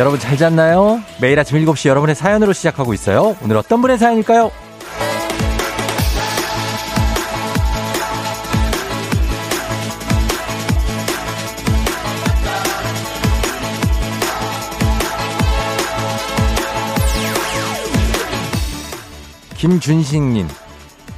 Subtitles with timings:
[0.00, 1.02] 여러분 잘 잤나요?
[1.20, 3.36] 매일 아침 7시 여러분의 사연으로 시작하고 있어요.
[3.42, 4.50] 오늘 어떤 분의 사연일까요?
[19.58, 20.48] 김준식님,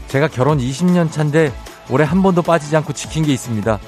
[0.09, 1.52] 제가 결혼 20년 차인데
[1.88, 3.79] 올해 한 번도 빠지지 않고 지킨 게 있습니다.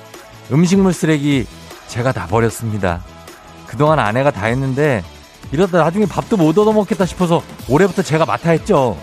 [0.52, 1.48] 음식물 쓰레기
[1.88, 3.02] 제가 다 버렸습니다.
[3.74, 5.02] 그동안 아내가 다 했는데
[5.51, 8.97] 이러다 나중에 밥도 못 얻어먹겠다 싶어서 올해부터 제가 맡아 했죠.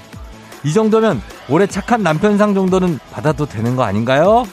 [0.63, 4.45] 이 정도면 올해 착한 남편상 정도는 받아도 되는 거 아닌가요?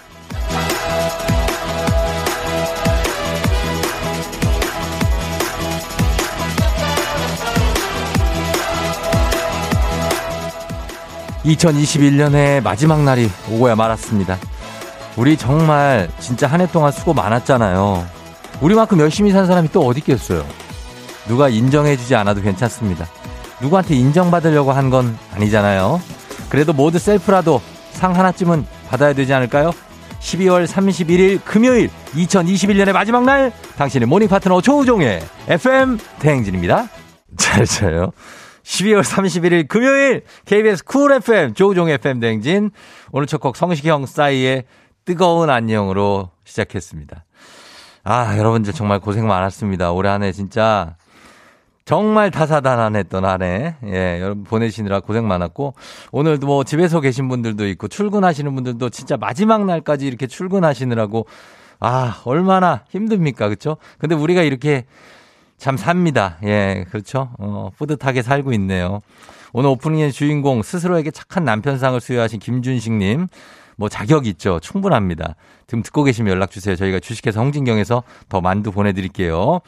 [11.44, 14.36] (2021년의) 마지막 날이 오고야 말았습니다.
[15.16, 18.17] 우리 정말 진짜 한 해 동안 수고 많았잖아요.
[18.60, 20.44] 우리만큼 열심히 산 사람이 또 어디 있겠어요.
[21.28, 23.06] 누가 인정해주지 않아도 괜찮습니다.
[23.60, 26.00] 누구한테 인정받으려고 한 건 아니잖아요.
[26.48, 27.60] 그래도 모두 셀프라도
[27.92, 29.70] 상 하나쯤은 받아야 되지 않을까요?
[30.20, 36.88] 12월 31일 금요일 2021년의 마지막 날 당신의 모닝 파트너 조우종의 FM 대행진입니다.
[37.36, 38.10] 잘 자요.
[38.64, 42.70] 12월 31일 금요일 KBS 쿨 FM 조우종의 FM 대행진
[43.12, 44.64] 오늘 첫 곡 성시경 싸이의
[45.04, 47.24] 뜨거운 안녕으로 시작했습니다.
[48.10, 49.92] 아, 여러분들 정말 고생 많았습니다.
[49.92, 50.96] 올해 한 해 진짜
[51.84, 53.74] 정말 다사다난했던 한 해.
[53.84, 55.74] 예, 여러분 보내시느라 고생 많았고
[56.12, 61.26] 오늘도 뭐 집에서 계신 분들도 있고 출근하시는 분들도 진짜 마지막 날까지 이렇게 출근하시느라고
[61.80, 63.46] 아, 얼마나 힘듭니까?
[63.48, 63.76] 그렇죠?
[63.98, 64.86] 근데 우리가 이렇게
[65.58, 66.38] 참 삽니다.
[66.44, 67.28] 예, 그렇죠?
[67.38, 69.02] 어, 뿌듯하게 살고 있네요.
[69.52, 73.28] 오늘 오프닝의 주인공 스스로에게 착한 남편상을 수여하신 김준식 님.
[73.78, 74.58] 뭐 자격 있죠.
[74.60, 75.36] 충분합니다.
[75.66, 76.74] 지금 듣고 계시면 연락 주세요.
[76.74, 79.60] 저희가 주식회사 홍진경에서 더 만두 보내드릴게요.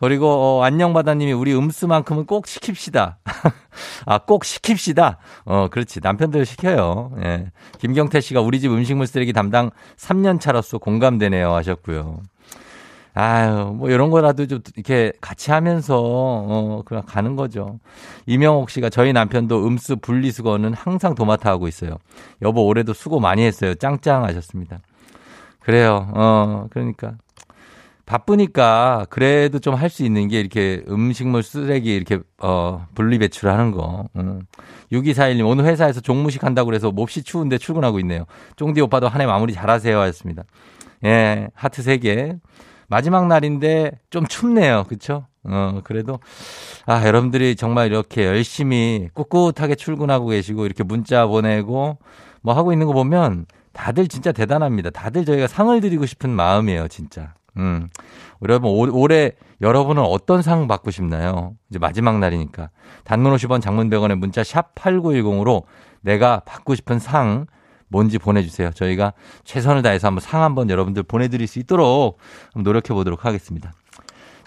[0.00, 3.16] 그리고 어, 안녕바다님이 우리 음수만큼은 꼭 시킵시다.
[4.06, 5.18] 아, 꼭 시킵시다.
[5.44, 6.00] 어, 그렇지.
[6.02, 7.12] 남편들 시켜요.
[7.22, 7.52] 예.
[7.78, 12.20] 김경태 씨가 우리 집 음식물 쓰레기 담당 3년 차로서 공감되네요 하셨고요.
[13.14, 17.78] 아유, 뭐 이런 거라도 좀 이렇게 같이 하면서 어 그냥 가는 거죠.
[18.26, 21.98] 이명옥 씨가 저희 남편도 음수 분리수거는 항상 도맡아 하고 있어요.
[22.40, 23.74] 여보 올해도 수고 많이 했어요.
[23.74, 24.78] 짱짱 하셨습니다.
[25.60, 26.08] 그래요.
[26.14, 27.14] 어 그러니까
[28.06, 34.08] 바쁘니까 그래도 좀 할 수 있는 게 이렇게 음식물 쓰레기 이렇게 어 분리 배출하는 거.
[34.16, 34.40] 음.
[34.92, 38.24] 6241님 오늘 회사에서 종무식 한다고 그래서 몹시 추운데 출근하고 있네요.
[38.56, 40.44] 쫑디 오빠도 한 해 마무리 잘하세요 하셨습니다.
[41.04, 42.38] 예, 하트 3개.
[42.92, 44.84] 마지막 날인데 좀 춥네요.
[44.86, 45.24] 그쵸?
[45.44, 46.20] 어, 그래도,
[46.84, 51.96] 아, 여러분들이 정말 이렇게 열심히 꿋꿋하게 출근하고 계시고, 이렇게 문자 보내고,
[52.42, 54.90] 뭐 하고 있는 거 보면 다들 진짜 대단합니다.
[54.90, 57.32] 다들 저희가 상을 드리고 싶은 마음이에요, 진짜.
[57.56, 57.88] 음.
[58.42, 59.32] 여러분, 올해
[59.62, 61.54] 여러분은 어떤 상 받고 싶나요?
[61.70, 62.68] 이제 마지막 날이니까.
[63.04, 65.62] 단문 50원 장문 100원의 문자 샵 8910으로
[66.02, 67.46] 내가 받고 싶은 상,
[67.92, 68.70] 뭔지 보내주세요.
[68.72, 69.12] 저희가
[69.44, 72.18] 최선을 다해서 한번 상 한번 여러분들 보내드릴 수 있도록
[72.56, 73.72] 노력해 보도록 하겠습니다.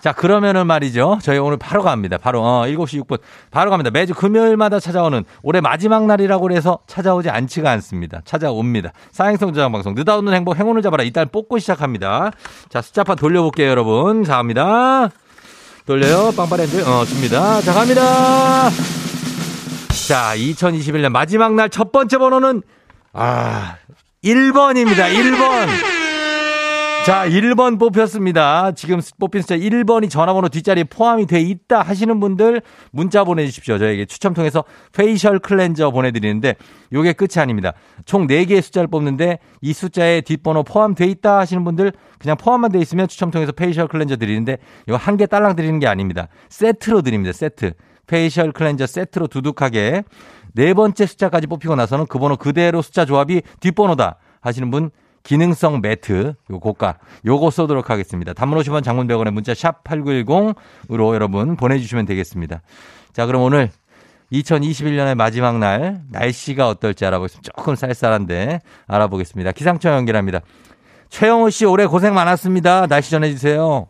[0.02, 1.18] 자, 그러면은 말이죠.
[1.24, 2.18] 저희 오늘 바로 갑니다.
[2.20, 3.20] 바로, 어, 7시 6분.
[3.50, 3.90] 바로 갑니다.
[3.90, 8.22] 매주 금요일마다 찾아오는 올해 마지막 날이라고 해서 찾아오지 않지가 않습니다.
[8.24, 8.92] 찾아옵니다.
[9.12, 9.96] 사행성 저장 방송.
[9.96, 11.04] 느닷없는 행복, 행운을 잡아라.
[11.04, 12.32] 일단 뽑고 시작합니다.
[12.70, 14.24] 자, 숫자판 돌려볼게요, 여러분.
[14.24, 15.10] 자, 갑니다.
[15.88, 16.32] 돌려요.
[16.38, 16.88] 빵빠렌드.
[16.88, 17.62] 어, 줍니다.
[17.62, 18.70] 자, 갑니다.
[20.08, 22.62] 자, 2021년 마지막 날 첫 번째 번호는
[23.18, 23.78] 아,
[24.24, 25.10] 1번입니다.
[25.10, 25.68] 1번.
[27.06, 28.72] 자, 1번 뽑혔습니다.
[28.74, 32.62] 지금 뽑힌 숫자 1번이 전화번호 뒷자리에 포함이 돼 있다 하시는 분들
[32.92, 33.78] 문자 보내주십시오.
[33.78, 36.56] 저에게 추첨 통해서 페이셜 클렌저 보내드리는데
[36.92, 37.74] 요게 끝이 아닙니다.
[38.06, 43.08] 총 4개의 숫자를 뽑는데 이 숫자에 뒷번호 포함돼 있다 하시는 분들 그냥 포함만 돼 있으면
[43.08, 44.58] 추첨 통해서 페이셜 클렌저 드리는데
[44.88, 46.28] 이거 한 개 딸랑 드리는 게 아닙니다.
[46.50, 47.32] 세트로 드립니다.
[47.32, 47.74] 세트.
[48.08, 50.04] 페이셜 클렌저 세트로 두둑하게
[50.56, 54.90] 네 번째 숫자까지 뽑히고 나서는 그 번호 그대로 숫자 조합이 뒷번호다 하시는 분
[55.24, 58.34] 기능성 매트 요 고가 요거 쏘도록 하겠습니다.
[58.34, 62.62] 단문 50원 장문 100원에 문자 샵 8910으로 여러분 보내주시면 되겠습니다.
[63.12, 63.70] 자 그럼 오늘
[64.32, 67.52] 2021년의 마지막 날 날씨가 어떨지 알아보겠습니다.
[67.56, 69.52] 조금 쌀쌀한데 알아보겠습니다.
[69.52, 70.40] 기상청 연결합니다.
[71.10, 72.88] 최영호 씨 올해 고생 많았습니다.
[72.88, 73.88] 날씨 전해주세요.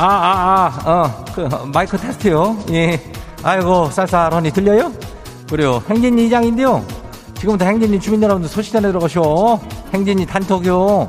[0.00, 1.40] 아, 아, 아, 어, 그,
[1.72, 2.56] 마이크 테스트요.
[2.70, 3.02] 예.
[3.42, 4.92] 아이고, 쌀쌀하니 들려요?
[5.50, 5.82] 그래요.
[5.90, 6.86] 행진이 이장인데요.
[7.34, 9.58] 지금부터 행진이 주민 여러분들 소식 전해 들어가쇼.
[9.92, 11.08] 행진이 단톡요.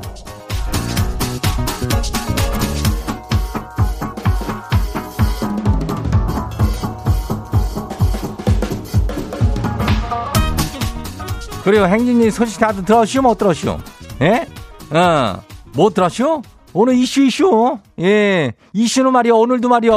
[11.62, 13.22] 그리고 행진이 소식 다들 들었슈?
[13.22, 13.78] 못 들었슈?
[14.22, 14.48] 예?
[14.90, 15.40] 어,
[15.74, 16.42] 못 들었슈?
[16.72, 17.78] 오늘 이슈 이슈.
[18.00, 18.52] 예.
[18.72, 19.32] 이슈는 말이야.
[19.34, 19.92] 오늘도 말이야.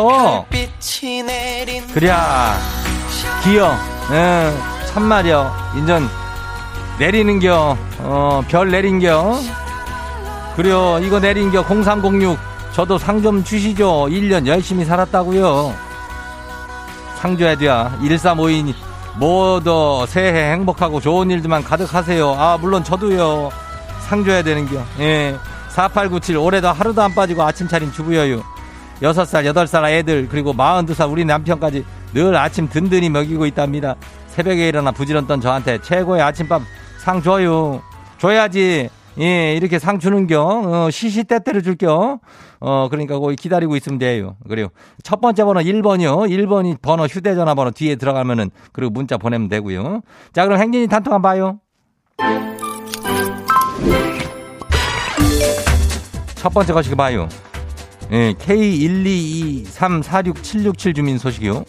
[1.94, 2.56] 그래야.
[3.44, 3.72] 기어.
[4.12, 4.52] 예.
[4.88, 5.74] 참 말이야.
[5.78, 6.10] 인전
[7.00, 7.78] 내리는겨.
[8.00, 9.40] 어, 별 내린겨.
[10.56, 11.00] 그래요.
[11.02, 11.64] 이거 내린겨.
[11.64, 12.38] 0306.
[12.74, 14.08] 저도 상 좀 주시죠.
[14.10, 15.74] 1년 열심히 살았다고요.
[17.20, 17.96] 상 줘야 돼야.
[18.02, 18.74] 1352
[19.18, 22.32] 모두 새해 행복하고 좋은 일들만 가득하세요.
[22.38, 23.52] 아, 물론 저도요.
[24.08, 24.84] 상 줘야 되는겨.
[25.00, 25.38] 예.
[25.74, 28.42] 4897 올해도 하루도 안 빠지고 아침 차린 주부 여유.
[29.02, 31.84] 6살, 8살 애들 그리고 42살 우리 남편까지
[32.14, 33.96] 늘 아침 든든히 먹이고 있답니다.
[34.28, 36.62] 새벽에 일어나 부지런던 저한테 최고의 아침밥
[37.00, 37.82] 상 줘요.
[38.20, 38.90] 줘야지.
[39.20, 40.42] 예, 이렇게 상 주는겨.
[40.42, 42.20] 어, 시시때때로 줄겨.
[42.60, 44.38] 어, 그러니까 거기 기다리고 있으면 돼요.
[44.48, 44.70] 그리고
[45.04, 46.30] 첫 번째 번호 1번이요.
[46.30, 50.02] 1번이 번호 휴대전화 번호 뒤에 들어가면은 그리고 문자 보내면 되고요.
[50.34, 52.63] 자, 그럼 행진이 단톡 한번 봐요.
[56.44, 57.28] 첫 번째 거시기 봐요.
[58.12, 61.64] 예, K122346767 주민 소식이요.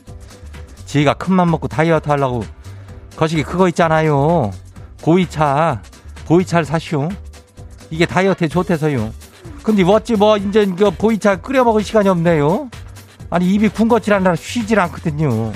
[0.85, 2.43] 지가 큰맘 먹고 다이어트 하려고
[3.15, 4.50] 거시기 그거 있잖아요.
[5.00, 5.81] 보이차,
[6.26, 7.09] 보이차를 사시오.
[7.88, 9.12] 이게 다이어트에 좋대서요.
[9.62, 12.69] 근데 어찌 뭐 이제 그 보이차 끓여 먹을 시간이 없네요.
[13.31, 15.53] 아니 입이 군것질하느라 쉬질 않거든요.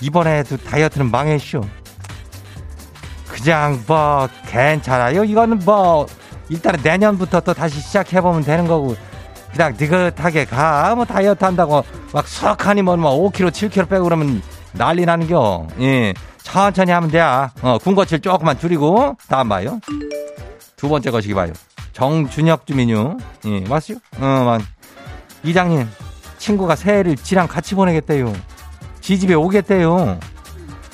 [0.00, 1.60] 이번에도 다이어트는 망했쇼.
[3.26, 5.24] 그냥 뭐 괜찮아요.
[5.24, 6.06] 이거는 뭐
[6.48, 8.96] 일단은 내년부터 또 다시 시작해보면 되는 거고
[9.52, 10.94] 그냥 느긋하게 가.
[10.94, 14.42] 뭐 다이어트 한다고 막 수락하니 뭐 5kg, 7kg 빼고 그러면
[14.72, 15.66] 난리 나는겨.
[15.80, 16.14] 예.
[16.42, 17.20] 천천히 하면 돼.
[17.20, 19.80] 어, 군것질 조금만 줄이고 다음 봐요.
[20.76, 21.52] 두 번째 거시기 봐요.
[21.92, 23.18] 정준혁 주민요.
[23.46, 23.94] 예, 맞죠?
[24.18, 24.62] 어, 맞.
[25.42, 25.88] 이장님,
[26.38, 28.32] 친구가 새해를 지랑 같이 보내겠대요.
[29.00, 30.18] 지 집에 오겠대요.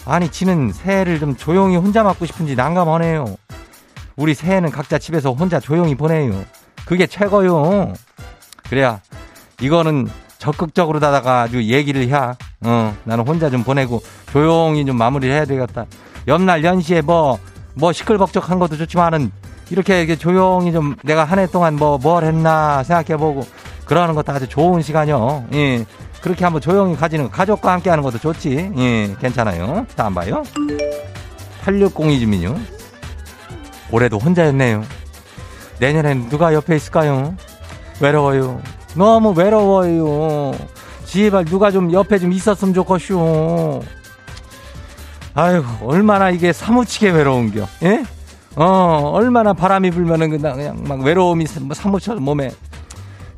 [0.06, 3.36] 아니, 지는 새해를 좀 조용히 혼자 맞고 싶은지 난감하네요.
[4.16, 6.44] 우리 새해는 각자 집에서 혼자 조용히 보내요.
[6.84, 7.93] 그게 최고요.
[8.69, 9.00] 그래야
[9.61, 10.08] 이거는
[10.38, 14.02] 적극적으로 다다가 아주 얘기를 해야 어 나는 혼자 좀 보내고
[14.32, 15.87] 조용히 좀 마무리를 해야 되겠다.
[16.28, 17.38] 옆날 연시에 뭐
[17.76, 19.32] 뭐 시끌벅적한 것도 좋지만은
[19.69, 23.44] 이렇게, 이렇게 조용히 좀 내가 한 해 동안 뭐 뭘 했나 생각해보고
[23.84, 25.46] 그러는 것도 아주 좋은 시간이요.
[25.55, 25.84] 예.
[26.20, 28.70] 그렇게 한번 조용히 가지는 거, 가족과 함께 하는 것도 좋지.
[28.76, 29.84] 예, 괜찮아요.
[29.96, 30.44] 다음 봐요.
[31.64, 32.56] 8602 주민요.
[33.94, 34.82] 올해도 혼자였네요.
[35.79, 37.37] 내년엔 누가 옆에 있을까요?
[38.00, 38.61] 외로워요.
[38.96, 40.52] 너무 외로워요.
[41.05, 43.82] 제발 누가 좀 옆에 좀 있었으면 좋겠슈.
[45.35, 47.69] 아유, 얼마나 이게 사무치게 외로운겨.
[47.85, 48.05] 예?
[48.56, 52.50] 어, 얼마나 바람이 불면은 그냥, 그냥 막 외로움이 사무쳐 몸에.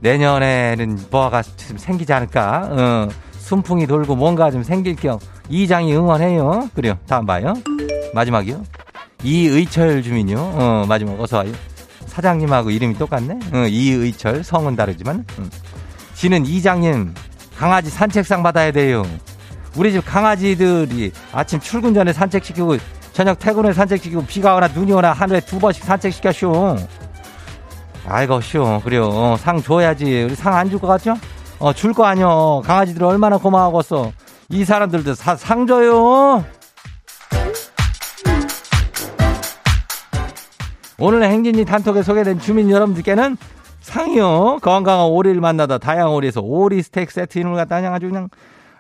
[0.01, 2.69] 내년에는 뭐가 좀 생기지 않을까?
[2.71, 5.19] 어, 순풍이 돌고 뭔가 좀 생길 겸
[5.51, 6.71] 이장이 응원해요.
[6.75, 6.99] 그래요.
[7.07, 7.53] 다음 봐요.
[8.15, 8.63] 마지막이요.
[9.23, 10.37] 이의철 주민요.
[10.39, 11.53] 어, 마지막 어서 와요.
[12.07, 13.39] 사장님하고 이름이 똑같네.
[13.53, 15.25] 어, 이의철 성은 다르지만.
[15.39, 15.51] 음.
[16.15, 17.15] 지는 이장님
[17.59, 19.05] 강아지 산책상 받아야 돼요.
[19.77, 22.77] 우리 집 강아지들이 아침 출근 전에 산책시키고
[23.13, 26.77] 저녁 퇴근에 산책시키고 비가 오나 눈이 오나 하늘에 두 번씩 산책시켰쇼.
[28.09, 29.09] 아이고 쇼 그래요.
[29.09, 30.23] 어, 상 줘야지.
[30.25, 31.15] 우리 상 안 줄 것 같죠?
[31.59, 32.63] 어, 줄 거 아니요.
[32.65, 34.13] 강아지들 얼마나 고마워하겠어.
[34.51, 36.45] 이 사람들도 사, 상 줘요.
[40.99, 43.37] 오늘 행진이 단톡에 소개된 주민 여러분들께는
[43.81, 44.59] 상이요.
[44.63, 48.29] 건강한 오리를 만나다 다양한 오리에서 오리 스테이크 세트 이름을 갖다 그냥 아주 그냥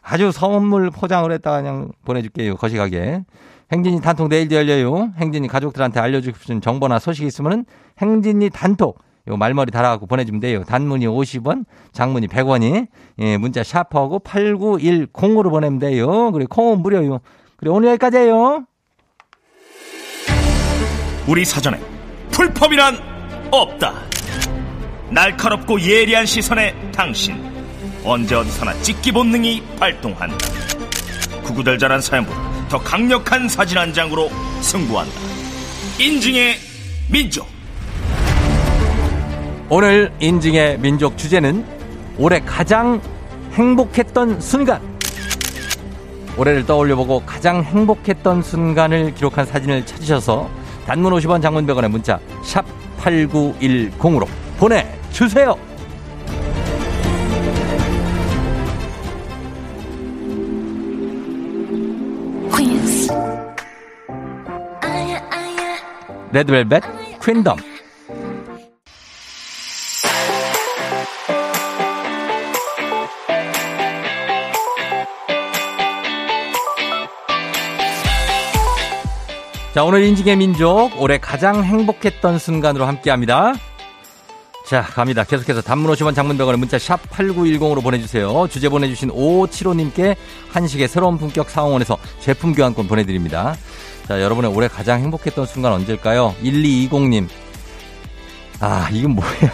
[0.02, 2.56] 아주 선물 포장을 했다가 그냥 보내줄게요.
[2.56, 3.25] 거시가게.
[3.70, 5.11] 행진이 단톡 내일도 열려요.
[5.16, 7.66] 행진이 가족들한테 알려주고 싶은 정보나 소식이 있으면은
[7.99, 10.62] 행진이 단톡 요 말머리 달아갖고 보내주면 돼요.
[10.64, 12.87] 단문이 50원, 장문이 100원이,
[13.18, 16.30] 예, 문자 샤퍼하고 8910으로 보내면 돼요.
[16.30, 17.18] 그리고 콩은 무료요.
[17.56, 18.64] 그리고 오늘 여기까지예요.
[21.28, 21.95] 우리 사전에
[22.30, 22.99] 풀펌이란
[23.50, 23.95] 없다.
[25.11, 27.42] 날카롭고 예리한 시선에 당신
[28.04, 30.37] 언제 어디서나 찍기 본능이 발동한다.
[31.42, 34.30] 구구절절한 사연보다 더 강력한 사진 한 장으로
[34.61, 35.12] 승부한다.
[35.99, 36.56] 인증의
[37.11, 37.47] 민족.
[39.68, 41.64] 오늘 인증의 민족 주제는
[42.18, 43.00] 올해 가장
[43.52, 44.80] 행복했던 순간.
[46.37, 50.50] 올해를 떠올려보고 가장 행복했던 순간을 기록한 사진을 찾으셔서
[50.87, 52.64] 단문 50원 장문 100원의 문자 샵
[53.00, 54.26] 8910으로
[54.59, 55.57] 보내주세요.
[66.33, 66.83] 레드벨벳
[67.23, 67.57] 퀸덤
[79.76, 83.52] 자, 오늘 인증의 민족, 올해 가장 행복했던 순간으로 함께 합니다.
[84.64, 85.23] 자, 갑니다.
[85.23, 88.49] 계속해서 단문 50원 장문병원의 문자 샵 8910으로 보내주세요.
[88.49, 90.16] 주제 보내주신 5575님께
[90.49, 93.54] 한식의 새로운 품격 상황원에서 제품 교환권 보내드립니다.
[94.09, 96.35] 자, 여러분의 올해 가장 행복했던 순간 언제일까요?
[96.42, 97.28] 1220님.
[98.61, 99.52] 아, 이건 뭐야.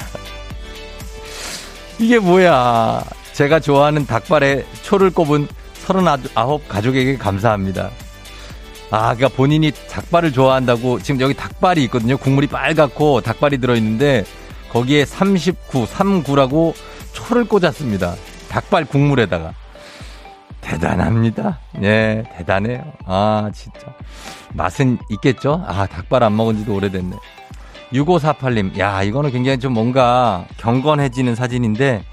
[1.99, 3.03] 이게 뭐야.
[3.33, 7.91] 제가 좋아하는 닭발에 초를 꼽은 39 가족에게 감사합니다.
[8.93, 12.19] 아, 그니까 본인이 닭발을 좋아한다고 지금 여기 닭발이 있거든요.
[12.19, 14.25] 국물이 빨갛고 닭발이 들어있는데
[14.71, 16.75] 거기에 39, 39라고
[17.15, 18.15] 초를 꽂았습니다.
[18.51, 19.55] 닭발 국물에다가.
[20.61, 21.59] 대단합니다.
[21.83, 22.85] 예, 대단해요.
[23.07, 23.81] 아, 진짜.
[24.53, 25.65] 맛은 있겠죠?
[25.67, 27.17] 아, 닭발 안 먹은 지도 오래됐네.
[27.95, 32.05] 6548님, 야, 이거는 굉장히 좀 뭔가 경건해지는 사진인데,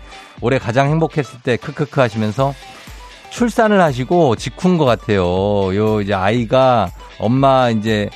[0.42, 2.54] 올해 가장 행복했을 때 크크크 하시면서
[3.30, 5.24] 출산을 하시고 직후인 것 같아요.
[5.76, 8.10] 요 이제 아이가 엄마 이제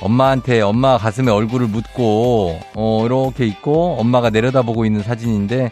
[0.00, 5.70] 엄마한테 엄마 가슴에 얼굴을 묻고 어 이렇게 있고 엄마가 내려다보고 있는 사진인데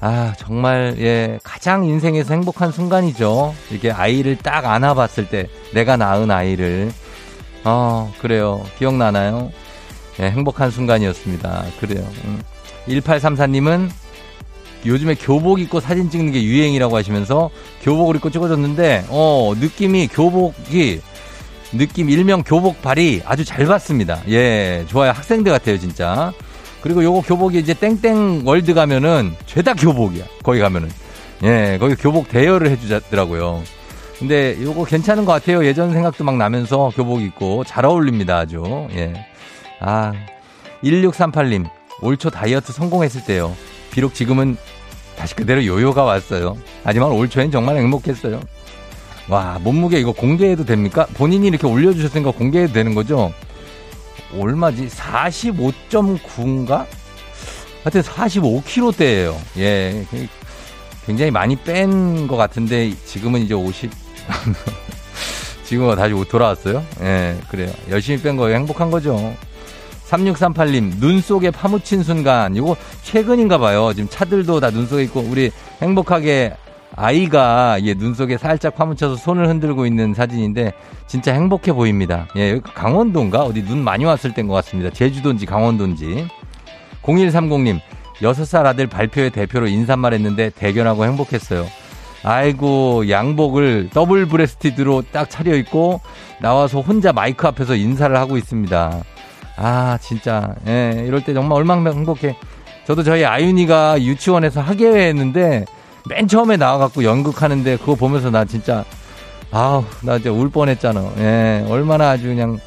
[0.00, 3.54] 아 정말 예 가장 인생에서 행복한 순간이죠.
[3.70, 6.90] 이렇게 아이를 딱 안아봤을 때 내가 낳은 아이를
[7.64, 9.52] 어 그래요 기억나나요?
[10.20, 11.64] 예, 행복한 순간이었습니다.
[11.80, 12.04] 그래요.
[12.24, 12.42] 음.
[12.88, 13.88] 1834님은
[14.84, 17.50] 요즘에 교복 입고 사진 찍는 게 유행이라고 하시면서
[17.82, 21.00] 교복을 입고 찍어줬는데 어 느낌이 교복이
[21.72, 24.20] 느낌 일명 교복발이 아주 잘 봤습니다.
[24.28, 25.12] 예, 좋아요.
[25.12, 26.32] 학생들 같아요, 진짜.
[26.82, 30.24] 그리고 요거 교복이 이제 땡땡 월드 가면은 죄다 교복이야.
[30.42, 30.90] 거기 가면은.
[31.44, 33.62] 예, 거기 교복 대여를 해주더라고요.
[34.18, 35.64] 근데 요거 괜찮은 것 같아요.
[35.64, 38.38] 예전 생각도 막 나면서 교복 입고 잘 어울립니다.
[38.38, 38.62] 아주.
[38.94, 39.12] 예.
[39.80, 40.12] 아,
[40.84, 41.68] 1638님.
[42.02, 43.54] 올 초 다이어트 성공했을 때요.
[43.92, 44.56] 비록 지금은
[45.16, 46.56] 다시 그대로 요요가 왔어요.
[46.82, 48.40] 하지만 올 초엔 정말 행복했어요.
[49.28, 51.06] 와, 몸무게 이거 공개해도 됩니까?
[51.14, 53.32] 본인이 이렇게 올려주셨으니까 공개해도 되는 거죠?
[54.36, 54.88] 얼마지?
[54.88, 56.86] 45.9인가?
[57.84, 59.36] 하여튼 45kg대예요.
[59.58, 60.06] 예.
[61.06, 63.90] 굉장히 많이 뺀 것 같은데 지금은 이제 50.
[65.64, 66.84] 지금은 다시 돌아왔어요?
[67.00, 67.72] 예, 그래요.
[67.90, 68.56] 열심히 뺀 거예요.
[68.56, 69.34] 행복한 거죠.
[70.12, 72.54] 3638님, 눈 속에 파묻힌 순간.
[72.54, 73.92] 이거 최근인가 봐요.
[73.94, 75.50] 지금 차들도 다 눈 속에 있고, 우리
[75.80, 76.54] 행복하게
[76.94, 80.72] 아이가 예, 눈 속에 살짝 파묻혀서 손을 흔들고 있는 사진인데,
[81.06, 82.28] 진짜 행복해 보입니다.
[82.36, 83.42] 예, 강원도인가?
[83.42, 84.90] 어디 눈 많이 왔을 때인 것 같습니다.
[84.90, 86.26] 제주도인지 강원도인지.
[87.02, 87.80] 0130님,
[88.20, 91.66] 6살 아들 발표회 대표로 인사말 했는데 대견하고 행복했어요.
[92.24, 96.00] 아이고, 양복을 double-breasted로 딱 차려입고
[96.40, 99.02] 나와서 혼자 마이크 앞에서 인사를 하고 있습니다.
[99.62, 100.54] 아, 진짜.
[100.66, 102.36] 예, 이럴 때 정말 얼마나 행복해.
[102.84, 105.64] 저도 저희 아윤이가 유치원에서 학예회 했는데
[106.08, 108.84] 맨 처음에 나와갖고 연극하는데 그거 보면서 나 진짜
[109.52, 111.12] 아우, 나 이제 울 뻔했잖아.
[111.18, 112.58] 예, 얼마나 아주 그냥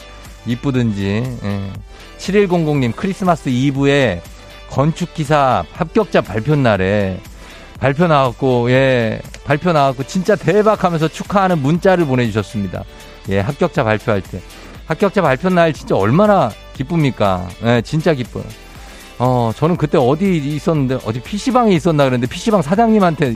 [0.45, 1.37] 이쁘든지.
[1.43, 1.71] 예.
[2.17, 4.21] 7100님 크리스마스 이브에
[4.69, 7.19] 건축기사 합격자 발표 날에
[7.79, 12.83] 발표 나왔고, 예, 발표 나왔고, 진짜 대박 하면서 축하하는 문자를 보내주셨습니다.
[13.29, 14.39] 예, 합격자 발표할 때.
[14.85, 17.47] 합격자 발표 날 진짜 얼마나 기쁩니까?
[17.63, 18.43] 예, 진짜 기뻐요.
[19.17, 23.35] 어, 저는 그때 어디 있었는데, 어디 PC방에 있었나 그랬는데, PC방 사장님한테,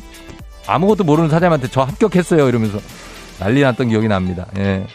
[0.67, 2.48] 아무것도 모르는 사장님한테 저 합격했어요.
[2.48, 2.79] 이러면서
[3.39, 4.46] 난리 났던 기억이 납니다.
[4.58, 4.86] 예.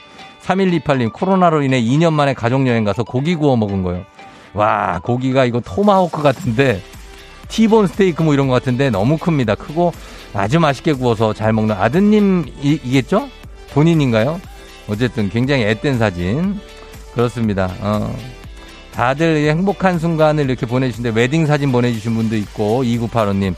[0.43, 4.05] 3128님, 코로나로 인해 2년 만에 가족여행 가서 고기 구워 먹은 거예요.
[4.53, 6.83] 와, 고기가 이거 토마호크 같은데,
[7.49, 9.55] 티본 스테이크 뭐 이런 것 같은데 너무 큽니다.
[9.55, 9.93] 크고
[10.33, 13.29] 아주 맛있게 구워서 잘 먹는 아드님이겠죠?
[13.73, 14.41] 본인인가요?
[14.89, 16.59] 어쨌든 굉장히 앳된 사진.
[17.15, 17.73] 그렇습니다.
[17.81, 18.15] 어.
[18.93, 23.55] 다들 행복한 순간을 이렇게 보내주신데 웨딩 사진 보내주신 분도 있고 2985님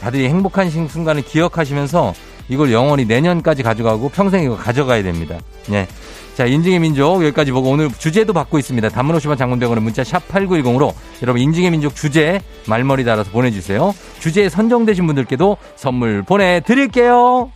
[0.00, 2.14] 다들 행복한 순간을 기억하시면서
[2.48, 5.38] 이걸 영원히 내년까지 가져가고 평생 이거 가져가야 됩니다.
[5.70, 5.86] 예.
[6.34, 8.88] 자, 인증의 민족 여기까지 보고 오늘 주제도 받고 있습니다.
[8.88, 13.94] 단문 50원 장문병원의 문자 샵 8910으로 여러분 인증의 민족 주제 말머리 달아서 보내주세요.
[14.20, 17.52] 주제에 선정되신 분들께도 선물 보내드릴게요.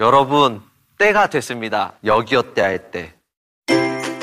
[0.00, 0.62] 여러분,
[0.98, 1.94] 때가 됐습니다.
[2.04, 3.13] 여기어때 할 때.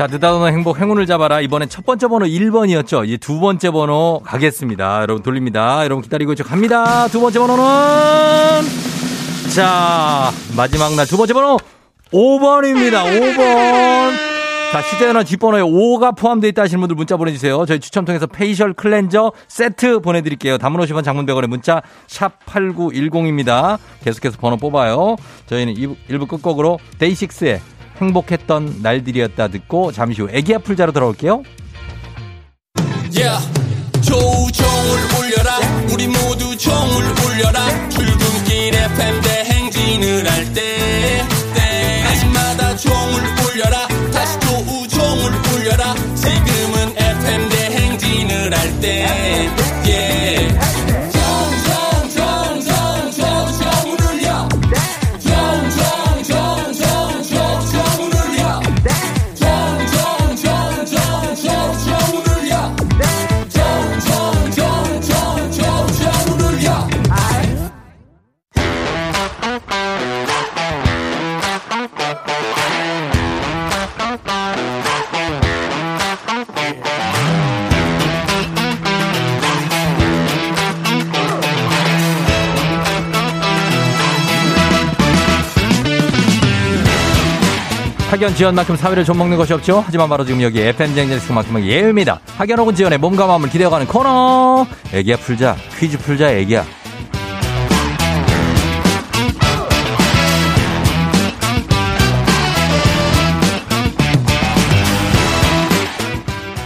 [0.00, 1.42] 자, 느닷없는 행복, 행운을 잡아라.
[1.42, 3.06] 이번엔 첫 번째 번호 1번이었죠.
[3.06, 5.02] 이제 두 번째 번호 가겠습니다.
[5.02, 5.84] 여러분 돌립니다.
[5.84, 6.42] 여러분 기다리고 있죠.
[6.42, 7.06] 갑니다.
[7.08, 7.64] 두 번째 번호는
[9.54, 11.58] 자, 마지막 날 두 번째 번호
[12.14, 13.04] 5번입니다.
[13.04, 14.16] 5번.
[14.72, 17.66] 자, 휴대전화 뒷번호에 5가 포함되어 있다 하시는 분들 문자 보내주세요.
[17.66, 20.56] 저희 추첨 통해서 페이셜 클렌저 세트 보내드릴게요.
[20.56, 23.76] 단문 50원 장문 100원에 문자 샵 8910입니다.
[24.02, 25.16] 계속해서 번호 뽑아요.
[25.44, 27.60] 저희는 1부 끝곡으로 데이식스의
[28.00, 31.42] 행복했던 날들이었다 듣고 잠시 후 애기야 풀자로 돌아올게요.
[33.12, 33.46] Yeah.
[34.02, 35.58] 조우종을 울려라.
[35.92, 37.88] 우리 모두 종을 울려라.
[37.90, 40.70] 출근길 FM 대행진을 할때
[47.50, 49.06] 대행진을 할때
[88.20, 89.82] 학연 지연만큼 사회를 좀먹는 것이 없죠.
[89.86, 92.20] 하지만 바로 지금 여기 FM 대행진에서만큼은 예입니다.
[92.36, 94.66] 학연 혹은 지연의 몸과 마음을 기대어가는 코너.
[94.92, 95.56] 애기야 풀자.
[95.78, 96.66] 퀴즈 풀자 애기야.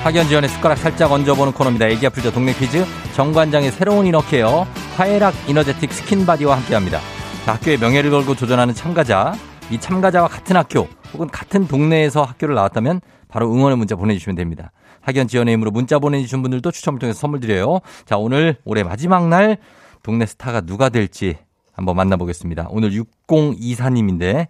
[0.03, 1.87] 학연 지연의 숟가락 살짝 얹어보는 코너입니다.
[1.87, 2.85] 애기야 풀자 동네 퀴즈.
[3.15, 6.99] 정관장의 새로운 이너케어 화애락 이너제틱 스킨바디와 함께합니다.
[7.47, 9.35] 자, 학교의 명예를 걸고 도전하는 참가자.
[9.71, 14.73] 이 참가자와 같은 학교 혹은 같은 동네에서 학교를 나왔다면 바로 응원의 문자 보내주시면 됩니다.
[15.01, 17.81] 학연 지연의 힘으로 문자 보내주신 분들도 추첨을 통해서 선물 드려요.
[18.05, 19.59] 자, 오늘 올해 마지막 날
[20.03, 21.37] 동네 스타가 누가 될지
[21.73, 22.69] 한번 만나보겠습니다.
[22.71, 24.49] 오늘 6024님인데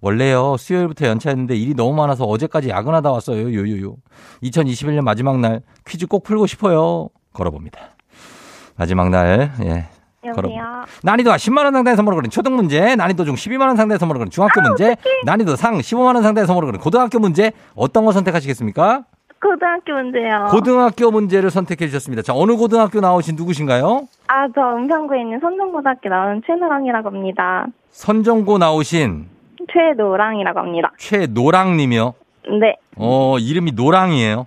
[0.00, 3.54] 원래요 수요일부터 연차했는데 일이 너무 많아서 어제까지 야근하다 왔어요.
[3.54, 3.96] 요요요.
[4.42, 7.08] 2021년 마지막 날 퀴즈 꼭 풀고 싶어요.
[7.32, 7.96] 걸어봅니다.
[8.76, 9.86] 마지막 날 예.
[10.24, 10.84] 여보세요.
[11.02, 14.30] 난이도 10만 원 상당의 선물을 거는 초등 문제, 난이도 중 12만 원 상당의 선물을 거는
[14.30, 19.04] 중학교 문제, 난이도 상 15만 원 상당의 선물을 거는 고등학교 문제 어떤 거 선택하시겠습니까?
[19.42, 20.48] 고등학교 문제요.
[20.50, 22.22] 고등학교 문제를 선택해 주셨습니다.
[22.22, 24.08] 자, 어느 고등학교 나오신 누구신가요?
[24.28, 27.66] 아, 저 은평구에 있는 선정고등학교 나온 최노랑이라고 합니다.
[27.90, 29.26] 선정고 나오신
[29.72, 30.92] 최노랑이라고 합니다.
[30.98, 32.14] 최노랑 님이요.
[32.60, 32.76] 네.
[32.96, 34.46] 어, 이름이 노랑이에요.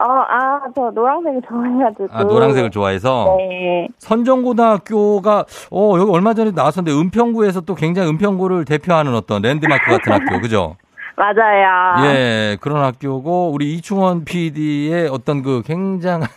[0.00, 2.08] 어, 아, 저 노랑색을 좋아해가지고.
[2.12, 3.88] 아, 노랑색을 좋아해서 네.
[3.98, 10.40] 선정고등학교가 어, 여기 얼마 전에 나왔었는데 은평구에서 또 굉장히 은평구를 대표하는 어떤 랜드마크 같은 학교.
[10.40, 10.76] 그죠?
[11.16, 12.06] 맞아요.
[12.06, 16.28] 예, 그런 학교고 우리 이충원 PD의 어떤 그 굉장한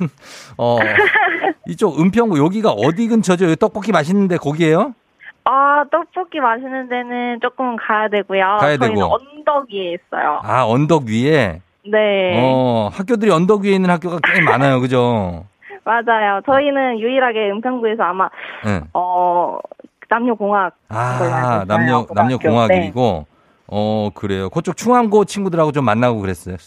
[0.58, 0.78] 어
[1.68, 3.46] 이쪽 은평구 여기가 어디 근처죠?
[3.46, 4.96] 여기 떡볶이 맛있는데 거기에요?
[5.44, 8.58] 아, 떡볶이 맛있는 데는 조금 가야 되고요.
[8.60, 9.04] 가야 되고.
[9.04, 10.40] 언덕 위에 있어요.
[10.44, 11.62] 아 언덕 위에.
[11.90, 12.40] 네.
[12.44, 15.46] 어 학교들이 언덕 위에 있는 학교가 꽤 많아요, 그죠?
[15.84, 16.42] 맞아요.
[16.46, 18.30] 저희는 유일하게 은평구에서 아마,
[18.68, 18.82] 예.
[18.94, 19.58] 어,
[20.10, 20.74] 남녀공학.
[20.90, 22.14] 아 남녀 고등학교.
[22.14, 23.26] 남녀 공학이고.
[23.74, 24.50] 어 그래요.
[24.50, 26.58] 그쪽 충암고 친구들하고 좀 만나고 그랬어요.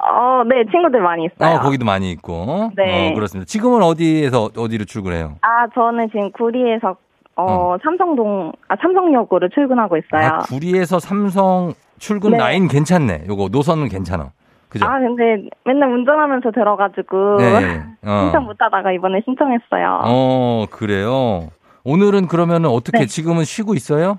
[0.00, 1.56] 어, 네, 친구들 많이 있어요.
[1.56, 2.70] 어 거기도 많이 있고.
[2.76, 3.10] 네.
[3.10, 3.46] 어 그렇습니다.
[3.48, 5.36] 지금은 어디에서 어디로 출근해요?
[5.42, 6.94] 아, 저는 지금 구리에서
[7.34, 10.28] 어, 삼성동 아 삼성역으로 출근하고 있어요.
[10.34, 12.38] 아, 구리에서 삼성 출근 네.
[12.38, 13.24] 라인 괜찮네.
[13.28, 14.30] 요거 노선은 괜찮아.
[14.72, 14.86] 그죠?
[14.86, 17.82] 아, 근데 맨날 운전하면서 들어가지고 네.
[18.08, 18.22] 어.
[18.22, 20.00] 신청 못 하다가 이번에 신청했어요.
[20.04, 21.50] 어, 그래요.
[21.84, 23.06] 오늘은 그러면은 어떻게 네.
[23.06, 24.18] 지금은 쉬고 있어요?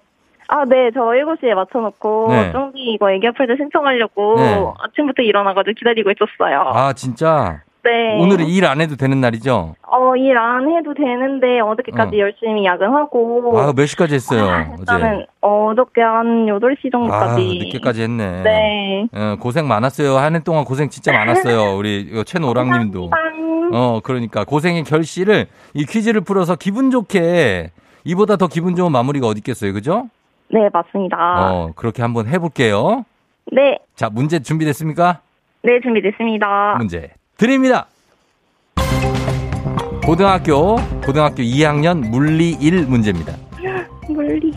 [0.50, 0.92] 아, 네.
[0.94, 2.52] 저 7시에 맞춰놓고 네.
[2.52, 4.64] 쫑디 이거 애기 아플 때 신청하려고 네.
[4.80, 6.72] 아침부터 일어나가지고 기다리고 있었어요.
[6.72, 7.62] 아, 진짜?
[7.84, 8.18] 네.
[8.22, 9.76] 오늘은 일 안 해도 되는 날이죠?
[9.88, 12.20] 어, 일 안 해도 되는데 어저께까지 어.
[12.20, 14.46] 열심히 야근하고 아, 몇 시까지 했어요?
[14.74, 14.76] 어제?
[14.80, 18.44] 일단은 어저께 한 8시 아, 정도까지 늦게까지 했네.
[18.44, 19.08] 네.
[19.14, 20.18] 어, 고생 많았어요.
[20.18, 21.76] 한 해 동안 고생 진짜 많았어요.
[21.78, 23.12] 우리 최노랑 님도.
[23.74, 27.72] 어, 그러니까 고생의 결실을 이 퀴즈를 풀어서 기분 좋게
[28.06, 29.74] 이보다 더 기분 좋은 마무리가 어디 있겠어요.
[29.74, 30.08] 그죠?
[30.50, 31.18] 네, 맞습니다.
[31.18, 33.04] 어, 그렇게 한번 해 볼게요.
[33.52, 33.80] 네.
[33.96, 35.20] 자, 문제 준비됐습니까?
[35.64, 36.76] 네, 준비됐습니다.
[36.78, 37.88] 문제 드립니다.
[40.06, 43.34] 고등학교, 고등학교 2학년 물리 1 문제입니다.
[44.10, 44.54] 물리.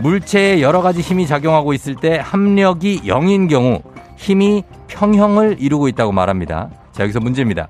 [0.00, 3.82] 물체에 여러 가지 힘이 작용하고 있을 때 합력이 0인 경우
[4.16, 6.70] 힘이 평형을 이루고 있다고 말합니다.
[6.92, 7.68] 자, 여기서 문제입니다.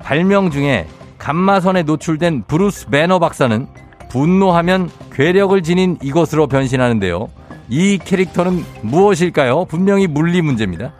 [0.00, 0.86] 발명 중에
[1.18, 3.66] 감마선에 노출된 브루스 배너 박사는
[4.10, 7.28] 분노하면 괴력을 지닌 이것으로 변신하는데요.
[7.68, 9.64] 이 캐릭터는 무엇일까요?
[9.64, 10.92] 분명히 물리 문제입니다.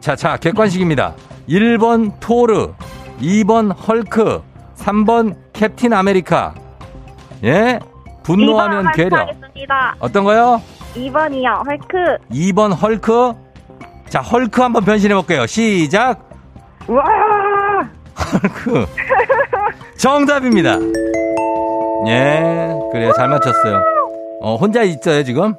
[0.00, 1.14] 자, 자, 객관식입니다.
[1.48, 2.72] 1번 토르,
[3.20, 4.42] 2번 헐크,
[4.76, 6.54] 3번 캡틴 아메리카.
[7.44, 7.78] 예?
[8.22, 9.20] 분노하면 괴력.
[9.20, 9.94] 하겠습니다.
[10.00, 10.60] 어떤 거요?
[10.94, 11.66] 2번이요.
[11.66, 11.96] 헐크.
[12.30, 13.32] 2번 헐크.
[14.08, 15.46] 자, 헐크 한번 변신해 볼게요.
[15.46, 16.28] 시작.
[16.86, 17.02] 와!
[18.32, 18.86] 헐크.
[19.96, 20.76] 정답입니다.
[22.08, 23.12] 예, 그래요.
[23.16, 23.82] 잘 맞췄어요.
[24.40, 25.54] 어, 혼자 있어요, 지금?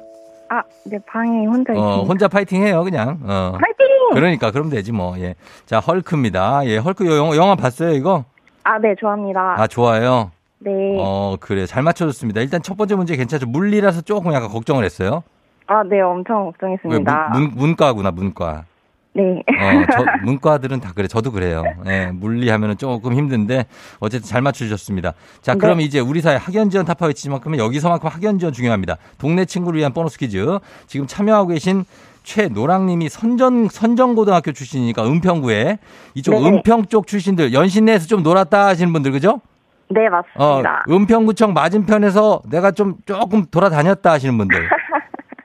[0.48, 1.94] 아, 네, 방에 혼자 있습니다.
[1.96, 3.18] 어, 혼자 파이팅 해요, 그냥.
[3.24, 3.52] 어.
[3.60, 3.86] 파이팅!
[4.12, 5.18] 그러니까, 그럼 되지, 뭐.
[5.18, 5.34] 예.
[5.66, 6.66] 자, 헐크입니다.
[6.66, 8.24] 예, 헐크 요 영화, 영화 봤어요, 이거?
[8.64, 9.56] 아, 네, 좋아합니다.
[9.58, 10.30] 아, 좋아요.
[10.60, 10.70] 네.
[10.98, 11.66] 어, 그래.
[11.66, 12.40] 잘 맞춰줬습니다.
[12.40, 13.46] 일단 첫 번째 문제 괜찮죠?
[13.46, 15.22] 물리라서 조금 약간 걱정을 했어요.
[15.66, 17.28] 아, 네, 엄청 왜, 걱정했습니다.
[17.32, 18.64] 문, 문, 문 과구나, 문과.
[19.12, 19.22] 네.
[19.22, 21.08] 어, 저, 문과들은 다 그래.
[21.08, 21.64] 저도 그래요.
[21.86, 23.66] 예, 물리 하면 은 조금 힘든데,
[23.98, 25.14] 어쨌든 잘 맞추셨습니다.
[25.42, 25.58] 자, 네.
[25.58, 28.96] 그럼 이제 우리 사회 학연 지원 타파 외치지만큼은 여기서만큼 학연 지원 중요합니다.
[29.18, 30.58] 동네 친구를 위한 보너스 퀴즈.
[30.86, 31.84] 지금 참여하고 계신
[32.28, 35.78] 최노랑님이 선전, 선전고등학교 출신이니까 은평구에
[36.14, 36.46] 이쪽 네.
[36.46, 39.40] 은평 쪽 출신들, 연신 내에서 좀 놀았다 하시는 분들, 그죠?
[39.88, 40.84] 네, 어, 맞습니다.
[40.90, 44.68] 은평구청 맞은편에서 내가 좀 조금 돌아다녔다 하시는 분들.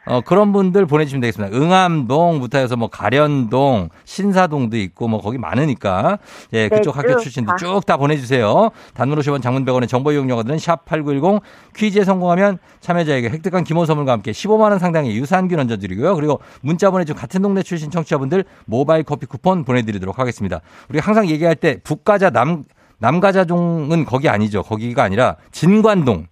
[0.06, 1.58] 어, 그런 분들 보내주시면 되겠습니다.
[1.58, 6.20] 응암동부터 해서 뭐 가련동, 신사동도 있고 뭐 거기 많으니까.
[6.52, 7.58] 예, 그쪽 네, 학교 쭉 출신들 다.
[7.58, 8.70] 쭉다 보내주세요.
[8.94, 11.42] 단문 50원 장문 100원의 정보 이용료가들은 샵8910
[11.76, 16.16] 퀴즈에 성공하면 참여자에게 획득한 기본 선물과 함께 15만원 상당의 유산균 얹어드리고요.
[16.16, 20.60] 그리고 문자 보내준 같은 동네 출신 청취자분들 모바일 커피 쿠폰 보내드리도록 하겠습니다.
[20.90, 22.64] 우리가 항상 얘기할 때 북가자 남,
[22.98, 24.64] 남가자종은 거기 아니죠.
[24.64, 26.28] 거기가 아니라 진관동.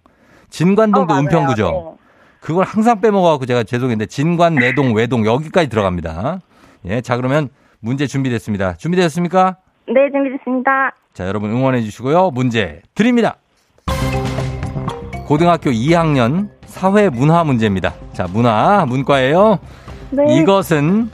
[0.50, 1.18] 진관동도 어.
[1.18, 1.96] 은평구죠.
[2.42, 2.46] 네.
[2.46, 6.40] 그걸 항상 빼먹어갖고 제가 죄송했는데 진관, 내동, 외동 여기까지 들어갑니다.
[6.86, 7.48] 예, 자 그러면
[7.80, 8.74] 문제 준비됐습니다.
[8.74, 9.56] 준비되셨습니까?
[9.86, 10.94] 네, 준비됐습니다.
[11.14, 12.30] 자 여러분 응원해 주시고요.
[12.30, 13.36] 문제 드립니다.
[15.26, 17.94] 고등학교 2학년 사회 문화 문제입니다.
[18.12, 19.58] 자 문화 문과예요.
[20.10, 20.36] 네.
[20.36, 21.10] 이것은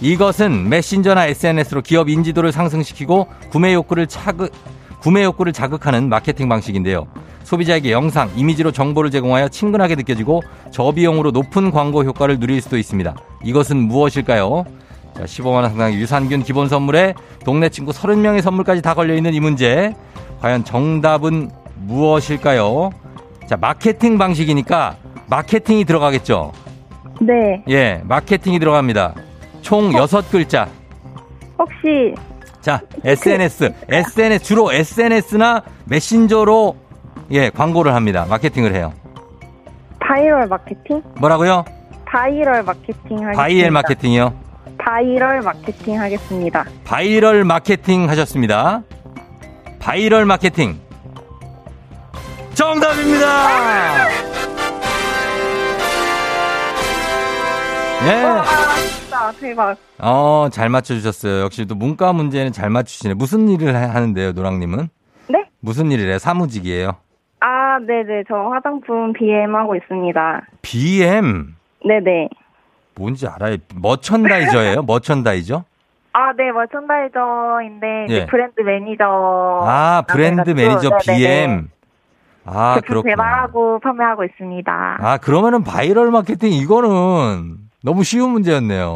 [0.00, 4.52] 이것은 메신저나 SNS로 기업 인지도를 상승시키고 구매 욕구를 차극
[5.00, 7.06] 구매 욕구를 자극하는 마케팅 방식인데요.
[7.44, 13.16] 소비자에게 영상, 이미지로 정보를 제공하여 친근하게 느껴지고 저비용으로 높은 광고 효과를 누릴 수도 있습니다.
[13.42, 14.64] 이것은 무엇일까요?
[15.16, 19.40] 자, 15만 원 상당의 유산균 기본 선물에 동네 친구 30명의 선물까지 다 걸려 있는 이
[19.40, 19.94] 문제.
[20.40, 22.90] 과연 정답은 무엇일까요?
[23.46, 24.96] 자, 마케팅 방식이니까
[25.28, 26.52] 마케팅이 들어가겠죠.
[27.20, 27.62] 네.
[27.68, 29.14] 예, 마케팅이 들어갑니다.
[29.60, 30.68] 총 여섯 글자.
[31.58, 32.14] 혹시
[32.60, 33.72] 자, SNS.
[33.88, 36.76] SNS, 주로 SNS나 메신저로
[37.32, 38.26] 예, 광고를 합니다.
[38.28, 38.92] 마케팅을 해요.
[40.00, 41.02] 바이럴 마케팅?
[41.18, 41.64] 뭐라고요?
[42.06, 43.32] 바이럴 마케팅 하겠습니다.
[43.32, 44.34] 바이럴 마케팅이요.
[44.78, 46.64] 바이럴 마케팅 하겠습니다.
[46.84, 48.82] 바이럴 마케팅 하셨습니다.
[49.78, 50.80] 바이럴 마케팅.
[52.54, 54.08] 정답입니다!
[58.06, 58.99] 예.
[59.38, 59.76] 대박.
[59.98, 61.42] 어, 잘 맞춰주셨어요.
[61.42, 63.14] 역시 또 문과 문제는 잘 맞추시네.
[63.14, 64.88] 무슨 일을 하- 하는데요, 노랑님은?
[65.28, 65.44] 네?
[65.60, 66.18] 무슨 일을 해요?
[66.18, 66.92] 사무직이에요.
[67.40, 68.24] 아, 네네.
[68.28, 70.42] 저 화장품 BM 하고 있습니다.
[70.62, 71.54] BM.
[71.86, 72.28] 네네.
[72.96, 73.56] 뭔지 알아요?
[73.74, 74.82] 머천다이저예요?
[74.82, 75.64] 머천다이저?
[76.12, 78.26] 아, 네, 머천다이저인데, 예.
[78.26, 79.04] 브랜드 매니저.
[79.04, 80.98] 아, 브랜드 매니저.
[81.06, 81.68] BM.
[82.44, 83.12] 아, 제품 그렇구나.
[83.12, 84.98] 개발하고 판매하고 있습니다.
[85.00, 88.94] 아, 그러면은 바이럴 마케팅 이거는 너무 쉬운 문제였네요.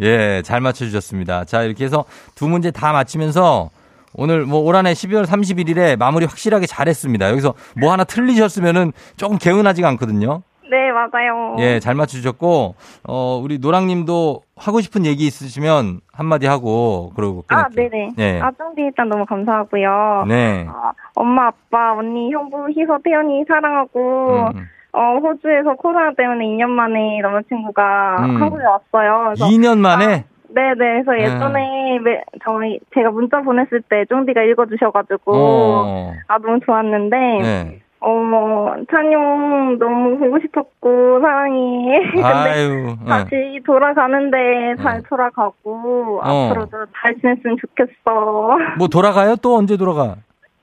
[0.00, 1.44] 예, 잘 맞춰주셨습니다.
[1.44, 3.70] 자, 이렇게 해서 두 문제 다 맞히면서
[4.14, 7.30] 오늘 뭐 올 한해 12월 31일에 마무리 확실하게 잘했습니다.
[7.30, 10.42] 여기서 뭐 하나 틀리셨으면은 조금 개운하지가 않거든요.
[10.70, 11.56] 네, 맞아요.
[11.60, 17.88] 예, 잘 맞추셨고, 어, 우리 노랑님도 하고 싶은 얘기 있으시면 한마디 하고, 그러고 아, 끊을게요.
[17.90, 18.10] 네네.
[18.18, 18.40] 예.
[18.40, 20.24] 아, 쫑디 일단 너무 감사하고요.
[20.28, 20.66] 네.
[20.68, 24.66] 어, 엄마, 아빠, 언니, 형부, 희서, 태연이 사랑하고, 음,
[24.98, 28.42] 어, 호주에서 코로나 때문에 2년 만에 남자친구가 음.
[28.42, 29.24] 한국에 왔어요.
[29.26, 30.24] 그래서 2년 만에?
[30.48, 30.74] 네네.
[30.74, 31.22] 그래서 네.
[31.22, 36.12] 예전에 매, 저희 제가 문자 보냈을 때 쫑디가 읽어주셔가지고 어.
[36.26, 37.80] 아 너무 좋았는데 네.
[38.00, 42.00] 어머 찬용 너무 보고 싶었고 사랑해.
[42.14, 42.96] 근데 아유.
[43.00, 43.08] 예.
[43.08, 44.36] 다시 돌아가는데
[44.82, 45.08] 잘 네.
[45.08, 46.48] 돌아가고 어.
[46.48, 48.58] 앞으로도 잘 지냈으면 좋겠어.
[48.78, 49.36] 뭐 돌아가요?
[49.36, 50.16] 또 언제 돌아가?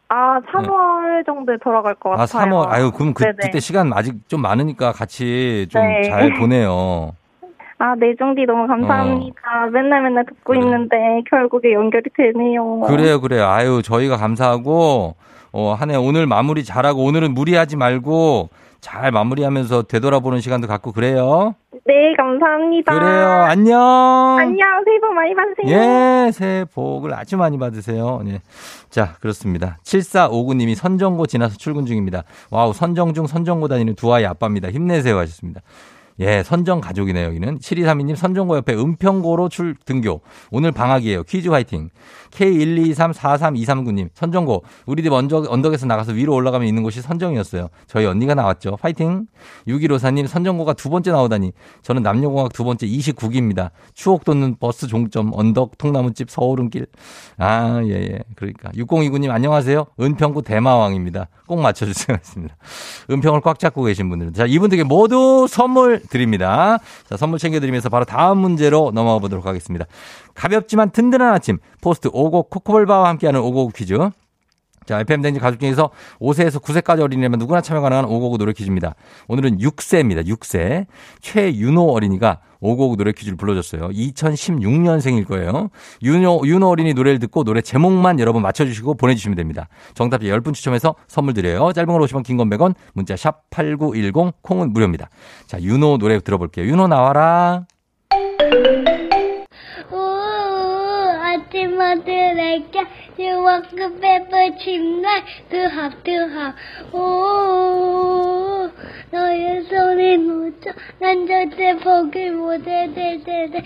[0.09, 2.45] 아 3월 정도에 돌아갈 것 아, 같아요.
[2.51, 2.67] 3월.
[2.69, 3.35] 아유, 그럼 그, 네네.
[3.41, 6.03] 그때 시간 아직 좀 많으니까 같이 좀 네.
[6.03, 7.11] 잘 보내요.
[7.77, 9.35] 아, 네, 쫑디 너무 감사합니다.
[9.73, 10.55] 맨날 맨날 듣고 어.
[10.55, 10.59] 그래.
[10.61, 10.95] 있는데
[11.29, 12.81] 결국에 연결이 되네요.
[12.81, 13.45] 그래요, 그래요.
[13.47, 15.15] 아유, 저희가 감사하고,
[15.51, 21.55] 어, 한 해 오늘 마무리 잘하고, 오늘은 무리하지 말고, 잘 마무리하면서 되돌아보는 시간도 갖고 그래요.
[21.87, 22.97] 네, 감사합니다.
[22.97, 23.27] 그래요.
[23.47, 23.79] 안녕.
[24.39, 25.67] 안녕, 새해 복 많이 받으세요.
[25.67, 28.21] 예, 새해 복을 아주 많이 받으세요.
[28.25, 28.41] 예.
[28.89, 29.77] 자, 그렇습니다.
[29.83, 32.23] 7459님이 선정고 지나서 출근 중입니다.
[32.49, 34.71] 와우, 선정 중 선정고 다니는 두 아이 아빠입니다.
[34.71, 35.61] 힘내세요 하셨습니다.
[36.19, 37.59] 예, 선정 가족이네요, 여기는.
[37.59, 40.21] 7232님 선정고 옆에 은평고로 출 등교.
[40.49, 41.23] 오늘 방학이에요.
[41.23, 41.89] 퀴즈 화이팅.
[42.31, 44.63] K123432339님 선정고.
[44.85, 47.67] 우리 집 언덕, 언덕에서 나가서 위로 올라가면 있는 곳이 선정이었어요.
[47.87, 48.77] 저희 언니가 나왔죠.
[48.81, 49.27] 파이팅.
[49.67, 51.51] 6154님 선정고가 두 번째 나오다니.
[51.81, 53.71] 저는 남녀공학 두 번째 29기입니다.
[53.93, 56.87] 추억 돋는 버스 종점 언덕 통나무집 서울은길.
[57.37, 58.19] 아, 예, 예.
[58.35, 58.69] 그러니까.
[58.71, 59.85] 6029님 안녕하세요.
[59.99, 61.27] 은평구 대마왕입니다.
[61.45, 62.17] 꼭 맞춰주세요.
[63.11, 64.33] 은평을 꽉 잡고 계신 분들은.
[64.33, 66.77] 자, 이분들께 모두 선물 드립니다.
[67.09, 69.85] 자, 선물 챙겨드리면서 바로 다음 문제로 넘어가 보도록 하겠습니다.
[70.33, 71.59] 가볍지만 든든한 아침.
[71.81, 73.97] 포스트 오곡 코코볼바와 함께하는 오곡 퀴즈.
[74.85, 78.95] 자, FM 댕지 가족 중에서 5세에서 9세까지 어린이라면 누구나 참여 가능한 오곡 노래 퀴즈입니다.
[79.27, 80.25] 오늘은 6세입니다.
[80.27, 80.85] 6세.
[81.21, 83.89] 최윤호 어린이가 오곡 노래 퀴즈를 불러줬어요.
[83.89, 85.69] 2016년생일 거예요.
[86.01, 89.67] 윤호, 윤호 어린이 노래를 듣고 노래 제목만 여러분 맞춰주시고 보내주시면 됩니다.
[89.93, 91.73] 정답자 10분 추첨해서 선물 드려요.
[91.73, 95.09] 짧은 걸 오시면 긴건 100원, 문자 샵 8910, 콩은 무료입니다.
[95.47, 96.65] 자, 윤호 노래 들어볼게요.
[96.65, 97.65] 윤호 나와라.
[101.55, 102.85] 오, 아침마들에게
[103.17, 106.53] 유황급 배불 침날 두합 두합
[106.93, 108.69] 오
[109.11, 113.63] 너의 손에 묻혀 난 절대 포기 못해 대대대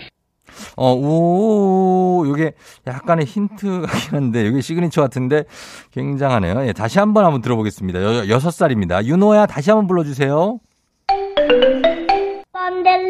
[0.76, 2.52] 어, 오, 요게
[2.86, 5.44] 약간의 힌트 같긴 한데, 요게 시그니처 같은데
[5.92, 6.66] 굉장하네요.
[6.66, 8.02] 예, 다시 한번 한번 들어보겠습니다.
[8.02, 9.04] 여, 여섯 살입니다.
[9.04, 10.58] 윤호야, 다시 한번 불러주세요.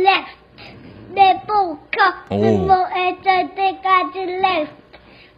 [0.01, 0.40] Left
[1.15, 2.37] 내 보카 오.
[2.37, 4.73] 눈모에 짤 때까지 left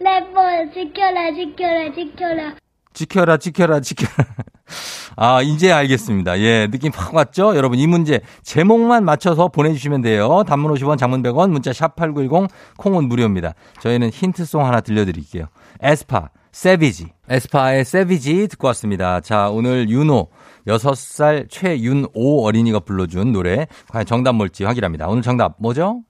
[0.00, 2.54] left 지켜라 지켜라 지켜라
[2.94, 4.12] 지켜라, 지켜라, 지켜라.
[5.16, 6.38] 아, 이제 알겠습니다.
[6.40, 7.56] 예, 느낌 확 왔죠?
[7.56, 10.44] 여러분, 이 문제 제목만 맞춰서 보내주시면 돼요.
[10.46, 13.54] 단문 50원, 장문 100원, 문자 샵8910, 콩은 무료입니다.
[13.80, 15.46] 저희는 힌트송 하나 들려드릴게요.
[15.80, 17.06] 에스파, 세비지.
[17.28, 19.20] 에스파의 세비지 듣고 왔습니다.
[19.20, 20.28] 자, 오늘 윤호,
[20.66, 23.66] 6살 최윤오 어린이가 불러준 노래.
[23.88, 25.08] 과연 정답 뭘지 확인합니다.
[25.08, 26.02] 오늘 정답 뭐죠?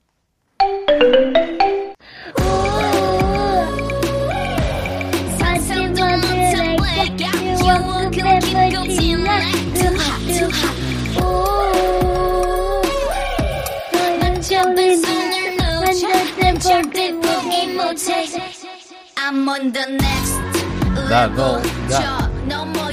[19.25, 20.41] I'm on the next
[21.09, 21.63] level.
[21.89, 22.92] 저 너머의 문.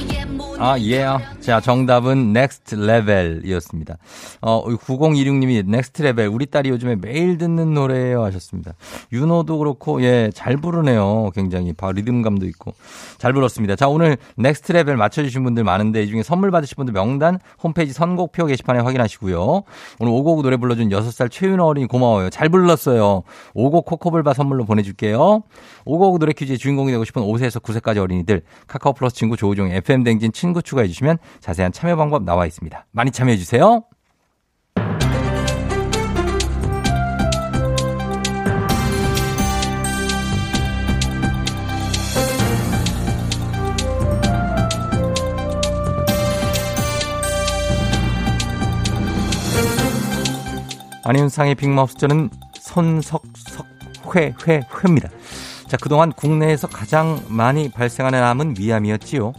[0.62, 1.06] 아, 예.
[1.40, 3.96] 자, 정답은 Next Level이었습니다.
[4.42, 6.26] 어, 9026님이 Next Level.
[6.28, 8.74] 우리 딸이 요즘에 매일 듣는 노래예요 하셨습니다.
[9.10, 11.30] 윤호도 그렇고, 예, 잘 부르네요.
[11.34, 11.72] 굉장히.
[11.72, 12.74] 바 리듬감도 있고.
[13.16, 13.74] 잘 불렀습니다.
[13.74, 17.94] 자, 오늘 Next Level 맞춰 주신 분들 많은데, 이 중에 선물 받으실 분들 명단 홈페이지
[17.94, 19.62] 선곡표 게시판에 확인하시고요.
[19.98, 22.28] 오늘 오곡 노래 불러준 6살 최윤호 어린이 고마워요.
[22.28, 23.22] 잘 불렀어요.
[23.54, 25.42] 오곡 코코볼바 선물로 보내줄게요.
[25.86, 30.32] 오곡 노래 퀴즈의 주인공이 되고 싶은 5세에서 9세까지 어린이들 카카오 플러스 친구 조우종의 FM 댕진
[30.32, 32.86] 친구 추가해 주시면 자세한 참여 방법 나와 있습니다.
[32.92, 33.84] 많이 참여해 주세요.
[51.02, 55.08] 안윤상의 빅마우스 저는 손석석회 회 회입니다.
[55.66, 59.32] 자 그동안 국내에서 가장 많이 발생하는 암은 위암이었지요.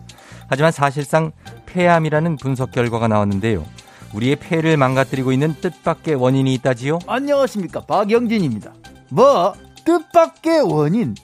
[0.52, 1.32] 하지만 사실상
[1.66, 3.66] 폐암이라는 분석 결과가 나왔는데요.
[4.14, 7.00] 우리의 폐를 망가뜨리고 있는 뜻밖의 원인이 있다지요.
[7.08, 8.74] 안녕하십니까 박영진입니다.
[9.12, 9.54] 뭐
[9.86, 11.16] 뜻밖의 원인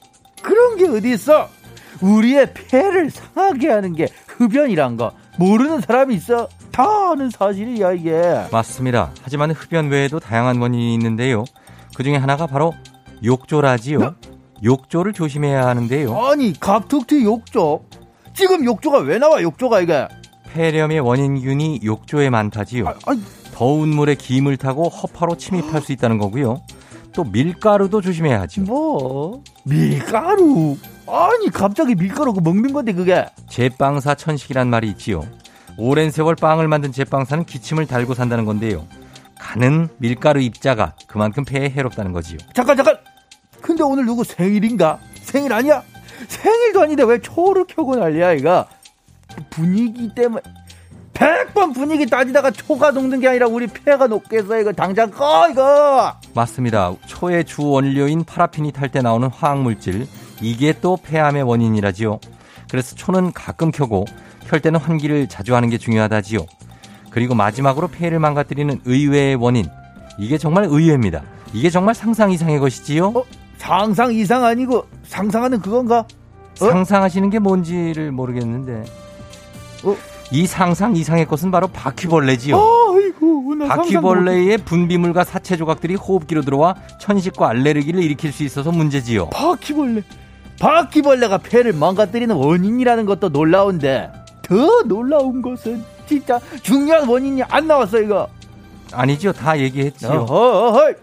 [0.41, 1.49] 그런 게 어디 있어?
[1.99, 6.47] 우리의 폐를 상하게 하는 게 흡연이란 거 모르는 사람이 있어?
[6.71, 8.45] 다 아는 사실이야 이게.
[8.49, 9.11] 맞습니다.
[9.23, 11.43] 하지만 흡연 외에도 다양한 원인이 있는데요.
[11.97, 12.73] 그 중에 하나가 바로
[13.25, 14.15] 욕조라지요.
[14.63, 16.17] 욕조를 조심해야 하는데요.
[16.17, 17.83] 아니 갑툭튀 욕조.
[18.37, 20.07] 지금 욕조가 왜 나와 욕조가 이게?
[20.53, 22.93] 폐렴의 원인균이 욕조에 많다지요.
[23.07, 23.21] 아니,
[23.51, 26.61] 더운 물에 김을 타고 허파로 침입할 수 있다는 거고요.
[27.13, 28.61] 또 밀가루도 조심해야 하죠.
[28.61, 30.77] 뭐 밀가루?
[31.07, 33.25] 아니 갑자기 밀가루 그 먹는 건데 그게?
[33.49, 35.23] 제빵사 천식이란 말이 있지요.
[35.75, 38.85] 오랜 세월 빵을 만든 제빵사는 기침을 달고 산다는 건데요.
[39.39, 42.37] 가는 밀가루 입자가 그만큼 폐에 해롭다는 거지요.
[42.53, 42.97] 잠깐 잠깐.
[43.61, 44.99] 근데 오늘 누구 생일인가?
[45.23, 45.81] 생일 아니야?
[46.27, 48.65] 생일도 아닌데 왜 초를 켜고 난리야 이거?
[49.49, 50.41] 분위기 때문에
[51.13, 56.13] 100번 분위기 따지다가 초가 녹는 게 아니라 우리 폐가 녹겠어 이거 당장 꺼 이거.
[56.33, 56.93] 맞습니다.
[57.07, 60.07] 초의 주 원료인 파라핀이 탈 때 나오는 화학 물질
[60.41, 62.19] 이게 또 폐암의 원인이라지요.
[62.69, 64.05] 그래서 초는 가끔 켜고
[64.47, 66.45] 켤 때는 환기를 자주 하는 게 중요하다지요.
[67.09, 69.65] 그리고 마지막으로 폐를 망가뜨리는 의외의 원인
[70.19, 71.23] 이게 정말 의외입니다.
[71.53, 73.07] 이게 정말 상상 이상의 것이지요.
[73.07, 73.23] 어?
[73.57, 75.99] 상상 이상 아니고 상상하는 그건가?
[75.99, 76.05] 어?
[76.55, 78.83] 상상하시는 게 뭔지를 모르겠는데.
[79.83, 79.95] 어?
[80.31, 82.55] 이 상상 이상의 것은 바로 바퀴벌레지요.
[82.57, 89.25] 아이고 나 상상 바퀴벌레의 분비물과 사체 조각들이 호흡기로 들어와 천식과 알레르기를 일으킬 수 있어서 문제지요.
[89.25, 90.01] 못- 바퀴벌레.
[90.59, 98.27] 바퀴벌레가 폐를 망가뜨리는 원인이라는 것도 놀라운데 더 놀라운 것은 진짜 중요한 원인이 안 나왔어 이거.
[98.91, 99.31] 아니죠.
[99.33, 100.25] 다 얘기했지요.
[100.29, 100.93] 어허,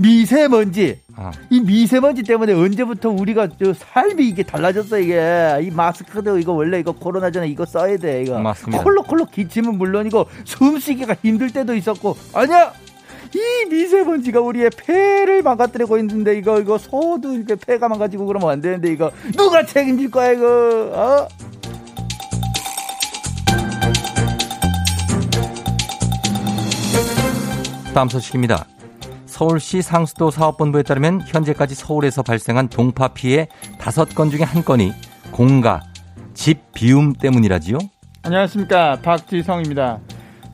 [0.00, 1.00] 미세먼지.
[1.16, 6.78] 아, 이 미세먼지 때문에 언제부터 우리가 저 삶이 이게 달라졌어 이게 이 마스크도 이거 원래
[6.78, 8.82] 이거 코로나 전에 이거 써야 돼 이거 맞습니다.
[8.82, 12.72] 콜록콜록 기침은 물론이고 숨쉬기가 힘들 때도 있었고 아니야
[13.34, 18.92] 이 미세먼지가 우리의 폐를 망가뜨리고 있는데 이거 이거 소도 이렇게 폐가 망가지고 그러면 안 되는데
[18.92, 20.46] 이거 누가 책임질 거야 이거
[20.92, 21.28] 어?
[27.94, 28.66] 다음 소식입니다.
[29.36, 34.94] 서울시 상수도 사업본부에 따르면 현재까지 서울에서 발생한 동파 피해 다섯 건 중에 한 건이
[35.30, 35.82] 공가,
[36.32, 37.76] 집 비움 때문이라지요.
[38.22, 39.98] 안녕하십니까 박지성입니다.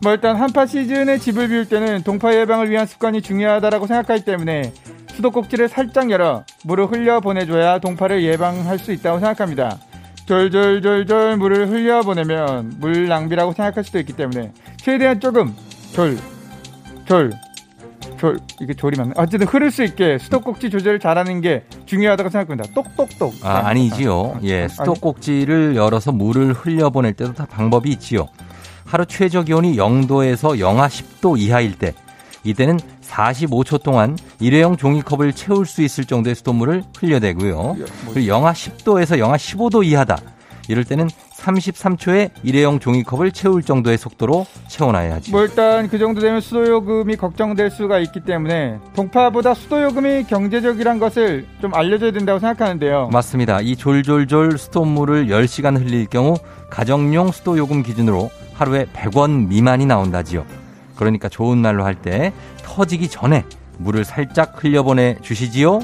[0.03, 4.73] 뭐 일단 한파 시즌에 집을 비울 때는 동파 예방을 위한 습관이 중요하다라고 생각하기 때문에
[5.15, 9.79] 수도꼭지를 살짝 열어 물을 흘려 보내줘야 동파를 예방할 수 있다고 생각합니다.
[10.27, 15.55] 졸졸졸졸 물을 흘려 보내면 물 낭비라고 생각할 수도 있기 때문에 최대한 조금
[15.93, 16.19] 졸,
[17.07, 17.31] 졸,
[18.23, 19.13] 졸 이게 졸이 맞나?
[19.17, 22.73] 어쨌든 흐를 수 있게 수도꼭지 조절을 잘하는 게 중요하다고 생각합니다.
[22.73, 23.35] 똑똑똑.
[23.43, 24.39] 아, 아니지요.
[24.45, 28.29] 예, 수도꼭지를 열어서 물을 흘려보낼 때도 다 방법이 있지요.
[28.85, 31.95] 하루 최저 기온이 0도에서 영하 10도 이하일 때,
[32.45, 37.77] 이때는 45초 동안 일회용 종이컵을 채울 수 있을 정도의 수돗물을 흘려대고요.
[38.13, 40.17] 그리고 영하 10도에서 영하 15도 이하다.
[40.69, 41.11] 이럴 때는
[41.43, 45.31] 33초에 일회용 종이컵을 채울 정도의 속도로 채워놔야지.
[45.33, 51.75] 뭐 일단 그 정도 되면 수도요금이 걱정될 수가 있기 때문에 동파보다 수도요금이 경제적이란 것을 좀
[51.75, 53.09] 알려줘야 된다고 생각하는데요.
[53.13, 53.61] 맞습니다.
[53.61, 56.37] 이 졸졸졸 수돗물을 10시간 흘릴 경우
[56.71, 60.45] 가정용 수도요금 기준으로 하루에 100원 미만이 나온다지요.
[60.97, 63.45] 그러니까 좋은 날로 할 때 터지기 전에
[63.79, 65.81] 물을 살짝 흘려보내 주시지요.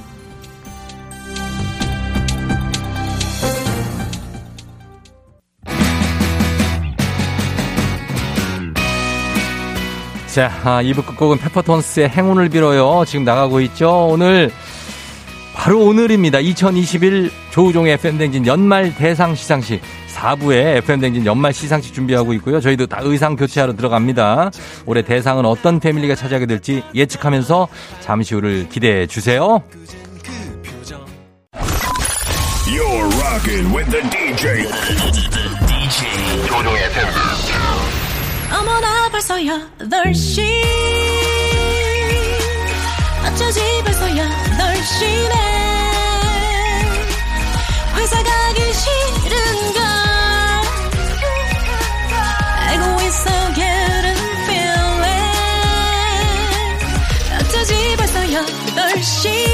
[10.39, 13.05] 자, 아, 2부 끝곡은 페퍼톤스의 행운을 빌어요.
[13.09, 14.07] 지금 나가고 있죠.
[14.07, 14.53] 오늘
[15.53, 16.39] 바로 오늘입니다.
[16.39, 19.83] 2021 조우종의 FM댕진 연말 대상 시상식
[20.15, 22.61] 4부에 FM댕진 연말 시상식 준비하고 있고요.
[22.61, 24.53] 저희도 다 의상 교체하러 들어갑니다.
[24.87, 27.67] 올해 대상은 어떤 패밀리가 차지하게 될지 예측하면서
[27.99, 29.61] 잠시 후를 기대해 주세요.
[32.69, 34.69] You're rocking with the DJ.
[35.67, 37.48] DJ 조종의 FM.
[38.51, 40.43] 어머나 벌써 8시
[43.27, 45.35] 어쩌지 벌써 8시네
[47.97, 49.83] 회사 가기 싫은걸
[52.69, 55.37] 알고 있어 getting feeling
[57.41, 59.49] 어쩌지 벌써 8시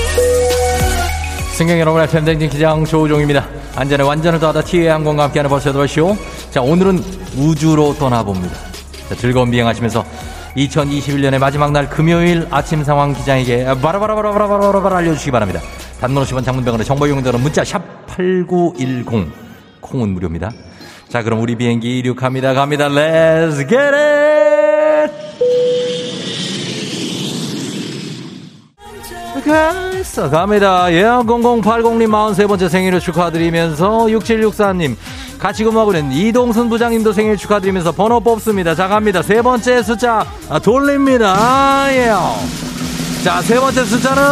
[1.54, 3.46] 승객 여러분, FM댕진 기장 조우종입니다.
[3.76, 6.16] 안전에 완전을 더하다 티웨이 항공과 함께하는 벌써 8시오.
[6.50, 6.98] 자, 오늘은
[7.36, 8.73] 우주로 떠나봅니다.
[9.08, 10.04] 자, 즐거운 비행하시면서
[10.56, 15.60] 2021년의 마지막 날 금요일 아침 상황 기장에게 바라바라바라바라바라 알려주시기 바랍니다.
[16.00, 19.30] 단문 50원 장문병원의 정보 이용자는 문자 샵8910
[19.80, 20.50] 콩은 무료입니다.
[21.08, 22.54] 자 그럼 우리 비행기 이륙합니다.
[22.54, 22.88] 갑니다.
[22.88, 24.24] Let's get it!
[30.04, 34.96] 됐어 갑니다 예 0080님 43번째 생일을 축하드리면서 6764님
[35.44, 40.58] 같이 근무하고 있는 이동순 부장님도 생일 축하드리면서 번호 뽑습니다 자 갑니다 세 번째 숫자 아,
[40.58, 42.06] 돌립니다 아, 예.
[43.22, 44.22] 자 세 번째 숫자는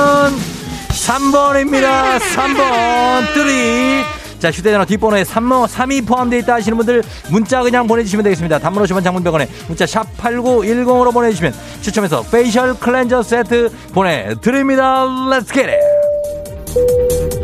[0.89, 8.25] 3번입니다 3번 3 자, 휴대전화 뒷번호에 3, 3이 포함되어 있다 하시는 분들 문자 그냥 보내주시면
[8.25, 8.59] 되겠습니다.
[8.59, 15.05] 단문 50원 장문 100원에 문자 샵 8910으로 보내주시면 추첨해서 페이셜 클렌저 세트 보내드립니다.
[15.05, 17.42] Let's get it!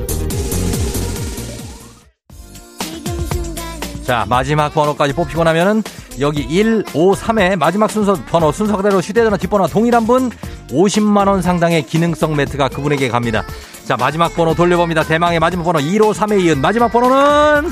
[4.09, 5.83] 자, 마지막 번호까지 뽑히고 나면은
[6.19, 10.31] 여기 153의 마지막 순서 번호 순서 그대로 휴대전화 뒷번호와 동일한 분
[10.71, 13.45] 50만 원 상당의 기능성 매트가 그분에게 갑니다.
[13.85, 15.03] 자, 마지막 번호 돌려봅니다.
[15.03, 17.69] 대망의 마지막 번호 153에 이은 마지막 번호는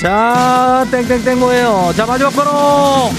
[0.00, 1.92] 자, 땡땡땡 뭐예요?
[1.96, 3.10] 자, 마지막 번호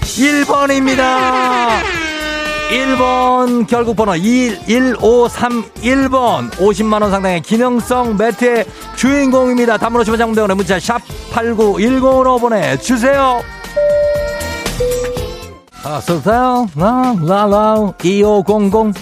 [0.00, 2.03] 1번입니다.
[2.70, 8.64] 1번 결국 번호 11531번 50만원 상당의 기능성 매트의
[8.96, 9.76] 주인공입니다.
[9.76, 11.02] 단문호 시원 장문대원의 문자 샵
[11.32, 13.42] 8910으로 보내주세요.
[15.84, 16.66] 어서오세요.
[16.74, 18.94] 라라라 2500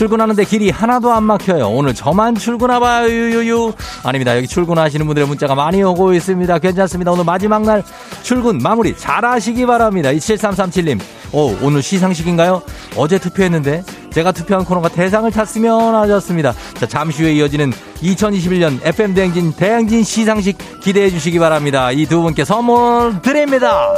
[0.00, 1.70] 출근하는데 길이 하나도 안 막혀요.
[1.70, 3.08] 오늘 저만 출근하봐요.
[3.08, 3.72] 유유유.
[4.04, 4.36] 아닙니다.
[4.36, 6.58] 여기 출근하시는 분들의 문자가 많이 오고 있습니다.
[6.58, 7.12] 괜찮습니다.
[7.12, 7.82] 오늘 마지막 날
[8.22, 10.10] 출근 마무리 잘 하시기 바랍니다.
[10.10, 11.00] 27337님.
[11.32, 12.60] 오, 오늘 시상식인가요?
[12.96, 16.52] 어제 투표했는데 제가 투표한 코너가 대상을 탔으면 하셨습니다.
[16.78, 17.72] 자, 잠시 후에 이어지는
[18.02, 21.90] 2021년 FM 대행진 대행진 시상식 기대해 주시기 바랍니다.
[21.90, 23.88] 이 두 분께 선물 드립니다.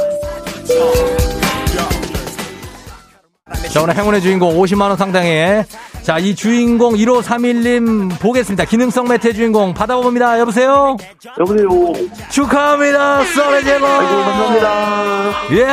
[3.71, 5.65] 자, 오늘 행운의 주인공 50만원 상당의
[6.01, 8.65] 자, 이 주인공 1531님 보겠습니다.
[8.65, 10.39] 기능성 매트의 주인공 받아봅니다.
[10.39, 10.97] 여보세요?
[11.39, 11.67] 여보세요.
[12.31, 13.23] 축하합니다.
[13.25, 15.31] 썰레제거 아이고, 감사합니다.
[15.51, 15.67] 예,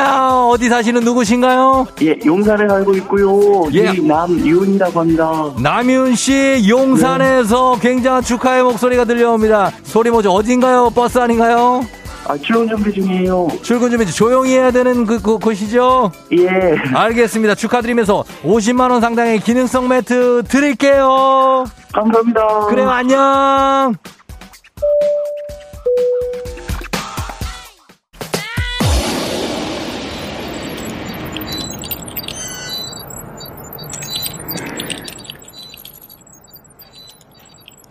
[0.53, 1.87] 어디 사시는 누구신가요?
[2.03, 3.71] 예, 용산에 살고 있고요.
[3.73, 3.93] 예.
[3.93, 5.33] 남윤이라고 합니다.
[5.63, 9.73] 남윤 씨, 용산에서 굉장한 축하의 목소리가 들려옵니다.
[9.85, 10.31] 소리 뭐죠?
[10.33, 10.91] 어딘가요?
[10.91, 11.87] 버스 아닌가요?
[12.29, 13.49] 아, 출근 준비 중이에요.
[13.63, 16.11] 출근 준비 조용히 해야 되는 그, 그 곳이죠?
[16.33, 16.75] 예.
[16.93, 17.55] 알겠습니다.
[17.55, 21.65] 축하드리면서 50만 원 상당의 기능성 매트 드릴게요.
[21.93, 22.67] 감사합니다.
[22.67, 23.95] 그래요, 안녕.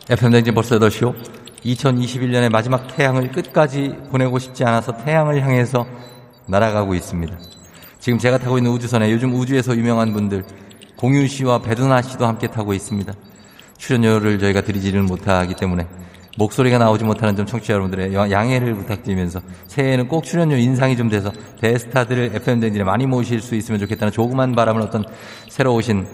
[0.07, 1.34] FM댕진 벌써 8시요?
[1.65, 5.85] 2021년의 마지막 태양을 끝까지 보내고 싶지 않아서 태양을 향해서
[6.45, 7.35] 날아가고 있습니다.
[7.99, 10.45] 지금 제가 타고 있는 우주선에 요즘 우주에서 유명한 분들
[10.95, 13.11] 공유 씨와 배두나 씨도 함께 타고 있습니다.
[13.77, 15.87] 출연료를 저희가 드리지는 못하기 때문에
[16.37, 22.31] 목소리가 나오지 못하는 좀 청취자 여러분들의 양해를 부탁드리면서 새해에는 꼭 출연료 인상이 좀 돼서 대스타들을
[22.35, 25.05] FM댕진에 많이 모실 수 있으면 좋겠다는 조그만 바람을 어떤
[25.49, 26.05] 새로 오신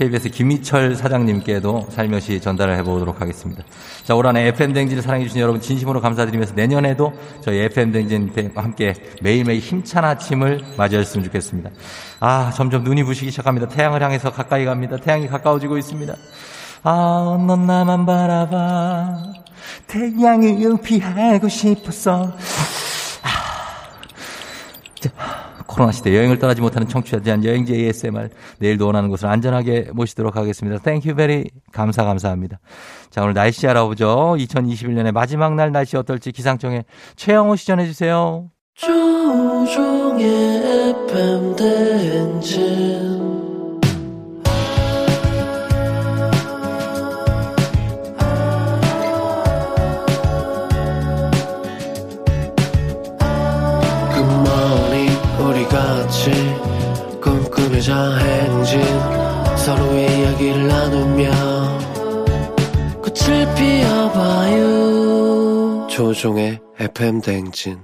[0.00, 3.62] KBS 김희철 사장님께도 살며시 전달을 해보도록 하겠습니다.
[4.02, 10.62] 자, 올 한해 FM댕진을 사랑해주신 여러분 진심으로 감사드리면서 내년에도 저희 FM댕진과 함께 매일매일 힘찬 아침을
[10.78, 11.68] 맞이했으면 좋겠습니다.
[12.18, 13.68] 아, 점점 눈이 부시기 시작합니다.
[13.68, 14.96] 태양을 향해서 가까이 갑니다.
[14.96, 16.14] 태양이 가까워지고 있습니다.
[16.82, 19.22] 아, 넌 나만 바라봐.
[19.86, 22.32] 태양을 피하고 싶었어.
[23.22, 23.28] 아,
[24.98, 25.39] 자,
[25.70, 30.82] 코로나 시대 여행을 떠나지 못하는 청취자에 대한 여행지 ASMR 내일도 원하는 곳을 안전하게 모시도록 하겠습니다.
[30.82, 32.58] Thank you very 감사 감사합니다.
[33.10, 34.34] 자 오늘 날씨 알아보죠.
[34.38, 38.50] 2021년의 마지막 날 날씨 어떨지 기상청에 최영호 씨 전해 주세요.
[38.74, 40.24] 조종의
[41.08, 43.09] FM 대행진
[58.18, 58.80] 행진
[59.56, 61.30] 서로의 이야기를 나누며
[63.02, 64.66] 꽃을 피워봐요
[65.88, 67.78] 조종의 FM 대행진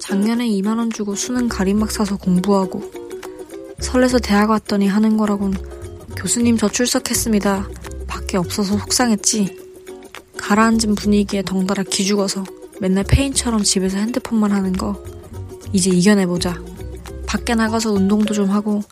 [0.00, 2.82] 작년에 2만원 주고 수능 가림막 사서 공부하고
[3.80, 5.54] 설레서 대학 왔더니 하는 거라곤
[6.16, 7.68] 교수님 저 출석했습니다.
[8.08, 9.67] 밖에 없어서 속상했지.
[10.38, 12.44] 가라앉은 분위기에 덩달아 기죽어서
[12.80, 15.02] 맨날 페인처럼 집에서 핸드폰만 하는 거
[15.72, 16.62] 이제 이겨내보자.
[17.26, 18.82] 밖에 나가서 운동도 좀 하고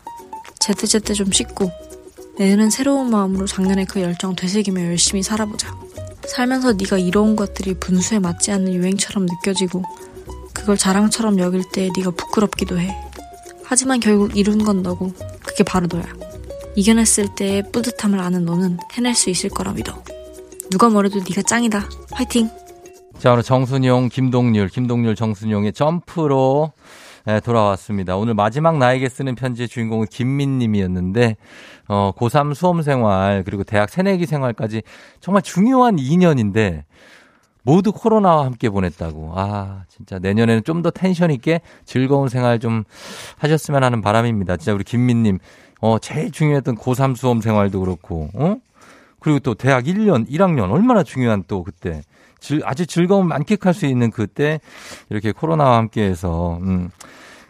[0.61, 1.71] 제때제때 좀 씻고
[2.39, 5.75] 내년은 새로운 마음으로 작년에 그 열정 되새기며 열심히 살아보자.
[6.27, 9.83] 살면서 네가 이뤄온 것들이 분수에 맞지 않는 유행처럼 느껴지고
[10.53, 12.95] 그걸 자랑처럼 여길 때 네가 부끄럽기도 해.
[13.63, 15.13] 하지만 결국 이룬 건 너고
[15.45, 16.05] 그게 바로 너야.
[16.75, 20.03] 이겨냈을 때의 뿌듯함을 아는 너는 해낼 수 있을 거라 믿어.
[20.71, 21.89] 누가 뭐래도 네가 짱이다.
[22.13, 22.49] 화이팅!
[23.19, 26.73] 자, 오늘 정순용, 김동률, 김동률, 정순용의 점프로
[27.25, 28.17] 네, 돌아왔습니다.
[28.17, 31.37] 오늘 마지막 나에게 쓰는 편지의 주인공은 김민님이었는데,
[31.89, 34.83] 어, 고3 수험 생활, 그리고 대학 새내기 생활까지
[35.21, 36.83] 정말 중요한 2년인데,
[37.63, 39.33] 모두 코로나와 함께 보냈다고.
[39.35, 42.85] 아, 진짜 내년에는 좀 더 텐션 있게 즐거운 생활 좀
[43.39, 44.57] 하셨으면 하는 바람입니다.
[44.57, 45.41] 진짜 우리 김민님,
[45.81, 48.57] 어, 제일 중요했던 고3 수험 생활도 그렇고, 어?
[49.27, 52.03] 그리고 또 대학 1년, 1학년, 얼마나 중요한 또 그때.
[52.39, 54.61] 즐, 아주 즐거움 만끽할 수 있는 그때
[55.11, 56.91] 이렇게 코로나와 함께해서 음,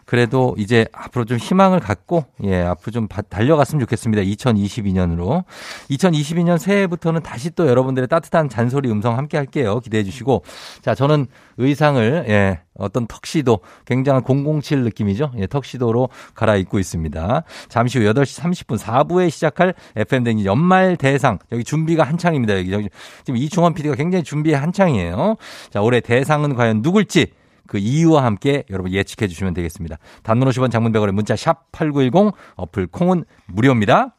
[0.07, 4.23] 그래도 이제 앞으로 좀 희망을 갖고 예 앞으로 좀 바- 달려갔으면 좋겠습니다.
[4.23, 5.43] 2022년으로
[5.91, 9.81] 2022년 새해부터는 다시 또 여러분들의 따뜻한 잔소리 음성 함께 할게요.
[9.81, 10.43] 기대해 주시고
[10.81, 11.27] 자 저는
[11.57, 15.31] 의상을 예 어떤 턱시도 굉장한 007 느낌이죠.
[15.39, 17.43] 예 턱시도로 갈아입고 있습니다.
[17.67, 22.71] 잠시 후 8시 30분 4부에 시작할 FM 댕지 연말 대상 여기 준비가 한창입니다.
[22.71, 22.87] 여기,
[23.25, 25.35] 지금 이충원 PD가 굉장히 준비에 한창이에요.
[25.69, 27.27] 자 올해 대상은 과연 누굴지
[27.67, 29.97] 그 이유와 함께 여러분 예측해 주시면 되겠습니다.
[30.23, 34.16] 단문 50원 장문 100원의 문자 샵 8910 어플 콩은 무료입니다.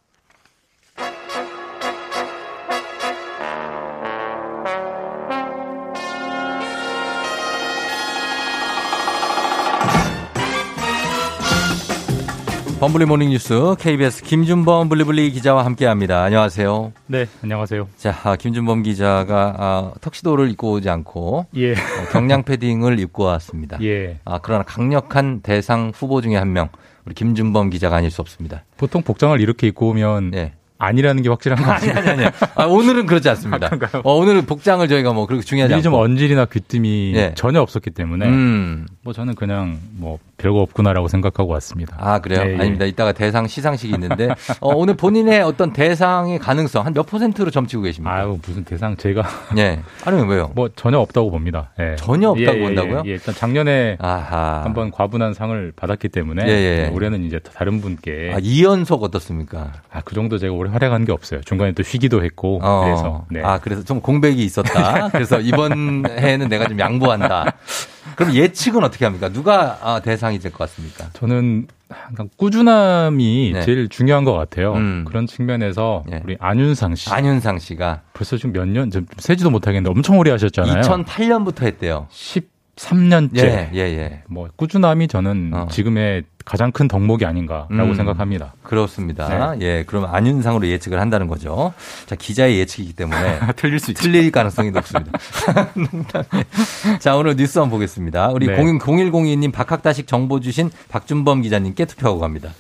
[12.81, 16.23] 범블리 모닝 뉴스 KBS 김준범 블리블리 기자와 함께합니다.
[16.23, 16.93] 안녕하세요.
[17.09, 17.89] 네, 안녕하세요.
[17.97, 21.73] 자, 아, 김준범 기자가 아, 턱시도를 입고 오지 않고 예.
[21.73, 21.77] 어,
[22.13, 23.79] 경량 패딩을 입고 왔습니다.
[23.83, 24.21] 예.
[24.25, 26.69] 아, 그러나 강력한 대상 후보 중에 한 명,
[27.05, 28.63] 우리 김준범 기자가 아닐 수 없습니다.
[28.77, 31.91] 보통 복장을 이렇게 입고 오면 아니라는 게 확실한 거 네.
[31.91, 32.09] 아니.
[32.11, 32.33] 아니, 아니.
[32.55, 33.69] 아, 오늘은 그렇지 않습니다.
[34.05, 35.95] 어, 오늘은 복장을 저희가 뭐 그렇게 중요하지 미리 좀.
[35.95, 37.33] 언질이나 귀뜸이 예.
[37.35, 38.87] 전혀 없었기 때문에 음.
[39.03, 41.97] 뭐 저는 그냥 뭐 별거 없구나라고 생각하고 왔습니다.
[41.99, 42.45] 아, 그래요?
[42.45, 42.59] 네, 예.
[42.59, 42.85] 아닙니다.
[42.85, 44.29] 이따가 대상 시상식이 있는데,
[44.61, 48.13] 어, 오늘 본인의 어떤 대상의 가능성 한 몇 퍼센트로 점치고 계십니까?
[48.15, 49.23] 아유, 무슨 대상 제가.
[49.57, 49.81] 예.
[50.05, 50.51] 아니, 왜요?
[50.55, 51.71] 뭐 전혀 없다고 봅니다.
[51.81, 51.95] 예.
[51.97, 53.03] 전혀 없다고 예, 예, 본다고요?
[53.05, 53.13] 예, 예.
[53.15, 54.63] 일단 작년에 아하.
[54.65, 56.51] 한번 과분한 상을 받았기 때문에 예,
[56.87, 56.91] 예.
[56.93, 59.73] 올해는 이제 다른 분께 아, 이연속 어떻습니까?
[59.93, 61.41] 아, 그 정도 제가 올해 활약한 게 없어요.
[61.43, 62.85] 중간에 또 쉬기도 했고 어.
[62.85, 63.43] 그래서 네.
[63.43, 65.09] 아, 그래서 좀 공백이 있었다.
[65.11, 67.53] 그래서 이번 해에는 내가 좀 양보한다.
[68.17, 69.29] 그럼 예측은 어떻게 합니까?
[69.29, 71.07] 누가 아, 대상이 될 것 같습니까?
[71.13, 73.63] 저는 항상 꾸준함이 네.
[73.63, 74.75] 제일 중요한 것 같아요.
[74.75, 75.05] 음.
[75.07, 77.11] 그런 측면에서 우리 안윤상 씨.
[77.11, 80.83] 안윤상 씨가 벌써 지금 몇 년, 좀 세지도 못하겠는데 엄청 오래 하셨잖아요.
[80.83, 82.07] 2008년부터 했대요.
[82.79, 83.39] 13년째.
[83.39, 84.23] 예, 예, 예.
[84.29, 87.95] 뭐 꾸준함이 저는 지금의 가장 큰 덕목이 아닌가라고 음.
[87.95, 88.55] 생각합니다.
[88.63, 89.55] 그렇습니다.
[89.61, 91.75] 예, 그럼 안윤상으로 예측을 한다는 거죠.
[92.07, 94.05] 자, 기자의 예측이기 때문에 틀릴 수 있죠.
[94.05, 95.13] 틀릴 가능성이 높습니다.
[97.01, 98.29] 자, 오늘 뉴스 한번 보겠습니다.
[98.29, 98.57] 우리 네.
[98.57, 102.51] 0 0102님 박학다식 정보 주신 박준범 기자님께 투표하고 갑니다.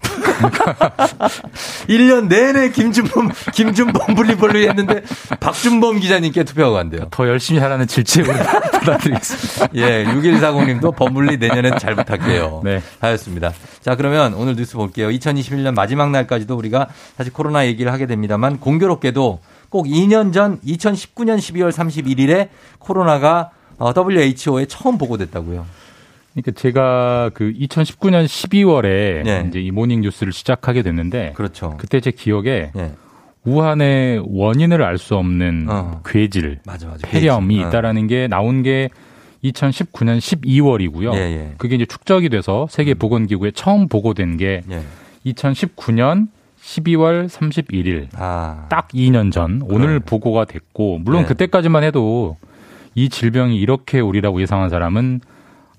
[1.88, 5.02] 1년 내내 김준범, 김준범 분리벌리 했는데
[5.40, 7.08] 박준범 기자님께 투표하고 간대요.
[7.10, 8.32] 더 열심히 하라는 질책으로
[8.80, 9.68] 부탁드리겠습니다.
[9.74, 12.62] 예, 6140님도 범블리 내년엔 잘 부탁해요.
[12.64, 12.82] 네.
[13.00, 13.52] 하였습니다.
[13.80, 15.08] 자, 그러면 오늘 뉴스 볼게요.
[15.08, 21.72] 2021년 마지막 날까지도 우리가 사실 코로나 얘기를 하게 됩니다만 공교롭게도 꼭 2년 전 2019년 12월
[21.72, 25.64] 31일에 코로나가 어, WHO에 처음 보고됐다고요.
[26.42, 29.44] 그러니까 제가 그 2019년 12월에 네.
[29.48, 31.74] 이제 이 모닝 뉴스를 시작하게 됐는데 그렇죠.
[31.78, 32.92] 그때 제 기억에 예.
[33.44, 36.02] 우한의 원인을 알 수 없는 어.
[36.04, 37.06] 괴질, 맞아, 맞아.
[37.06, 37.64] 폐렴이 괴질.
[37.64, 37.68] 어.
[37.68, 38.88] 있다라는 게 나온 게
[39.44, 41.14] 2019년 12월이고요.
[41.14, 41.54] 예, 예.
[41.58, 44.82] 그게 이제 축적이 돼서 세계 보건 기구에 처음 보고된 게 예.
[45.26, 46.28] 2019년
[46.60, 48.66] 12월 31일 아.
[48.68, 51.28] 딱 2년 전 오늘 보고가 됐고 물론 네.
[51.28, 52.36] 그때까지만 해도
[52.94, 55.20] 이 질병이 이렇게 오리라고 예상한 사람은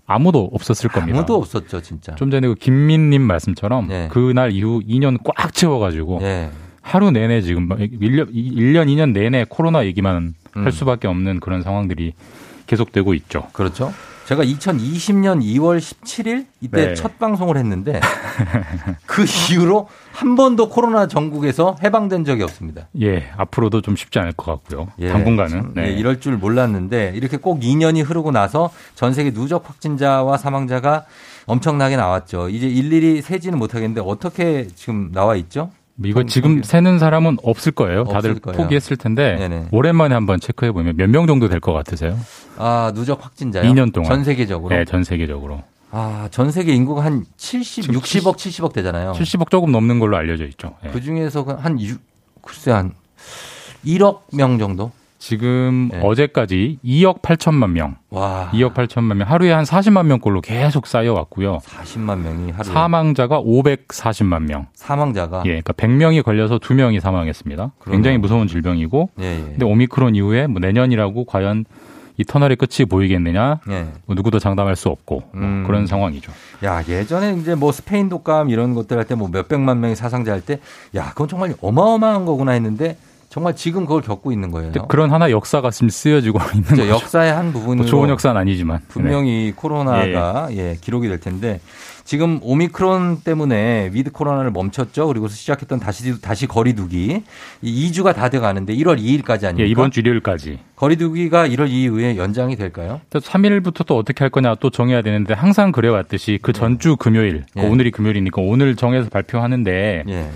[0.10, 1.20] 아무도 없었을 겁니다.
[1.20, 2.16] 아무도 없었죠, 진짜.
[2.16, 4.08] 좀 전에 그 김민님 말씀처럼 네.
[4.12, 6.50] 그날 이후 2년 꽉 채워가지고 예.
[6.82, 10.64] 하루 내내 지금 막 1년, 1년 2년 내내 코로나 얘기만 음.
[10.66, 12.14] 할 수밖에 없는 그런 상황들이
[12.66, 13.48] 계속되고 있죠.
[13.54, 13.94] 그렇죠.
[14.30, 16.94] 제가 2020년 2월 17일 이때 네.
[16.94, 18.00] 첫 방송을 했는데
[19.08, 22.90] 그 이후로 한 번도 코로나 전국에서 해방된 적이 없습니다.
[23.02, 24.90] 예, 앞으로도 좀 쉽지 않을 것 같고요.
[25.00, 25.50] 예, 당분간은.
[25.50, 25.88] 참, 네.
[25.88, 31.06] 예, 이럴 줄 몰랐는데 이렇게 꼭 2년이 흐르고 나서 전 세계 누적 확진자와 사망자가
[31.48, 32.50] 엄청나게 나왔죠.
[32.50, 35.72] 이제 일일이 세지는 못하겠는데 어떻게 지금 나와 있죠?
[36.04, 38.04] 이거 지금 세는 사람은 없을 거예요.
[38.06, 38.58] 다들 없을 거예요.
[38.58, 39.68] 포기했을 텐데 네네.
[39.72, 42.18] 오랜만에 한번 체크해 보면 몇 명 정도 될 것 같으세요?
[42.58, 43.64] 아 누적 확진자요?
[43.70, 44.74] 2년 동안 전 세계적으로.
[44.76, 45.64] 네, 전 세계적으로.
[45.92, 49.14] 아, 전 세계 인구가 한 70, 지금 60억, 70억 되잖아요.
[49.14, 50.76] 70억 조금 넘는 걸로 알려져 있죠.
[50.86, 50.90] 예.
[50.90, 51.98] 그 중에서 그 한, 유-
[52.44, 52.92] 글쎄 한
[53.84, 54.92] 1억 명 정도?
[55.20, 58.50] 지금 어제까지 2억 8천만 명, 와.
[58.54, 61.58] 2억 8천만 명, 하루에 한 40만 명꼴로 계속 쌓여왔고요.
[61.60, 62.74] 40만 명이 하루에.
[62.74, 64.68] 사망자가 540만 명.
[64.74, 65.44] 사망자가.
[65.46, 67.72] 예, 그러니까 100명이 걸려서 2명이 사망했습니다.
[67.80, 67.98] 그러네요.
[67.98, 69.40] 굉장히 무서운 질병이고, 예, 예.
[69.44, 71.66] 근데 오미크론 이후에 뭐 내년이라고 과연
[72.16, 73.60] 이 터널의 끝이 보이겠느냐?
[73.70, 73.88] 예.
[74.06, 75.64] 뭐 누구도 장담할 수 없고 뭐 음.
[75.68, 76.32] 그런 상황이죠.
[76.64, 80.40] 야, 예전에 이제 뭐 스페인 독감 이런 것들 할 때 뭐 몇백만 명이 사상자 할
[80.42, 80.60] 때,
[80.96, 82.98] 야, 그건 정말 어마어마한 거구나 했는데,
[83.30, 84.72] 정말 지금 그걸 겪고 있는 거예요.
[84.88, 86.64] 그런 하나 역사가 지금 쓰여지고 있는.
[86.70, 86.88] 거죠.
[86.88, 91.60] 역사의 한 부분으로 뭐 좋은 역사는 아니지만 분명히 코로나가 예, 기록이 될 텐데
[92.06, 95.06] 지금 오미크론 때문에 위드 코로나를 멈췄죠.
[95.06, 97.22] 그리고 시작했던 다시 다시 거리두기
[97.62, 99.64] 이 2주가 다 돼 가는데 1월 2일까지 아닙니까?
[99.64, 100.58] 예, 이번 주 일요일까지.
[100.76, 103.00] 거리두기가 1월 2일 이후에 연장이 될까요?
[103.12, 107.62] 3일부터 또 어떻게 할 거냐 또 정해야 되는데 항상 그래왔듯이 그 전주 금요일, 예.
[107.62, 110.30] 오늘이 금요일이니까 오늘 정해서 발표하는데 예.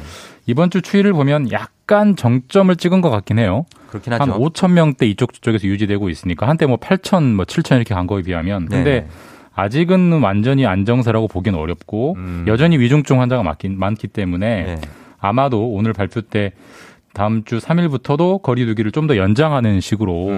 [0.46, 3.66] 이번 주 추이를 보면 약간 정점을 찍은 것 같긴 해요.
[3.88, 4.40] 그렇긴 한 하죠.
[4.40, 8.66] 5천 명대 이쪽 저쪽에서 유지되고 있으니까 한때 뭐 8천, 뭐 7천 이렇게 간 거에 비하면
[8.68, 9.08] 근데 네.
[9.56, 12.46] 아직은 완전히 안정세라고 보기는 어렵고 음.
[12.48, 14.82] 여전히 위중증 환자가 많긴, 많기 때문에 네.
[15.20, 16.52] 아마도 오늘 발표 때
[17.14, 20.32] 다음 주 3일부터도 거리두기를 좀 더 연장하는 식으로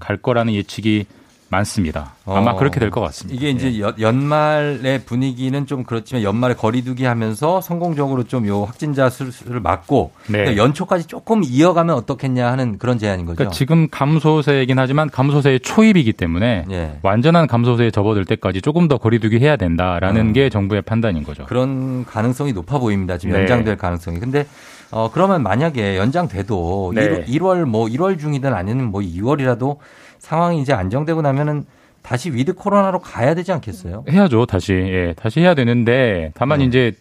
[0.00, 1.06] 갈 거라는 예측이
[1.48, 2.14] 많습니다.
[2.26, 2.46] 아마 음.
[2.48, 3.36] 어, 그렇게 될 것 같습니다.
[3.36, 9.60] 이게 이제 연- 연말의 분위기는 좀 그렇지만 연말에 거리두기 하면서 성공적으로 좀 요 확진자 수를
[9.60, 10.38] 막고 네.
[10.38, 13.36] 그러니까 연초까지 조금 이어가면 어떻겠냐 하는 그런 제안인 거죠.
[13.36, 16.98] 그러니까 지금 감소세이긴 하지만 감소세의 초입이기 때문에 예.
[17.02, 20.32] 완전한 감소세에 접어들 때까지 조금 더 거리두기 해야 된다라는 음.
[20.32, 21.44] 게 정부의 판단인 거죠.
[21.46, 23.18] 그런 가능성이 높아 보입니다.
[23.18, 23.40] 지금 네.
[23.42, 24.18] 연장될 가능성이.
[24.20, 24.46] 근데
[24.92, 27.24] 어 그러면 만약에 연장돼도 네.
[27.24, 29.78] 1월 뭐 1월 중이든 아니면 뭐 2월이라도
[30.26, 31.64] 상황이 이제 안정되고 나면은
[32.02, 34.04] 다시 위드 코로나로 가야 되지 않겠어요?
[34.10, 34.72] 해야죠, 다시.
[34.72, 36.64] 예, 다시 해야 되는데 다만 네.
[36.64, 36.92] 이제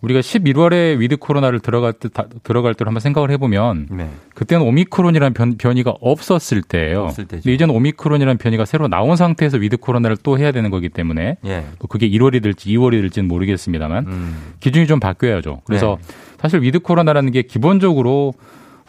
[0.00, 4.08] 우리가 11월에 위드 코로나를 들어갈 때 다- 들어갈 때로 한번 생각을 해보면 네.
[4.34, 7.04] 그때는 오미크론이라는 변, 변이가 없었을 때예요.
[7.04, 7.42] 없을 때죠.
[7.44, 11.64] 근데 이제는 오미크론이라는 변이가 새로 나온 상태에서 위드 코로나를 또 해야 되는 거기 때문에 예.
[11.78, 14.36] 또 그게 1월이 될지 2월이 될지는 모르겠습니다만 음.
[14.58, 15.60] 기준이 좀 바뀌어야죠.
[15.66, 16.14] 그래서 네.
[16.40, 18.34] 사실 with 코로나라는 게 기본적으로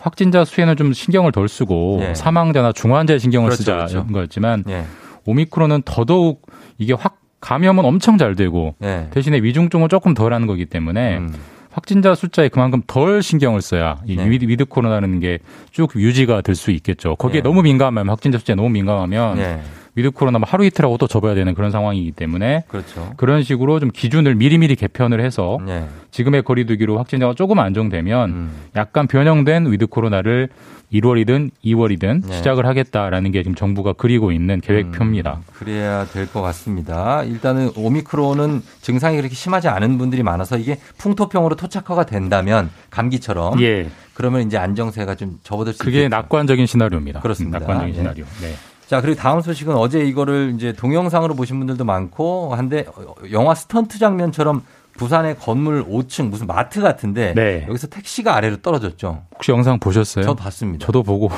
[0.04, 2.14] 확진자 수에는 좀 신경을 덜 쓰고 네.
[2.14, 4.00] 사망자나 중환자에 신경을 그렇죠, 쓰자 그렇죠.
[4.04, 4.84] 는 거였지만 예.
[5.26, 6.46] 오미크론은 더더욱
[6.78, 9.08] 이게 확 감염은 엄청 잘 되고 예.
[9.12, 11.34] 대신에 위중증은 조금 덜하는 거기 때문에 음.
[11.72, 14.30] 확진자 숫자에 그만큼 덜 신경을 써야 이 네.
[14.30, 15.40] with, with 코로나라는 게
[15.72, 17.16] 쭉 유지가 될 수 있겠죠.
[17.16, 17.50] 거기에 네.
[17.50, 19.60] 너무 민감하면 확진자 숫자에 너무 민감하면 예.
[19.96, 23.14] with 코로나면 하루 이틀하고 또 접어야 되는 그런 상황이기 때문에 그렇죠.
[23.18, 25.86] 그런 식으로 좀 기준을 미리미리 개편을 해서 예.
[26.12, 28.52] 지금의 거리두기로 확진자가 조금 안정되면 음.
[28.76, 30.50] 약간 변형된 with 코로나를
[30.92, 32.34] 1월이든 2월이든 네.
[32.38, 35.40] 시작을 하겠다라는 게 지금 정부가 그리고 있는 계획표입니다.
[35.54, 37.24] 그래야 될 것 같습니다.
[37.24, 43.90] 일단은 오미크론은 증상이 그렇게 심하지 않은 분들이 많아서 이게 풍토병으로 토착화가 된다면 감기처럼 예.
[44.14, 46.10] 그러면 이제 안정세가 좀 접어들 수 그게 있겠죠.
[46.16, 47.22] 낙관적인 시나리오입니다.
[47.22, 47.60] 그렇습니다.
[47.60, 47.98] 낙관적인 예.
[47.98, 48.26] 시나리오.
[48.42, 48.54] 네.
[48.94, 52.86] 자, 그리고 다음 소식은 어제 이거를 이제 동영상으로 보신 분들도 많고 한데
[53.32, 54.62] 영화 스턴트 장면처럼
[54.98, 57.66] 부산의 건물 5층 무슨 마트 같은데 네.
[57.68, 59.24] 여기서 택시가 아래로 떨어졌죠.
[59.34, 60.24] 혹시 영상 보셨어요?
[60.26, 60.86] 저 봤습니다.
[60.86, 61.32] 저도 보고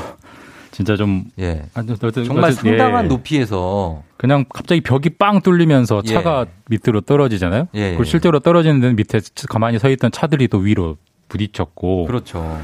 [0.72, 1.62] 진짜 좀 예.
[1.76, 1.82] 아,
[2.26, 3.08] 정말 저- 상당한 예.
[3.08, 6.14] 높이에서 그냥 갑자기 벽이 빵 뚫리면서 예.
[6.14, 7.70] 차가 밑으로 떨어지잖아요.
[7.76, 7.88] 예, 예.
[7.92, 10.98] 그리고 실제로 떨어지는 데는 밑에 가만히 서 있던 차들이 또 위로
[11.30, 12.60] 부딪혔고 그렇죠.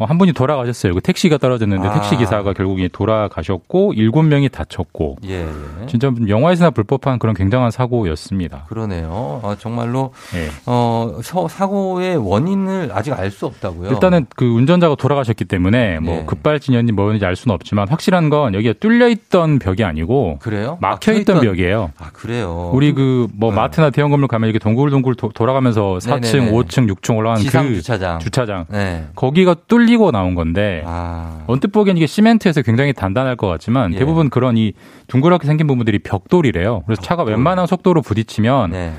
[0.00, 0.94] 어, 한 분이 돌아가셨어요.
[0.94, 1.92] 그 택시가 떨어졌는데 아.
[1.92, 5.86] 택시 기사가 결국에 돌아가셨고 일곱 명이 다쳤고 예, 예.
[5.86, 8.64] 진짜 영화에서나 볼 법한 그런 굉장한 사고였습니다.
[8.68, 9.40] 그러네요.
[9.44, 10.48] 아, 정말로 예.
[10.64, 13.90] 어, 서- 사고의 원인을 아직 알 수 없다고요.
[13.90, 16.24] 일단은 그 운전자가 돌아가셨기 때문에 뭐 예.
[16.24, 20.78] 급발진이었는지 뭐였는지 알 수는 없지만 확실한 건 여기가 뚫려 있던 벽이 아니고 그래요?
[20.80, 21.92] 막혀 있던 막혀있던- 벽이에요.
[21.98, 22.70] 아, 그래요.
[22.72, 23.52] 우리 그뭐 네.
[23.52, 26.52] 마트나 대형 건물 가면 이렇게 동글동글 도- 돌아가면서 4층, 네네네.
[26.52, 28.18] 5층, 6층 올라가는 그 주차장.
[28.18, 28.64] 주차장.
[28.70, 29.04] 네.
[29.14, 31.44] 거기가 뚫 리고 나온 건데 아.
[31.46, 33.98] 언뜻 보기엔 이게 시멘트에서 굉장히 단단할 것 같지만 예.
[33.98, 34.72] 대부분 그런 이
[35.08, 36.82] 둥그렇게 생긴 부분들이 벽돌이래요.
[36.86, 38.92] 그래서 차가 웬만한 속도로 부딪히면 네.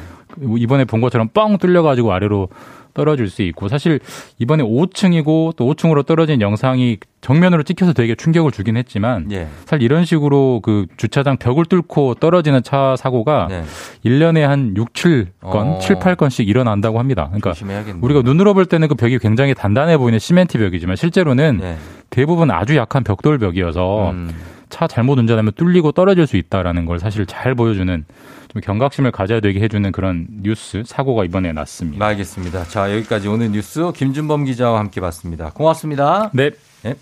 [0.58, 2.50] 이번에 본 것처럼 뻥 뚫려가지고 아래로
[2.94, 4.00] 떨어질 수 있고 사실
[4.39, 9.48] 이번에 5층이고 또 5층으로 떨어진 영상이 정면으로 찍혀서 되게 충격을 주긴 했지만 예.
[9.66, 13.64] 사실 이런 식으로 그 주차장 벽을 뚫고 떨어지는 차 사고가 네.
[14.04, 15.80] 1년에 한 6, 7건, 어.
[15.80, 17.26] 7, 8건씩 일어난다고 합니다.
[17.28, 18.04] 그러니까 조심해야겠네요.
[18.04, 21.78] 우리가 눈으로 볼 때는 그 벽이 굉장히 단단해 보이는 시멘트 벽이지만 실제로는 네.
[22.12, 24.30] 대부분 아주 약한 벽돌 벽이어서 음.
[24.70, 28.05] 차 잘못 운전하면 뚫리고 떨어질 수 있다라는 걸 사실 잘 보여주는
[28.49, 32.05] 좀 경각심을 가져야 되게 해주는 그런 뉴스 사고가 이번에 났습니다.
[32.05, 32.66] 알겠습니다.
[32.66, 35.51] 자, 여기까지 오늘 뉴스 김준범 기자와 함께 봤습니다.
[35.51, 36.32] 고맙습니다.
[36.34, 36.51] 네.
[36.84, 36.95] 네.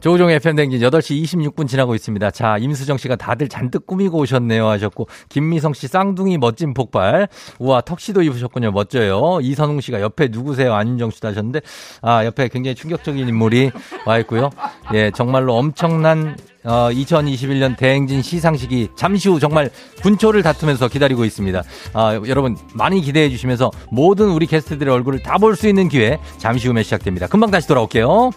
[0.00, 2.30] 조우종의 FM댕진 8시 26분 지나고 있습니다.
[2.30, 7.28] 자, 임수정 씨가 다들 잔뜩 꾸미고 오셨네요 하셨고, 김미성 씨 쌍둥이 멋진 폭발.
[7.58, 8.70] 우와, 턱시도 입으셨군요.
[8.72, 9.38] 멋져요.
[9.42, 10.74] 이선웅 씨가 옆에 누구세요?
[10.74, 11.60] 안윤정 씨도 하셨는데,
[12.02, 13.70] 아, 옆에 굉장히 충격적인 인물이
[14.06, 14.50] 와 있고요.
[14.94, 19.70] 예, 정말로 엄청난 어, 2021년 대행진 시상식이 잠시 후 정말
[20.02, 21.62] 분초를 다투면서 기다리고 있습니다.
[21.94, 26.68] 아, 여러분 많이 기대해 주시면서 모든 우리 게스트들의 얼굴을 다 볼 수 있는 기회 잠시
[26.68, 27.26] 후에 시작됩니다.
[27.28, 28.30] 금방 다시 돌아올게요.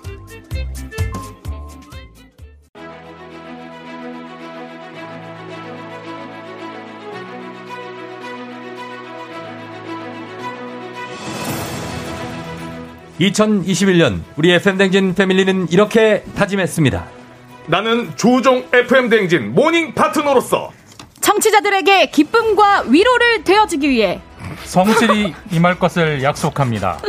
[13.19, 17.05] 2021년 우리 FM댕진 패밀리는 이렇게 다짐했습니다.
[17.67, 20.71] 나는 조종 FM 댕진 모닝 파트너로서
[21.21, 24.19] 청취자들에게 기쁨과 위로를 되어주기 위해
[24.65, 26.99] 성실히 임할 것을 약속합니다.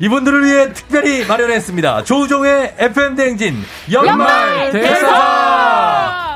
[0.00, 2.04] 이분들을 위해 특별히 마련했습니다.
[2.04, 3.62] 조우종의 FM댕진
[3.92, 6.33] 연말, 연말 대사!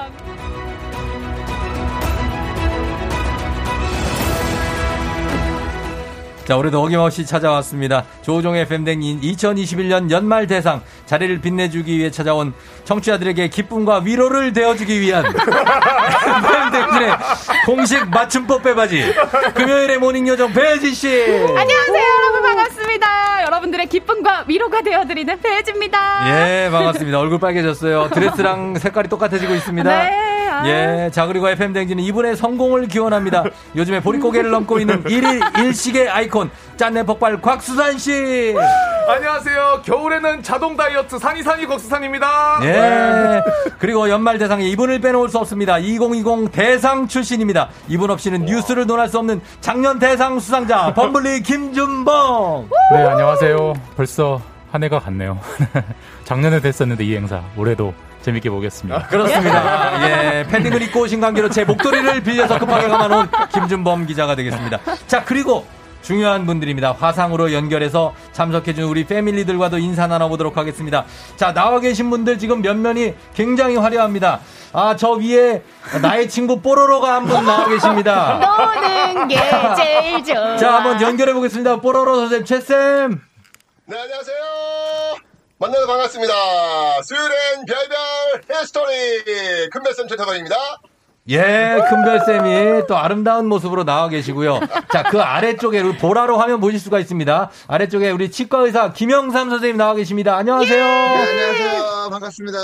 [6.48, 8.04] 자, 올해도 어김없이 찾아왔습니다.
[8.22, 12.54] 조우종의 FM댕진 2021년 연말 대상 자리를 빛내주기 위해 찾아온
[12.86, 17.16] 청취자들에게 기쁨과 위로를 되어주기 위한 FM댕진의
[17.66, 19.14] 공식 맞춤법 빼바지
[19.56, 21.08] 금요일의 morning 요정 배지 씨.
[21.08, 25.98] 안녕하세요 여러분 반갑습니다 여러분들의 기쁨과 위로가 되어드리는 배지입니다
[26.30, 27.20] 예, 반갑습니다.
[27.20, 28.08] 얼굴 빨개졌어요.
[28.14, 29.90] 드레스랑 색깔이 똑같아지고 있습니다.
[29.90, 30.68] 네, 아.
[30.68, 33.44] 예, 자, 그리고 FM댕지는 이분의 성공을 기원합니다.
[33.76, 38.54] 요즘에 보릿고개를 넘고 있는 일일 일식의 아이콘, 짠내 폭발 곽수산 씨.
[39.08, 39.82] 안녕하세요.
[39.84, 42.60] 겨울에는 자동 다이어트 산이산이 곽수산입니다.
[42.62, 43.42] 예.
[43.78, 45.78] 그리고 연말 대상에 이분을 빼놓을 수 없습니다.
[45.78, 47.68] 2020 대상 출신입니다.
[47.88, 52.68] 이분 없이는 뉴스를 논할 수 없는 작년 대상 수상자, 범블리 김준범.
[52.92, 53.74] 네, 안녕하세요.
[53.96, 54.40] 벌써
[54.70, 55.38] 한 해가 갔네요.
[56.24, 59.06] 작년에 됐었는데 이 행사 올해도 재밌게 보겠습니다.
[59.08, 60.02] 그렇습니다.
[60.40, 64.80] 예, 패딩을 입고 오신 관계로 제 목도리를 빌려서 급하게 감아놓은 김준범 기자가 되겠습니다.
[65.06, 65.66] 자, 그리고
[66.02, 66.92] 중요한 분들입니다.
[66.92, 71.04] 화상으로 연결해서 참석해준 우리 family들과도 인사 나눠보도록 하겠습니다.
[71.36, 74.40] 자, 나와 계신 분들 지금 면면이 굉장히 화려합니다.
[74.72, 75.62] 아, 저 위에
[76.02, 78.38] 나의 친구 뽀로로가 한 분 나와 계십니다.
[78.38, 79.36] 노는 게
[79.76, 81.80] 제일 좋아 자, 한번 연결해 보겠습니다.
[81.80, 83.20] 뽀로로 선생님, 최쌤.
[83.86, 84.36] 네, 안녕하세요.
[85.60, 86.32] 만나서 반갑습니다.
[87.02, 87.98] 수요일엔 별별
[88.50, 90.56] history 큰별쌤 최태성입니다.
[91.30, 94.60] 예, 큰별쌤이 또 아름다운 모습으로 나와 계시고요.
[94.90, 97.50] 자, 그 아래쪽에 우리 보라로 화면 보실 수가 있습니다.
[97.66, 100.36] 아래쪽에 우리 치과 의사 김영삼 선생님 나와 계십니다.
[100.36, 100.84] 안녕하세요.
[100.84, 102.08] 네, 안녕하세요.
[102.10, 102.58] 반갑습니다.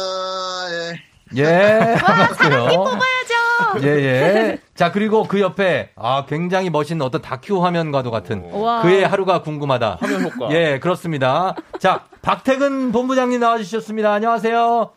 [0.71, 1.15] 예.
[1.37, 1.97] 예.
[2.39, 4.59] 뽑아야죠 예, 예.
[4.75, 8.83] 자, 그리고 그 옆에, 아, 굉장히 멋있는 어떤 다큐 화면과도 같은 우와.
[8.83, 9.99] 그의 하루가 궁금하다.
[10.01, 10.51] 화면 효과.
[10.53, 11.55] 예, 그렇습니다.
[11.79, 14.13] 자, 박태근 본부장님 나와주셨습니다.
[14.13, 14.93] 안녕하세요.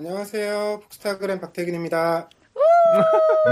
[0.00, 0.80] 안녕하세요.
[0.80, 2.30] 북스타그램 박태균입니다.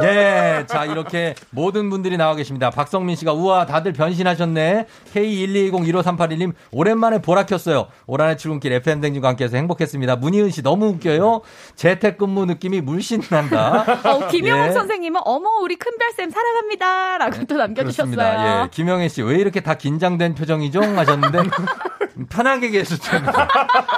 [0.00, 2.70] 네, 자 이렇게 모든 분들이 나와 계십니다.
[2.70, 4.86] 박성민 씨가 우와 다들 변신하셨네.
[5.14, 7.86] K1201538님 오랜만에 보라 켰어요.
[8.06, 10.16] 올 한해 출근길 FM 댕진과 함께해서 행복했습니다.
[10.16, 11.42] 문희은 씨 너무 웃겨요.
[11.76, 13.84] 재택근무 느낌이 물씬 난다.
[14.04, 14.72] 어, 김영옥 예.
[14.72, 18.64] 선생님은 어머 우리 큰별쌤 사랑합니다 라고 또 남겨주셨어요.
[18.64, 20.80] 예, 김영애 씨 왜 이렇게 다 긴장된 표정이죠?
[20.80, 21.38] 하셨는데
[22.30, 23.10] 편하게 계셨죠.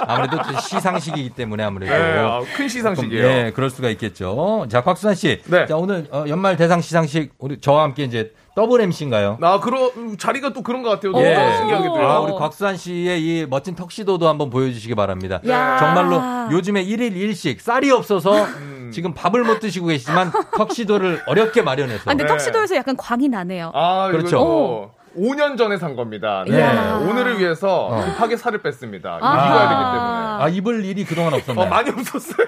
[0.07, 3.25] 아무래도 또 시상식이기 때문에 아무래도 네, 아, 큰 시상식이에요.
[3.25, 4.67] 예, 그럴 수가 있겠죠.
[4.69, 5.65] 자, 곽 수산 씨, 네.
[5.65, 9.37] 자 오늘 어, 연말 대상 시상식 우리 저와 함께 이제 더블 MC인가요?
[9.41, 9.89] 나 그러
[10.19, 11.11] 자리가 또 그런 것 같아요.
[11.11, 11.57] 너무 예.
[11.57, 12.07] 신기하게도요.
[12.07, 15.41] 아, 우리 곽수산 씨의 이 멋진 턱시도도 한번 보여주시기 바랍니다.
[15.47, 15.77] 야.
[15.79, 16.21] 정말로
[16.51, 18.91] 요즘에 일일일식 쌀이 없어서 음.
[18.93, 22.03] 지금 밥을 못 드시고 계시지만 턱시도를 어렵게 마련해서.
[22.03, 22.27] 아, 근데 네.
[22.27, 24.37] 턱시도에서 약간 광이 나네요 아, 그렇죠.
[24.37, 24.91] 그렇죠.
[25.17, 26.45] 5년 전에 산 겁니다.
[26.47, 26.61] 네.
[27.09, 28.05] 오늘을 위해서 어.
[28.05, 29.17] 급하게 살을 뺐습니다.
[29.19, 29.47] 아하.
[29.47, 30.43] 입어야 되기 때문에.
[30.43, 31.65] 아, 입을 일이 그동안 없었나요?
[31.65, 32.47] 어, 많이 없었어요.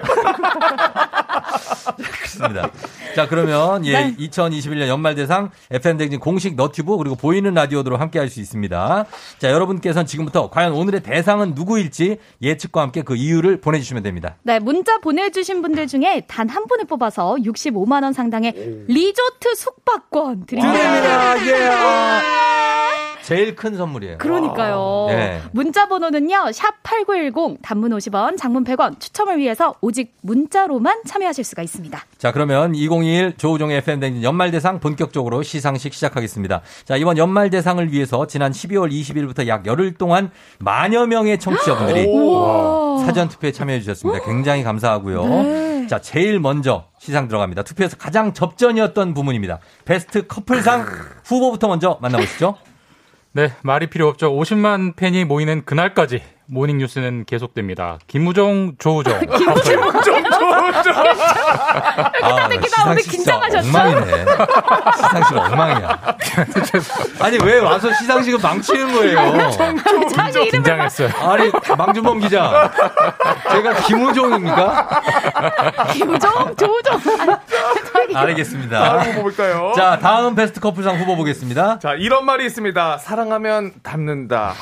[2.38, 2.70] 그렇습니다.
[3.14, 4.16] 자, 그러면 예, 네.
[4.16, 9.04] 2021년 연말 대상 FM댕진 공식 너튜브 그리고 보이는 라디오로 함께 할 수 있습니다.
[9.38, 14.36] 자, 여러분께서는 지금부터 과연 오늘의 대상은 누구일지 예측과 함께 그 이유를 보내 주시면 됩니다.
[14.42, 18.52] 네, 문자 보내 주신 분들 중에 단 한 분을 뽑아서 65만 원 상당의
[18.86, 21.34] 리조트 숙박권 드립니다.
[21.34, 21.46] 드립니다.
[22.50, 22.53] 예.
[23.24, 24.18] 제일 큰 선물이에요.
[24.18, 25.06] 그러니까요.
[25.08, 25.40] 네.
[25.52, 26.52] 문자 번호는요.
[26.52, 31.98] 샵 8910 단문 50원, 장문 100원 추첨을 위해서 오직 문자로만 참여하실 수가 있습니다.
[32.18, 36.60] 자, 그러면 2021 조우종의 FM댕진 연말 대상 본격적으로 시상식 시작하겠습니다.
[36.84, 42.06] 자, 이번 연말 대상을 위해서 지난 12월 20일부터 약 열흘 동안 만여 명의 청취자분들이
[43.06, 44.24] 사전 투표에 참여해 주셨습니다.
[44.26, 45.24] 굉장히 감사하고요.
[45.24, 45.86] 네.
[45.86, 47.62] 자, 제일 먼저 시상 들어갑니다.
[47.62, 49.60] 투표에서 가장 접전이었던 부문입니다.
[49.84, 50.86] 베스트 커플상
[51.24, 52.56] 후보부터 먼저 만나보시죠.
[53.36, 54.32] 네, 말이 필요 없죠.
[54.32, 57.98] 50만 팬이 모이는 그날까지 모닝 뉴스는 계속됩니다.
[58.06, 59.14] 김무종, 조우종.
[62.22, 63.66] 아, 듣기다 시상식 진짜 긴장하셨죠?
[63.68, 64.24] 엉망이네.
[64.96, 66.16] 시상식 엉망이야.
[67.20, 69.50] 아니, 왜 와서 시상식을 망치는 거예요?
[70.14, 71.08] 자기 긴장했어요.
[71.20, 72.70] 아니, 망준범 기자.
[73.50, 75.02] 제가 김우종입니까?
[75.92, 77.00] 김우종, 조우종.
[78.14, 78.78] 알겠습니다.
[78.80, 79.72] 다음 후보 볼까요?
[79.74, 81.78] 자, 다음 베스트 커플상 후보 보겠습니다.
[81.78, 82.98] 자, 이런 말이 있습니다.
[82.98, 84.54] 사랑하면 닮는다.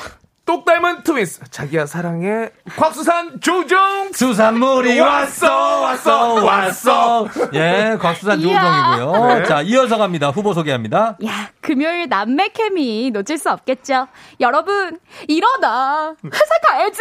[0.45, 2.49] 똑 닮은 트윈스 자기야 사랑해.
[2.75, 4.11] 곽수산 조종.
[4.13, 8.97] 수산물이 왔어 왔어 왔어 예 곽수산 이야.
[8.99, 9.39] 조우종이고요.
[9.39, 9.45] 네.
[9.45, 10.29] 자 이어서 갑니다.
[10.31, 11.17] 후보 소개합니다.
[11.25, 14.07] 야, 금요일 남매 케미 놓칠 수 없겠죠.
[14.41, 16.13] 여러분, 일어나.
[16.25, 16.99] 회사 가야지.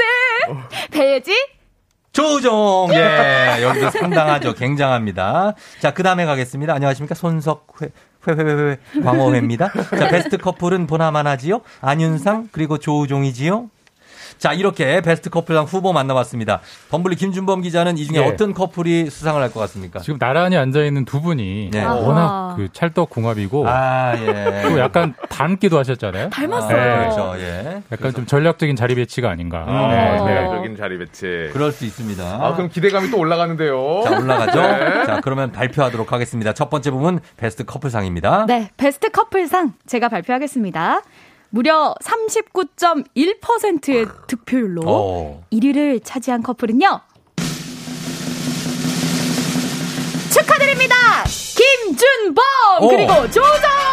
[0.92, 1.34] 배지?
[2.12, 2.90] 조우종.
[2.92, 4.54] 예 여기도 상당하죠.
[4.54, 5.54] 굉장합니다.
[5.80, 6.74] 자 그 다음에 가겠습니다.
[6.74, 7.14] 안녕하십니까?
[7.16, 7.88] 손석회
[8.26, 9.72] 회회회회 광어회입니다.
[9.72, 11.60] 자 베스트 커플은 보나마나지요?
[11.80, 13.68] 안윤상 그리고 조우종이지요
[14.42, 16.58] 자 이렇게 베스트 커플상 후보 만나봤습니다
[16.90, 18.26] 범블리 김준범 기자는 이 중에 예.
[18.26, 21.84] 어떤 커플이 수상을 할 것 같습니까 지금 나란히 앉아 있는 두 분이 네.
[21.84, 24.62] 워낙 그 찰떡궁합이고 아, 예.
[24.62, 26.30] 또 약간 닮기도 하셨잖아요.
[26.30, 26.76] 닮았어요.
[26.76, 26.98] 네.
[26.98, 29.64] 그렇죠 예 약간 좀 전략적인 자리 배치가 아닌가.
[29.68, 30.18] 음, 네, 네.
[30.18, 35.04] 전략적인 자리 배치 그럴 수 있습니다 아 그럼 기대감이 또 올라가는데요 자 올라가죠 네.
[35.06, 41.02] 자 그러면 발표하도록 하겠습니다 첫 번째 부분 베스트 커플상입니다 네, 베스트 커플상 제가 발표하겠습니다.
[41.54, 45.44] 무려 39.1%의 득표율로 어.
[45.52, 46.98] 1위를 차지한 커플은요.
[50.32, 50.96] 축하드립니다.
[51.54, 52.42] 김준범
[52.80, 52.88] 오.
[52.88, 53.44] 그리고 조정.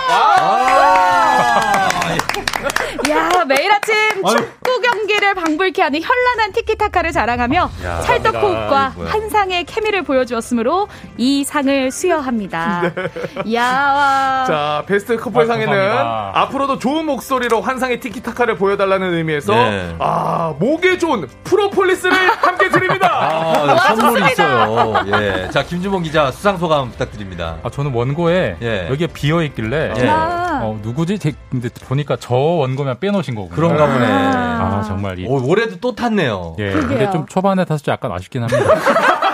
[0.10, 1.90] 아.
[3.10, 3.94] 야 매일 아침
[4.26, 9.10] 축구 경 기를 방불케 하는 현란한 티키타카를 자랑하며 야, 찰떡 호흡과 이거야.
[9.12, 10.88] 한상의 케미를 보여주었으므로
[11.18, 12.84] 이 상을 수여합니다.
[13.56, 14.44] 야.
[14.48, 16.32] 자, 베스트 커플상에는 감사합니다.
[16.42, 19.96] 앞으로도 좋은 목소리로 환상의 티키타카를 보여달라는 의미에서 네.
[19.98, 23.10] 아 목에 좋은 프로폴리스를 함께 드립니다.
[23.12, 24.94] 아, 선물이 있어요.
[25.08, 25.50] 예.
[25.52, 27.58] 자, 김주봉 기자 수상 소감 부탁드립니다.
[27.64, 28.88] 아, 저는 원고에 예.
[28.92, 30.08] 여기가 비어 있길래 예.
[30.08, 31.18] 어, 누구지?
[31.18, 33.56] 제- 근데 보니까 저 원고만 빼놓으신 거군요.
[33.56, 34.06] 그런가 보네.
[34.06, 36.56] 아 정말 이 오, 올해도 또 탔네요.
[36.60, 36.72] 예.
[36.72, 36.88] 그러게요.
[36.90, 38.64] 근데 좀 초반에 타서 좀 약간 아쉽긴 합니다.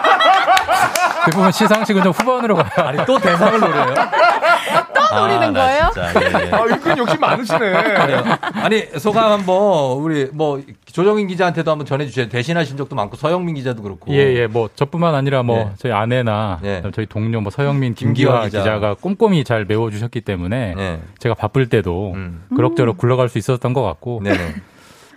[1.26, 2.88] 대부분 시상식은 좀 후반으로 가요.
[2.88, 3.93] 아니, 또 대상을 노려요?
[5.09, 5.91] 또 노리는 나 거예요?
[5.93, 6.51] 진짜, 예, 예.
[6.51, 7.59] 아, 은근 욕심 많으시네.
[7.59, 8.24] 그래요.
[8.53, 12.30] 아니, 소감 한번, 우리, 뭐, 조정인 기자한테도 한번 전해주세요.
[12.30, 14.13] 대신하신 적도 많고, 서영민 기자도 그렇고.
[14.13, 15.70] 예, 예, 뭐, 저뿐만 아니라 뭐, 예.
[15.78, 16.84] 저희 아내나, 예.
[16.93, 18.59] 저희 동료, 뭐, 서영민, 김기화 김기화 기자.
[18.59, 18.80] 기자.
[18.80, 20.99] 가 꼼꼼히 잘 메워주셨기 때문에, 예.
[21.20, 22.43] 제가 바쁠 때도 음.
[22.55, 24.55] 그럭저럭 굴러갈 수 있었던 것 같고, 네네.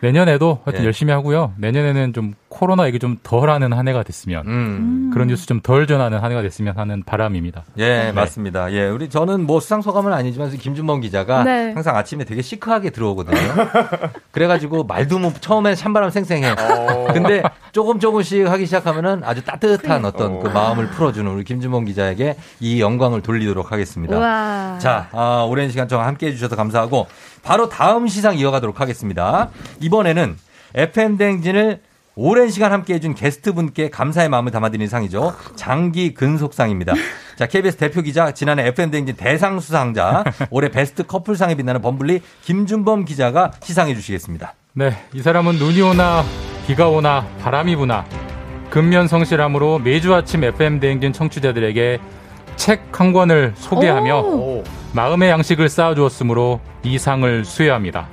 [0.02, 0.86] 내년에도 하여튼 예.
[0.86, 1.54] 열심히 하고요.
[1.58, 5.10] 내년에는 좀 코로나 얘기 좀 덜 하는 한 해가 됐으면, 음.
[5.12, 7.64] 그런 뉴스 좀 덜 전하는 한 해가 됐으면 하는 바람입니다.
[7.78, 8.12] 예, 네.
[8.12, 8.72] 맞습니다.
[8.72, 11.72] 예, 우리 저는 뭐 수상 소감은 아니지만 김준범 기자가 네.
[11.72, 13.36] 항상 아침에 되게 시크하게 들어오거든요.
[14.32, 16.54] 그래가지고 말도 뭐 처음에 찬바람 쌩쌩해.
[17.12, 17.42] 근데
[17.72, 23.20] 조금 조금씩 하기 시작하면은 아주 따뜻한 어떤 그 마음을 풀어주는 우리 김준범 기자에게 이 영광을
[23.22, 24.16] 돌리도록 하겠습니다.
[24.16, 24.78] 우와.
[24.78, 27.06] 자, 아, 오랜 시간 동안 함께 해주셔서 감사하고
[27.42, 29.50] 바로 다음 시상 이어가도록 하겠습니다.
[29.80, 30.36] 이번에는
[30.74, 31.80] FM 대행진을
[32.20, 35.36] 오랜 시간 함께 해준 게스트 분께 감사의 마음을 담아드리는 상이죠.
[35.54, 36.94] 장기 근속상입니다.
[37.36, 43.04] 자, KBS 대표 기자, 지난해 FM 대행진 대상 수상자, 올해 베스트 커플상에 빛나는 범블리 김준범
[43.04, 44.54] 기자가 시상해 주시겠습니다.
[44.72, 46.24] 네, 이 사람은 눈이 오나,
[46.66, 48.04] 비가 오나, 바람이 부나,
[48.68, 52.00] 근면 성실함으로 매주 아침 FM 대행진 청취자들에게
[52.56, 54.64] 책 한 권을 소개하며 오.
[54.92, 58.08] 마음의 양식을 쌓아주었으므로 이 상을 수여합니다.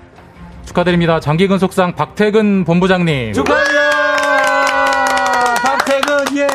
[0.66, 1.20] 축하드립니다.
[1.20, 3.34] 장기근속상 박태근 본부장님.
[3.34, 3.85] 축하해요!
[6.36, 6.48] 예!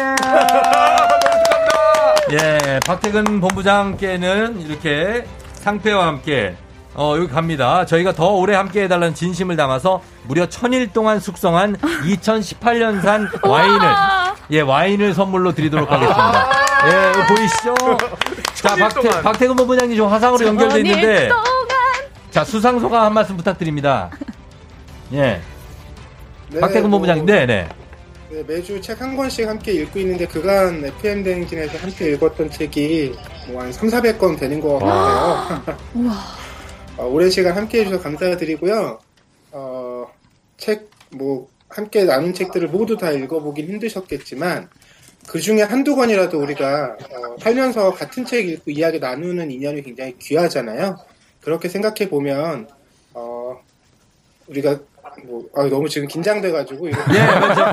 [2.32, 6.56] 예, 박태근 본부장께는 이렇게 상패와 함께
[6.94, 7.86] 어, 여기 갑니다.
[7.86, 13.88] 저희가 더 오래 함께 해달라는 진심을 담아서 무려 천일 동안 숙성한 2018년산 와인을,
[14.50, 16.50] 예, 와인을 선물로 드리도록 하겠습니다.
[16.88, 17.74] 예, 보이시죠?
[18.54, 19.22] 자, 박태.
[19.22, 21.28] 박태근 본부장님 지금 화상으로 연결돼 있는데,
[22.30, 24.10] 자, 수상소감 한 말씀 부탁드립니다.
[25.12, 25.40] 예.
[26.48, 27.68] 네, 박태근 뭐, 본부장님, 네네.
[28.30, 33.12] 네, 매주 책 한 권씩 함께 읽고 있는데 그간 FM 대행진에서 함께 읽었던 책이
[33.48, 35.64] 뭐 한 3, 400권 되는 것 같아요.
[36.96, 39.00] 어, 오랜 시간 함께 해주셔서 감사드리고요.
[39.52, 40.06] 어,
[40.58, 44.68] 책, 뭐, 함께 나눈 책들을 모두 다 읽어보긴 힘드셨겠지만,
[45.26, 50.98] 그 중에 한두 권이라도 우리가, 어, 살면서 같은 책 읽고 이야기 나누는 인연이 굉장히 귀하잖아요.
[51.40, 52.68] 그렇게 생각해 보면,
[53.14, 53.58] 어,
[54.46, 54.78] 우리가,
[55.26, 57.64] 뭐, 아, 너무 지금 긴장돼가지고, 예, 그렇죠.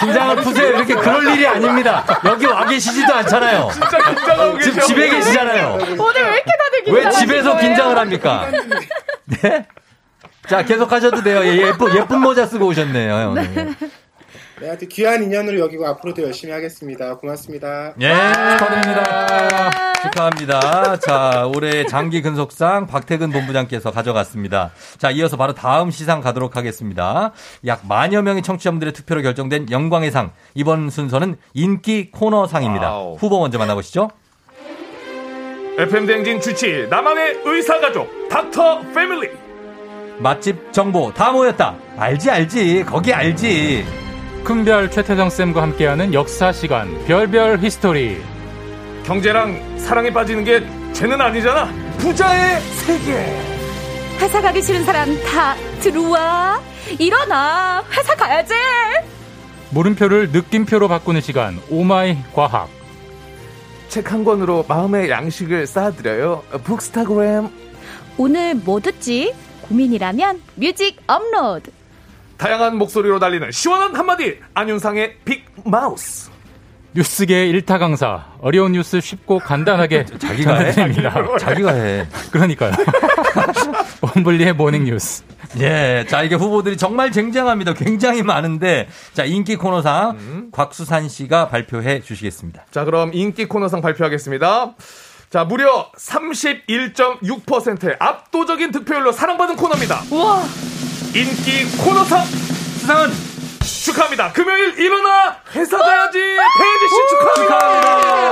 [0.00, 0.68] 긴장을 푸세요.
[0.68, 2.04] 이렇게 그럴 일이 아닙니다.
[2.24, 3.68] 여기 와 계시지도 않잖아요.
[3.72, 4.86] 진짜 긴장하고 지금 계셔.
[4.86, 5.72] 집에 계시잖아요.
[5.74, 7.68] 오늘 왜 이렇게 다들 왜 긴장하신 집에서 거예요?
[7.68, 8.48] 긴장을 합니까?
[9.42, 9.66] 네?
[10.48, 11.40] 자, 계속 하셔도 돼요.
[11.44, 13.30] 예, 예쁜, 예쁜 모자 쓰고 오셨네요.
[13.30, 13.74] 오늘.
[14.60, 17.16] 네, 하여튼 귀한 인연으로 여기고 앞으로도 열심히 하겠습니다.
[17.16, 17.94] 고맙습니다.
[18.00, 18.08] 예,
[18.58, 19.92] 축하드립니다.
[20.02, 20.96] 축하합니다.
[20.98, 24.72] 자, 올해 장기 근속상 박태근 본부장께서 가져갔습니다.
[24.96, 27.32] 자, 이어서 바로 다음 시상 가도록 하겠습니다.
[27.66, 30.32] 약 만여 명의 청취자분들의 투표로 결정된 영광의 상.
[30.54, 32.90] 이번 순서는 인기 코너상입니다.
[32.90, 33.14] wow.
[33.16, 34.10] 후보 먼저 만나보시죠.
[35.78, 39.28] FM 대행진 주치 나만의 의사가족 doctor family
[40.18, 41.76] 맛집 정보 다 모였다.
[41.96, 44.07] 알지 알지 거기 알지.
[44.48, 48.18] 큰별 최태성 쌤과 함께하는 역사 시간 별별 history.
[49.04, 51.70] 경제랑 사랑에 빠지는 게 죄는 아니잖아.
[51.98, 53.12] 부자의 세계.
[54.18, 56.62] 회사 가기 싫은 사람 다 들어와.
[56.98, 57.84] 일어나.
[57.92, 58.54] 회사 가야지.
[59.68, 62.70] 물음표를 느낌표로 바꾸는 시간 oh my 과학.
[63.90, 66.42] 책 한 권으로 마음의 양식을 쌓아드려요.
[66.64, 67.50] bookstagram.
[68.16, 69.34] 오늘 뭐 듣지?
[69.68, 71.70] 고민이라면 music upload.
[72.38, 76.30] 다양한 목소리로 달리는 시원한 한마디 안윤상의 big mouth.
[76.94, 80.72] 뉴스계 일타 강사 어려운 뉴스 쉽고 간단하게 자기가 해?
[80.72, 81.38] 전해드립니다.
[81.38, 82.06] 자기가 해.
[82.32, 82.72] 그러니까요.
[84.00, 85.22] 원블리의 morning 뉴스.
[85.60, 87.74] 예, 자 이게 후보들이 정말 쟁쟁합니다.
[87.74, 92.64] 굉장히 많은데 자 인기 코너상 곽수산 씨가 발표해 주시겠습니다.
[92.70, 94.74] 자, 그럼 인기 코너상 발표하겠습니다.
[95.30, 100.02] 자, 무려 31.6%의 압도적인 득표율로 사랑받은 코너입니다.
[100.10, 100.42] 우와.
[101.14, 102.24] 인기 코너상
[102.78, 103.10] 수상은
[103.60, 104.32] 축하합니다.
[104.32, 108.30] 금요일 일어나 회사 가야지 배지 씨 축하합니다.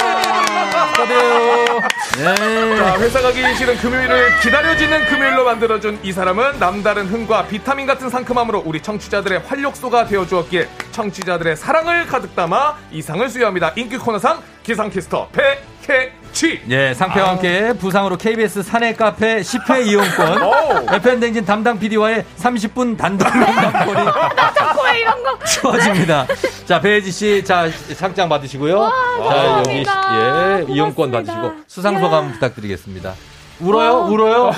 [0.97, 1.81] 축하드려요.
[2.19, 2.77] 예.
[2.77, 8.63] 자, 회사 가기 싫은 금요일을 기다려지는 금요일로 만들어준 이 사람은 남다른 흥과 비타민 같은 상큼함으로
[8.65, 13.73] 우리 청취자들의 활력소가 되어주었기에 청취자들의 사랑을 가득 담아 이 상을 수여합니다.
[13.77, 16.63] 인기 코너상 기상캐스터 배캐치.
[16.71, 20.95] 예, 상패와 함께 부상으로 KBS 사내 카페 10회 이용권, 오.
[20.97, 25.39] FM 댕진 담당 PD와의 30분 단독 면담거리 왜 이런 거.
[25.45, 26.27] 주어집니다.
[26.67, 28.91] 자, 배혜지 씨, 자, 상장 받으시고요.
[29.29, 30.65] 자, 여기, 감사합니다.
[30.69, 33.15] 예, 이용권 받으시고 수상 소감 부탁드리겠습니다.
[33.61, 34.07] 울어요?
[34.11, 34.51] 울어요?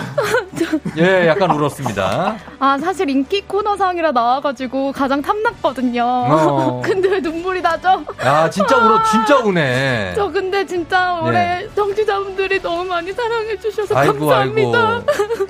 [0.98, 2.36] 예, 약간 울었습니다.
[2.58, 6.02] 아, 사실 인기 코너상이라 나와가지고 가장 탐났거든요.
[6.04, 6.82] 어.
[6.84, 8.04] 근데 왜 눈물이 나죠?
[8.24, 10.14] 야, 진짜 울어, 진짜 우네.
[10.16, 11.68] 저 근데 진짜 올해 네.
[11.76, 14.72] 청취자분들이 너무 많이 사랑해주셔서 아이고, 아이고.
[14.72, 15.02] 감사합니다.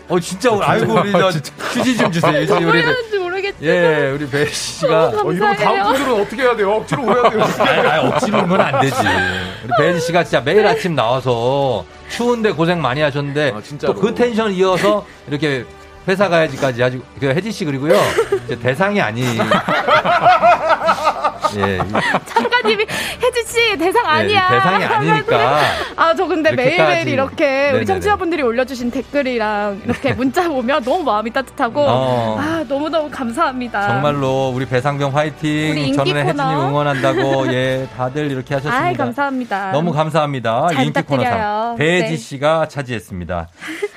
[0.09, 2.33] 어, 진짜 울, 아이고, 우리 저 휴지 좀 주세요.
[2.33, 5.07] 뭘 우리, 모르겠지만 예, 우리 배혜 씨가.
[5.25, 5.85] 어, 이러면 다음 감사해요.
[5.85, 6.73] 분들은 어떻게 해야 돼요?
[6.75, 7.43] 억지로 울어야 돼요.
[7.61, 8.97] 아니, 아니, 억지로 울면 안 되지.
[9.65, 13.95] 우리 배혜지 씨가 진짜 매일 아침 나와서 추운데 고생 많이 하셨는데 또 진짜로.
[13.95, 15.65] 그 텐션 이어서 이렇게
[16.09, 17.95] 회사 가야지까지 아주 그 혜지 씨 그리고요
[18.63, 19.23] 대상이 아니.
[21.57, 21.79] 예,
[22.27, 22.85] 작가님이
[23.23, 24.49] 혜지 씨 대상 아니야.
[24.51, 25.61] 예, 대상이 아니니까.
[25.97, 26.53] 아, 저 근데.
[26.53, 27.77] 매일매일 이렇게 네네네.
[27.79, 32.39] 우리 청취자분들이 올려주신 댓글이랑 이렇게 문자 보면 너무 마음이 따뜻하고 어.
[32.39, 33.87] 아, 너무 너무 감사합니다.
[33.89, 35.79] 정말로 우리 배상병 화이팅.
[35.79, 36.69] 인기 저는 코너.
[36.69, 38.85] 응원한다고 예 다들 이렇게 하셨습니다.
[38.85, 39.73] 아이, 감사합니다.
[39.73, 40.69] 너무 감사합니다.
[40.73, 41.77] 잘 인기 코너상 부탁드려요.
[41.79, 42.17] 배혜지 네.
[42.17, 43.49] 씨가 차지했습니다.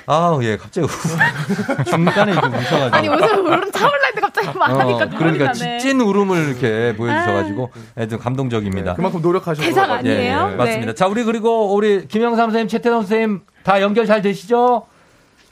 [0.06, 0.90] 아우 예 갑자기 우-
[2.04, 2.96] 중간에 이렇게 우셔가지고.
[2.96, 5.78] 아니, 요새 울음 차올라는데 갑자기 말하니까 어, 그러니까 나네.
[5.78, 8.94] 찐 울음을 이렇게 보여주셔가지고 예, 좀 감동적입니다.
[8.94, 9.62] 그만큼 노력하셔서.
[9.66, 10.50] 대상 아니에요?
[10.52, 10.86] 예, 맞습니다.
[10.86, 10.94] 네.
[10.94, 14.86] 자 우리 그리고 우리 김영삼 선생님, 최태성 선생님 다 연결 잘 되시죠?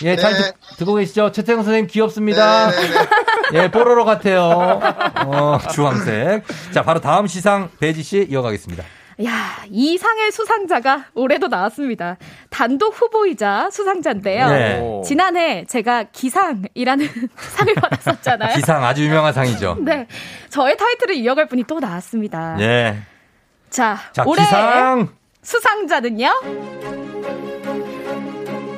[0.03, 0.39] 예, 잘 네.
[0.39, 1.31] 듣- 듣고 계시죠?
[1.33, 2.71] 최태성 선생님 귀엽습니다.
[3.53, 4.81] 예, 뽀로로 같아요.
[5.27, 6.45] 어, 주황색.
[6.73, 8.83] 자, 바로 다음 시상 배지 씨 이어가겠습니다.
[9.25, 12.17] 야, 이 상의 수상자가 올해도 나왔습니다.
[12.49, 14.49] 단독 후보이자 수상자인데요.
[14.49, 15.03] 네.
[15.05, 17.07] 지난해 제가 기상이라는
[17.37, 18.55] 상을 받았었잖아요.
[18.55, 19.77] 기상 아주 유명한 상이죠.
[19.81, 20.07] 네.
[20.49, 22.57] 저의 타이틀을 이어갈 분이 또 나왔습니다.
[22.61, 22.97] 예.
[23.69, 25.09] 자, 자, 올해 기상.
[25.43, 27.00] 수상자는요?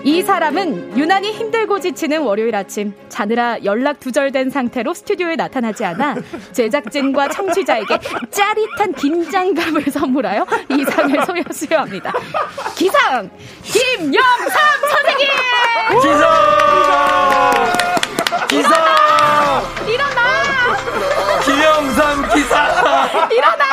[0.04, 6.16] 이 사람은 유난히 힘들고 지치는 월요일 아침 자느라 연락 두절된 상태로 스튜디오에 나타나지 않아
[6.52, 7.98] 제작진과 청취자에게
[8.30, 12.12] 짜릿한 긴장감을 선물하여 이 상을 소여 수여합니다.
[12.74, 13.30] 기상
[13.62, 14.50] 김영삼
[14.90, 15.28] 선생님!
[16.00, 16.22] 기상!
[18.48, 18.72] 기상!
[19.86, 20.22] 일어나!
[21.44, 23.30] 김영삼 기상!
[23.30, 23.72] 일어나!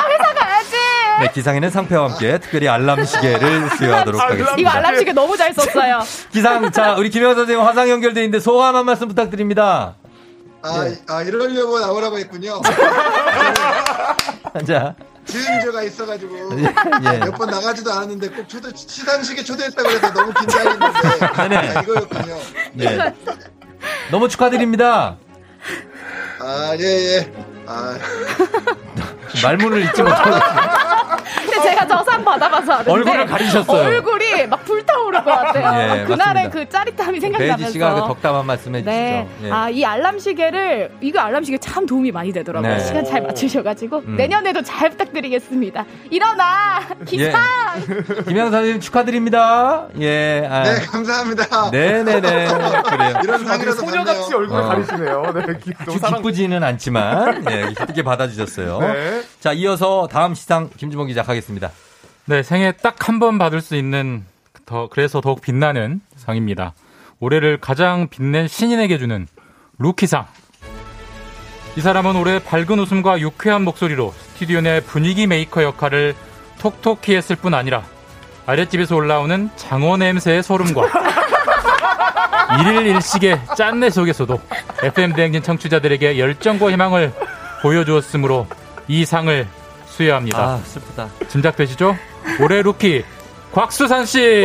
[1.20, 4.56] 네, 기상에는 상패와 함께 특별히 알람 시계를 수여하도록 하겠습니다.
[4.58, 6.00] 이거 알람 시계 너무 잘 썼어요.
[6.32, 9.96] 기상, 자, 우리 김영 선생님 화상 연결돼 있는데 소감 한 말씀 부탁드립니다.
[10.62, 12.62] 아, 아 이러려고 나오라고 했군요.
[14.68, 14.94] 자,
[15.26, 17.18] 주인조가 있어가지고 예.
[17.20, 20.86] 몇번 나가지도 않았는데 꼭 초대 시상식에 초대했다고 해서 너무 긴장했는데
[21.38, 21.56] 네네.
[21.56, 22.38] 아, 이거였군요.
[22.74, 23.14] 네.
[24.12, 25.18] 너무 축하드립니다.
[26.42, 27.32] 아 예예.
[27.66, 27.98] 아
[29.44, 30.32] 말문을 잊지 못하고.
[31.42, 33.88] 근데 제가 저상 받아봐서 아는데 얼굴을 가리셨어요.
[33.88, 36.00] 얼굴이 막 불타오를 것 같아요.
[36.02, 36.50] 예, 그날의.
[36.50, 37.70] 그 짜릿함이 배지 생각나면서.
[37.72, 38.92] 씨가 그 덕담 한 말씀 해주시죠.
[38.92, 39.28] 네.
[39.44, 39.52] 예.
[39.52, 42.72] 아, 이 알람 시계를, 이거 알람 시계 참 도움이 많이 되더라고요.
[42.78, 42.80] 네.
[42.80, 43.98] 시간 잘 맞추셔가지고.
[44.08, 44.16] 음.
[44.18, 45.86] 내년에도 잘 부탁드리겠습니다.
[46.10, 46.80] 일어나!
[47.06, 47.42] 기상!
[48.28, 49.88] 김영 선생님 축하드립니다.
[50.00, 50.48] 예.
[50.50, 50.64] 아.
[50.64, 51.72] 네, 감사합니다.
[51.72, 52.22] 네네네.
[52.90, 53.20] 그래요.
[53.24, 54.38] 이런 상이라도 소녀같이 받네요.
[54.38, 54.68] 얼굴을 어.
[54.68, 55.34] 가리시네요.
[55.36, 56.18] 네, 기- 너무.
[56.18, 58.80] 기쁘지는 않지만 예, 기쁘게 받아주셨어요.
[58.80, 59.19] 네.
[59.40, 61.72] 자, 이어서 다음 시상 김주봉 기자 가겠습니다.
[62.26, 64.24] 네, 생애 딱 한 번 받을 수 있는
[64.66, 66.74] 더 그래서 더욱 빛나는 상입니다.
[67.20, 69.28] 올해를 가장 빛낸 신인에게 주는
[69.80, 70.26] rookie상.
[71.76, 76.16] 이 사람은 올해 밝은 웃음과 유쾌한 목소리로 스튜디오 내 분위기 메이커 역할을
[76.60, 77.84] 톡톡히 했을 뿐 아니라
[78.46, 80.82] 아랫집에서 올라오는 장어 냄새의 소름과
[82.62, 84.40] 일일 일식의 짠내 속에서도
[84.84, 87.14] FM 대행진 청취자들에게 열정과 희망을
[87.62, 88.48] 보여주었으므로
[88.90, 89.48] 이 상을
[89.86, 90.38] 수여합니다.
[90.40, 91.08] 아, 슬프다.
[91.30, 91.96] 짐작되시죠?
[92.42, 93.06] 올해 루키
[93.54, 94.44] 곽수산 씨.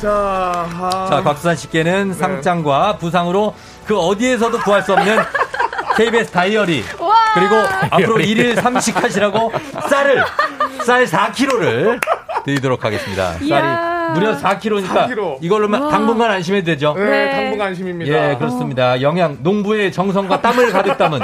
[0.00, 3.54] 자, 아, 자, 곽수산 씨께는 상장과 부상으로
[3.86, 5.18] 그 어디에서도 구할 수 없는
[5.96, 6.84] KBS 다이어리
[7.34, 7.56] 그리고
[7.90, 9.52] 앞으로 일일 삼식하시라고
[9.88, 10.24] 쌀을
[10.84, 12.00] 쌀 4kg를
[12.44, 13.32] 드리도록 하겠습니다.
[13.32, 13.93] 쌀이 이야.
[14.12, 15.38] 무려 4kg니까 4kg.
[15.40, 15.90] 이걸로 와.
[15.90, 16.94] 당분간 안심해도 되죠.
[16.96, 18.30] 네, 당분간 안심입니다.
[18.32, 19.00] 예, 그렇습니다.
[19.00, 21.20] 영양 농부의 정성과 땀을 가득 담은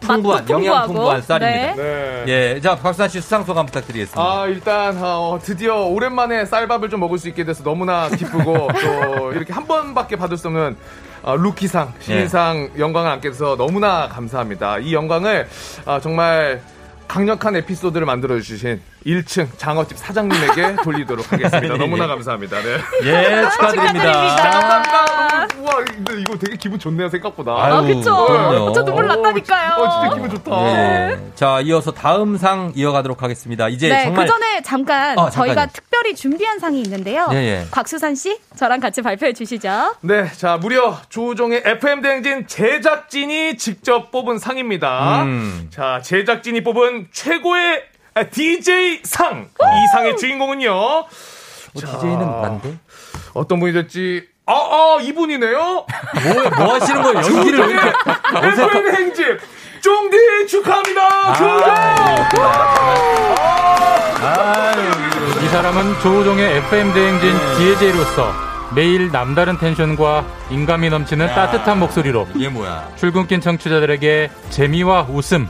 [0.00, 0.86] 풍부한 맛도 영양.
[0.86, 1.74] 풍부한 쌀입니다.
[1.82, 2.24] 네.
[2.26, 4.20] 예, 자 박수산 씨 수상 소감 부탁드리겠습니다.
[4.22, 8.68] 아, 일단, 어, 드디어 오랜만에 쌀밥을 좀 먹을 수 있게 돼서 너무나 기쁘고,
[9.18, 10.76] 또, 이렇게 한 번밖에 받을 수 없는,
[11.22, 14.78] 어, 루키상, 신인상 영광을 안게 돼서 너무나 감사합니다.
[14.78, 15.46] 이 영광을,
[15.86, 16.60] 아, 정말,
[17.08, 21.74] 강력한 에피소드를 만들어 주신 1층 장어집 사장님에게 돌리도록 하겠습니다.
[21.74, 21.78] 예.
[21.78, 22.56] 너무나 감사합니다.
[22.62, 22.78] 네.
[23.04, 24.12] 예, 축하드립니다.
[24.12, 25.46] 감사합니다.
[25.48, 27.52] 너무, 우와, 근데 이거 되게 기분 좋네요, 생각보다.
[27.52, 28.26] 아, 그쵸?
[28.26, 28.72] 그럼요.
[28.72, 29.74] 저 눈물 났다니까요.
[29.82, 30.66] 어, 진짜 기분 좋다.
[30.68, 31.18] 예.
[31.34, 33.68] 자, 이어서 다음 상 이어가도록 하겠습니다.
[33.68, 35.66] 이제 네, 정말 그 전에 잠깐 어, 저희가.
[35.66, 37.28] 특별히 준비한 상이 있는데요.
[37.32, 37.66] 예, 예.
[37.70, 39.96] 곽수산 씨, 저랑 같이 발표해 주시죠.
[40.00, 45.22] 네, 자, 무려 조종의 FM 대행진 제작진이 직접 뽑은 상입니다.
[45.24, 45.68] 음.
[45.70, 47.82] 자, 제작진이 뽑은 최고의
[48.30, 49.48] DJ 상.
[49.60, 51.04] 이 상의 주인공은요.
[51.74, 52.78] DJ는 난데?
[53.34, 54.26] 어떤 분이 될지.
[54.46, 55.56] 아, 아, 이분이네요.
[55.56, 55.86] 뭐,
[56.58, 57.18] 뭐 하시는 거예요?
[57.18, 57.90] 연기를 왜 이렇게
[58.62, 59.38] FM 행진.
[59.80, 61.34] 쫑디 축하합니다.
[65.42, 68.32] 이 사람은 조우종의 FM 대행진 DJ로서
[68.74, 72.88] 매일 남다른 텐션과 인감이 넘치는 따뜻한 목소리로 이게 뭐야?
[72.96, 75.48] 출근길 청취자들에게 재미와 웃음,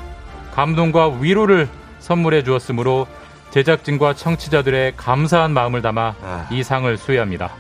[0.55, 1.69] 감동과 위로를
[2.05, 3.07] 선물해 주었으므로
[3.51, 7.51] 제작진과 청취자들의 감사한 마음을 담아 이 상을 수여합니다.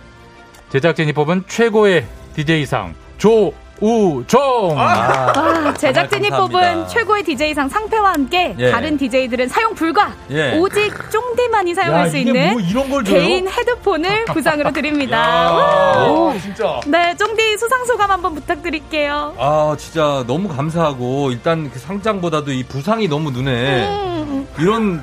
[0.68, 4.76] 제작진이 뽑은 최고의 DJ상 조 우종.
[4.78, 6.74] 아, 제작진이 감사합니다.
[6.74, 8.70] 뽑은 최고의 DJ상 상패와 함께 예.
[8.70, 10.12] 다른 DJ들은 사용 불가.
[10.30, 10.56] 예.
[10.58, 13.20] 오직 쫑디만이 사용할 야, 수 있는 뭐 이런 걸 줘요?
[13.20, 16.06] 개인 헤드폰을 부상으로 드립니다.
[16.08, 16.80] 오, 진짜.
[16.86, 19.34] 네, 쫑디 수상 소감 한번 부탁드릴게요.
[19.38, 24.48] 아, 진짜 너무 감사하고 일단 그 상장보다도 이 부상이 너무 눈에 음.
[24.58, 25.02] 이런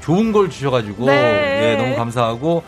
[0.00, 1.72] 좋은 걸 주셔가지고 네.
[1.72, 2.62] 예, 너무 감사하고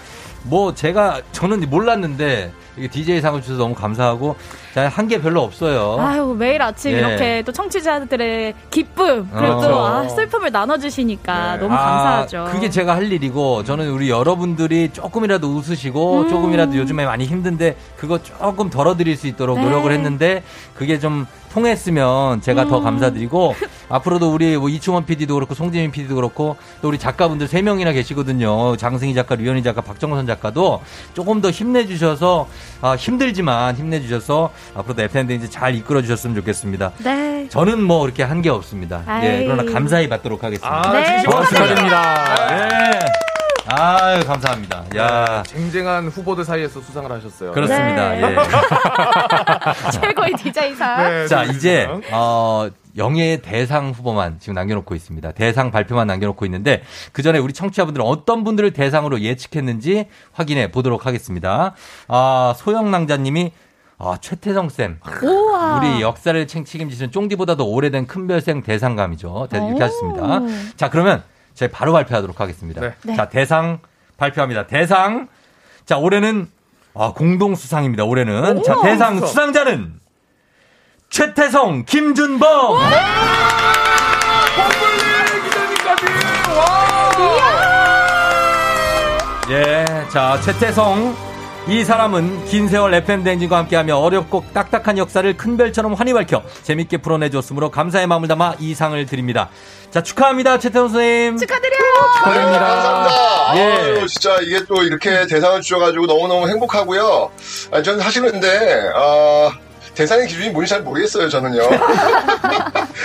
[0.44, 4.36] 뭐 제가 저는 몰랐는데 이게 DJ 상을 주셔서 너무 감사하고
[4.74, 5.98] 한 게 별로 없어요.
[6.00, 6.98] 아유, 매일 아침 예.
[6.98, 9.60] 이렇게 또 청취자들의 기쁨, 그리고 어.
[9.60, 12.48] 또 아, 슬픔을 나눠주시니까 너무 아, 감사하죠.
[12.50, 16.28] 그게 제가 할 일이고 저는 우리 여러분들이 조금이라도 웃으시고 음.
[16.30, 19.64] 조금이라도 요즘에 많이 힘든데 그거 조금 덜어드릴 수 있도록 네.
[19.64, 20.42] 노력을 했는데
[20.74, 22.84] 그게 좀 통했으면 제가 더 음.
[22.84, 23.54] 감사드리고
[23.90, 28.76] 앞으로도 우리 뭐 이충원 PD도 그렇고 송지민 PD도 그렇고 또 우리 작가분들 세 명이나 계시거든요.
[28.78, 30.80] 장승희 작가, 류현희 작가, 박정선 작가도
[31.12, 32.48] 조금 더 힘내주셔서
[32.80, 36.92] 아, 힘들지만 힘내주셔서 앞으로도 FM대 이제 잘 이끌어주셨으면 좋겠습니다.
[36.98, 37.48] 네.
[37.48, 39.02] 저는 뭐 이렇게 한 게 없습니다.
[39.22, 39.44] 예, 아이.
[39.46, 40.88] 그러나 감사히 받도록 하겠습니다.
[40.88, 42.50] 아, 네, 진심으로 축하드립니다.
[42.50, 43.00] 예.
[43.68, 44.84] 아유, 감사합니다.
[44.96, 45.42] 야.
[45.46, 47.52] 쟁쟁한 후보들 사이에서 수상을 하셨어요.
[47.52, 48.08] 그렇습니다.
[48.10, 48.22] 네.
[48.22, 48.36] 예.
[50.00, 50.96] 최고의 DJ상.
[51.08, 51.26] 네.
[51.28, 55.32] 자, 이제, 어, 영예의 대상 후보만 지금 남겨놓고 있습니다.
[55.32, 56.82] 대상 발표만 남겨놓고 있는데,
[57.12, 61.74] 그 전에 우리 청취자분들은 어떤 분들을 대상으로 예측했는지 확인해 보도록 하겠습니다.
[62.08, 63.52] 아, 소영낭자님이,
[63.98, 64.98] 아, 최태성 쌤.
[65.22, 65.78] 우와.
[65.78, 69.48] 우리 역사를 책- 책임지시는 쫑디보다도 오래된 큰별생 대상감이죠.
[69.50, 69.84] 대- 이렇게 오.
[69.84, 70.40] 하셨습니다.
[70.76, 71.22] 자, 그러면
[71.54, 72.80] 저희 바로 발표하도록 하겠습니다.
[73.04, 73.16] 네.
[73.16, 73.78] 자, 대상
[74.16, 74.66] 발표합니다.
[74.66, 75.28] 대상.
[75.86, 76.48] 자, 올해는
[76.94, 78.04] 아, 공동 수상입니다.
[78.04, 78.58] 올해는.
[78.58, 79.18] 오, 자, 대상.
[79.20, 79.94] 수상자는
[81.12, 82.78] 최태성, 김준범.
[89.50, 91.14] 예, 자, 최태성.
[91.68, 96.96] 이 사람은 긴 세월 FM 댕진과 함께하며 어렵고 딱딱한 역사를 큰 별처럼 환히 밝혀 재밌게
[96.96, 99.50] 풀어내줬으므로 감사의 마음을 담아 이 상을 드립니다.
[99.90, 101.36] 자, 축하합니다, 최태성 선생님.
[101.36, 101.92] 축하드려요.
[102.16, 102.58] 축하드립니다.
[102.58, 103.56] 감사합니다.
[103.56, 103.62] 예.
[103.98, 107.30] 아유, 진짜 이게 또 이렇게 대상을 주셔가지고 너무너무 행복하고요.
[107.70, 109.52] 아, 저는 사실은 근데, 어,
[109.94, 111.62] 대상의 기준이 뭔지 잘 모르겠어요, 저는요.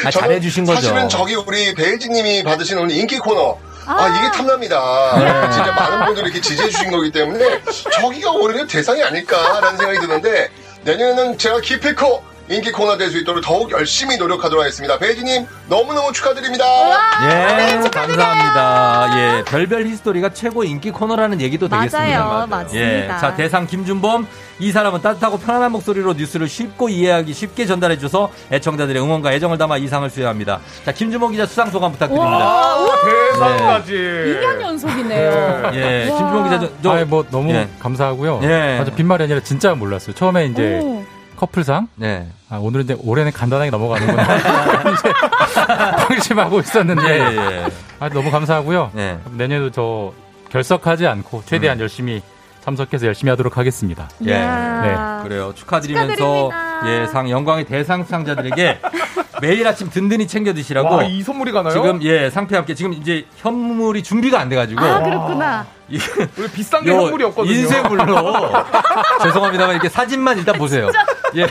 [0.05, 0.81] 아, 저는 잘해주신 거죠.
[0.81, 3.57] 사실은 저기 우리 베일지님이 받으신 오늘 인기 코너.
[3.85, 5.17] 아, 이게 탐납니다.
[5.17, 5.49] 네.
[5.53, 7.61] 진짜 많은 분들이 이렇게 지지해주신 거기 때문에
[7.93, 10.49] 저기가 오히려 대상이 아닐까라는 생각이 드는데
[10.83, 14.97] 내년에는 제가 기필코 인기 코너 될 수 있도록 더욱 열심히 노력하도록 하겠습니다.
[14.97, 16.63] 베이지님 너무너무 축하드립니다.
[17.29, 19.09] 예, 감사합니다.
[19.17, 21.89] 예, 별별 히스토리가 최고 인기 코너라는 얘기도 맞아요.
[21.89, 22.47] 되겠습니다.
[22.49, 22.77] 맞습니다.
[22.79, 24.27] 예, 자 대상 김준범
[24.59, 29.77] 이 사람은 따뜻하고 편안한 목소리로 뉴스를 쉽고 이해하기 쉽게 전달해 줘서 애청자들의 응원과 애정을 담아
[29.77, 30.59] 이상을 수여합니다.
[30.85, 32.37] 자 김준범 기자 수상 소감 부탁드립니다.
[32.37, 32.95] 와, 우와.
[33.03, 33.93] 대상까지.
[33.93, 35.71] 2년 연속이네요.
[35.73, 36.17] 예, 와.
[36.17, 37.67] 김준범 기자 저, 저 아이, 뭐 너무 예.
[37.79, 38.39] 감사하고요.
[38.43, 38.79] 예.
[38.81, 40.13] 아주 빈말이 아니라 진짜 몰랐어요.
[40.15, 41.05] 처음에 이제 오.
[41.37, 41.87] 커플상.
[41.95, 42.27] 네.
[42.49, 44.23] 아, 오늘은 이제 올해는 간단하게 넘어가는구나.
[44.93, 45.13] 이제
[46.07, 47.09] 방심하고 있었는데.
[47.09, 47.67] 예, 예.
[47.99, 48.91] 아, 너무 감사하고요.
[48.93, 49.19] 네.
[49.31, 50.13] 내년에도 저
[50.49, 52.21] 결석하지 않고 최대한 열심히
[52.61, 54.09] 참석해서 열심히 하도록 하겠습니다.
[54.25, 54.33] 예.
[54.33, 54.95] 네.
[55.23, 55.53] 그래요.
[55.55, 56.81] 축하드리면서 축하드립니다.
[56.87, 58.79] 예, 상 영광의 대상 수상자들에게
[59.41, 61.73] 매일 아침 든든히 챙겨 드시라고 와, 이 선물이 가나요?
[61.73, 65.65] 지금 예, 상표 함께 지금 이제 현물이 준비가 안 돼 가지고 아, 그렇구나.
[66.37, 67.53] 우리 비싼 게 현물이 없거든요.
[67.53, 68.05] 인쇄물로
[69.23, 70.89] 죄송합니다만 이렇게 사진만 일단 보세요.
[71.35, 71.47] 예.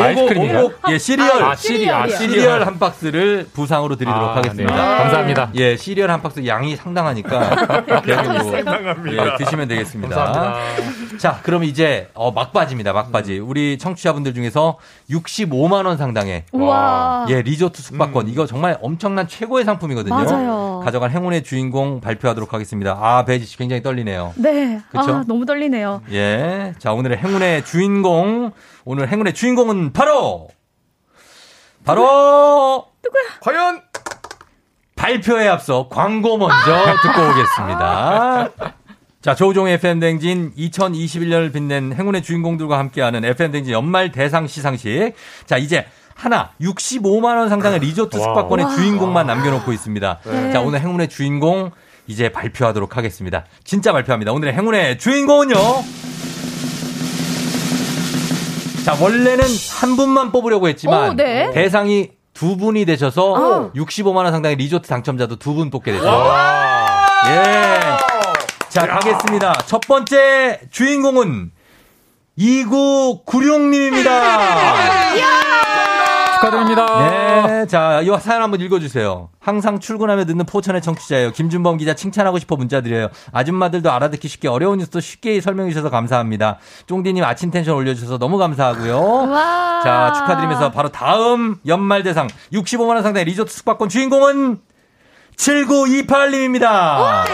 [0.00, 0.58] 아이스크림이요?
[0.60, 1.42] 오곡, 예, 시리얼.
[1.42, 1.94] 아, 시리얼.
[1.94, 2.62] 아, 시리얼.
[2.66, 4.72] 한 박스를 부상으로 드리도록 아, 하겠습니다.
[4.74, 4.98] 네.
[5.02, 5.50] 감사합니다.
[5.54, 9.26] 예, 시리얼 한 박스 양이 상당하니까 계속 상당합니다.
[9.34, 10.14] 예, 드시면 되겠습니다.
[10.14, 11.18] 감사합니다.
[11.18, 12.92] 자, 그럼 이제 어, 막바지입니다.
[12.92, 13.38] 막바지.
[13.38, 14.78] 우리 청취자분들 중에서
[15.10, 17.26] 65만 원 상당의 우와.
[17.28, 18.28] 예, 리조트 숙박권.
[18.28, 20.14] 이거 정말 엄청난 최고의 상품이거든요.
[20.14, 20.80] 맞아요.
[20.84, 22.98] 가져간 행운의 주인공 발표하도록 하겠습니다.
[23.00, 24.32] 아, 배지 씨 굉장히 떨리네요.
[24.36, 24.80] 네.
[24.90, 25.16] 그쵸?
[25.16, 26.02] 아, 너무 떨리네요.
[26.12, 26.72] 예.
[26.78, 28.52] 자, 오늘의 행운의 주인공.
[28.84, 30.48] 오늘 행운의 주인공은 바로
[31.84, 32.86] 바로
[33.40, 33.82] 과연
[34.94, 38.50] 발표에 앞서 광고 먼저 듣고 오겠습니다.
[39.20, 45.14] 자, 조우종의 FM댕진 2021년을 빛낸 행운의 주인공들과 함께하는 FM댕진 연말 대상 시상식.
[45.46, 48.24] 자, 이제 하나 65만원 상당의 리조트 wow.
[48.24, 48.74] 숙박권의 와.
[48.74, 50.18] 주인공만 남겨놓고 있습니다.
[50.24, 50.52] 네.
[50.52, 51.70] 자, 오늘 행운의 주인공
[52.06, 53.44] 이제 발표하도록 하겠습니다.
[53.64, 54.32] 진짜 발표합니다.
[54.32, 55.54] 오늘의 행운의 주인공은요.
[58.84, 59.44] 자, 원래는
[59.80, 61.50] 한 분만 뽑으려고 했지만 오, 네.
[61.52, 63.72] 대상이 두 분이 되셔서 어.
[63.72, 67.06] 65만 원 상당의 리조트 당첨자도 두 분 뽑게 됐습니다.
[67.28, 67.80] 예.
[68.68, 69.52] 자, 가겠습니다.
[69.66, 71.52] 첫 번째 주인공은
[72.38, 74.08] 2996님입니다.
[76.42, 77.08] 축하드립니다.
[77.46, 77.66] 네.
[77.66, 79.28] 자, 이 사연 한번 읽어주세요.
[79.38, 81.30] 항상 출근하며 듣는 포천의 청취자예요.
[81.30, 83.08] 김준범 기자 칭찬하고 싶어 문자 드려요.
[83.32, 86.58] 아줌마들도 알아듣기 쉽게 어려운 뉴스도 쉽게 설명해 주셔서 감사합니다.
[86.86, 89.00] 쫑디님 아침 텐션 올려주셔서 너무 감사하고요.
[89.30, 89.80] 와.
[89.82, 94.58] 자, 축하드리면서 바로 다음 연말 대상 65만원 상당의 리조트 숙박권 주인공은
[95.36, 97.24] 7928님입니다.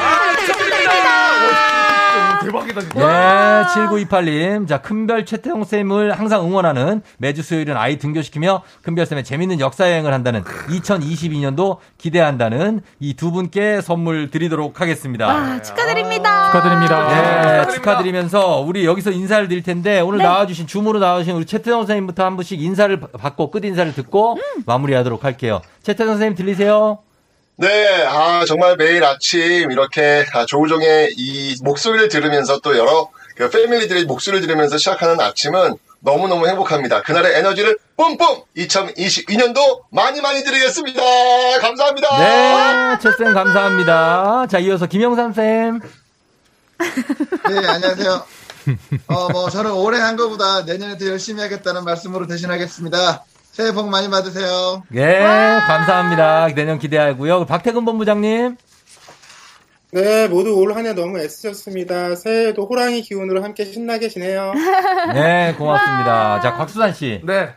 [2.49, 3.01] 대박이다 진짜.
[3.01, 4.67] 예, 7928님.
[4.67, 10.43] 자, 큰별 최태용 쌤을 항상 응원하는 매주 수요일은 아이 등교시키며 큰별 쌤의 재밌는 역사여행을 한다는
[10.45, 15.27] 2022년도 기대한다는 이 두 분께 선물 드리도록 하겠습니다.
[15.27, 16.47] 와, 축하드립니다.
[16.53, 17.63] 축하드립니다.
[17.63, 20.25] 예, 축하드리면서 우리 여기서 인사를 드릴 텐데 오늘 네.
[20.25, 24.63] 나와주신 줌으로 나와주신 우리 최태성 선생님부터 한 분씩 인사를 받고 끝 인사를 듣고 음.
[24.67, 25.61] 마무리하도록 할게요.
[25.83, 26.99] 최태성 선생님 들리세요?
[27.61, 34.05] 네, 아, 정말 매일 아침 이렇게 아, 조우종의 이 목소리를 들으면서 또 여러 그 패밀리들의
[34.05, 37.03] 목소리를 들으면서 시작하는 아침은 너무너무 행복합니다.
[37.03, 41.03] 그날의 에너지를 뿜뿜 2022년도 많이 많이 드리겠습니다.
[41.61, 42.19] 감사합니다.
[42.19, 44.47] 네, 최쌤 감사합니다.
[44.49, 45.81] 자, 이어서 김영삼 쌤.
[46.79, 48.25] 네, 안녕하세요.
[49.09, 53.25] 어, 뭐, 저는 올해 한 거보다 내년에 더 열심히 하겠다는 말씀으로 대신하겠습니다.
[53.59, 54.85] 새해 복 많이 받으세요.
[54.89, 55.19] 네,
[55.67, 56.47] 감사합니다.
[56.55, 57.45] 내년 기대하고요.
[57.47, 58.57] 박태근 본부장님.
[59.91, 62.15] 네, 모두 올 한 해 너무 애쓰셨습니다.
[62.15, 64.53] 새해에도 호랑이 기운으로 함께 신나게 지내요.
[65.13, 66.41] 네, 고맙습니다.
[66.41, 67.21] 자, 곽수산 씨.
[67.25, 67.49] 네.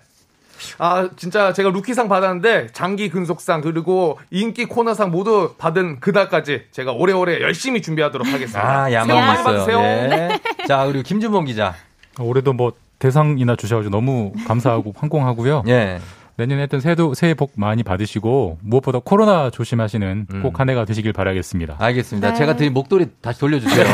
[0.80, 7.42] 아, 진짜 제가 루키상 받았는데 장기 근속상 그리고 인기 코너상 모두 받은 그날까지 제가 오래오래
[7.42, 8.60] 열심히 준비하도록 하겠습니다.
[8.68, 9.58] 아, 새해 복 야망 많이 있어요.
[9.60, 9.80] 받으세요.
[9.84, 10.66] 예.
[10.68, 11.76] 자, 그리고 김준범 기자.
[12.20, 15.64] 올해도 뭐 대상이나 주셔가지고 너무 감사하고 황공하고요.
[15.68, 16.00] 예.
[16.38, 21.76] 내년에 하여튼 새해도 새해 복 많이 받으시고 무엇보다 코로나 조심하시는 꼭한 해가 되시길 바라겠습니다.
[21.78, 22.30] 알겠습니다.
[22.30, 22.36] 네.
[22.36, 23.86] 제가 드린 목도리 다시 돌려주세요.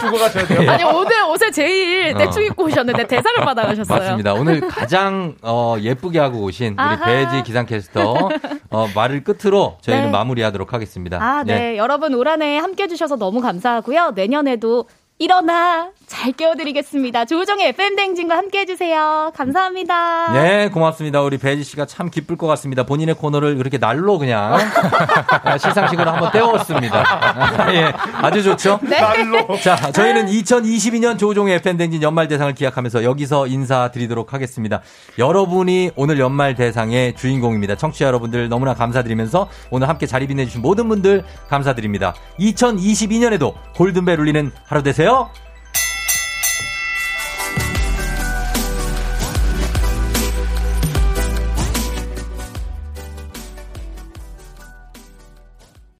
[0.00, 0.70] 주고 가셔야 돼요.
[0.70, 2.18] 아니, 오늘 옷을 제일 어.
[2.18, 3.98] 대충 입고 오셨는데 대상을 받아가셨어요.
[3.98, 4.34] 맞습니다.
[4.34, 7.04] 오늘 가장 어, 예쁘게 하고 오신 우리 아하.
[7.04, 8.28] 배지 기상캐스터
[8.70, 10.10] 어, 말을 끝으로 저희는 네.
[10.10, 11.18] 마무리하도록 하겠습니다.
[11.22, 11.76] 아, 네.
[11.76, 14.12] 여러분 올 한해 함께 해 주셔서 너무 감사하고요.
[14.14, 14.86] 내년에도
[15.18, 17.24] 일어나 잘 깨워드리겠습니다.
[17.24, 19.32] 조우정의 FM댕진과 함께 해주세요.
[19.34, 20.32] 감사합니다.
[20.32, 21.20] 네, 고맙습니다.
[21.22, 22.84] 우리 배지 씨가 참 기쁠 것 같습니다.
[22.84, 24.54] 본인의 코너를 그렇게 날로 그냥
[25.42, 27.68] 아, 시상식으로 한번 때웠습니다.
[27.74, 27.92] 예,
[28.22, 28.78] 아주 좋죠?
[28.82, 28.98] 네.
[29.60, 34.80] 자, 저희는 2022년 조종의 FM댕진 연말 대상을 기약하면서 여기서 인사드리도록 하겠습니다.
[35.18, 37.74] 여러분이 오늘 연말 대상의 주인공입니다.
[37.74, 42.14] 청취자 여러분들 너무나 감사드리면서 오늘 함께 자리 빛내주신 모든 분들 감사드립니다.
[42.38, 45.30] 2022년에도 골든벨 울리는 하루 되세 요.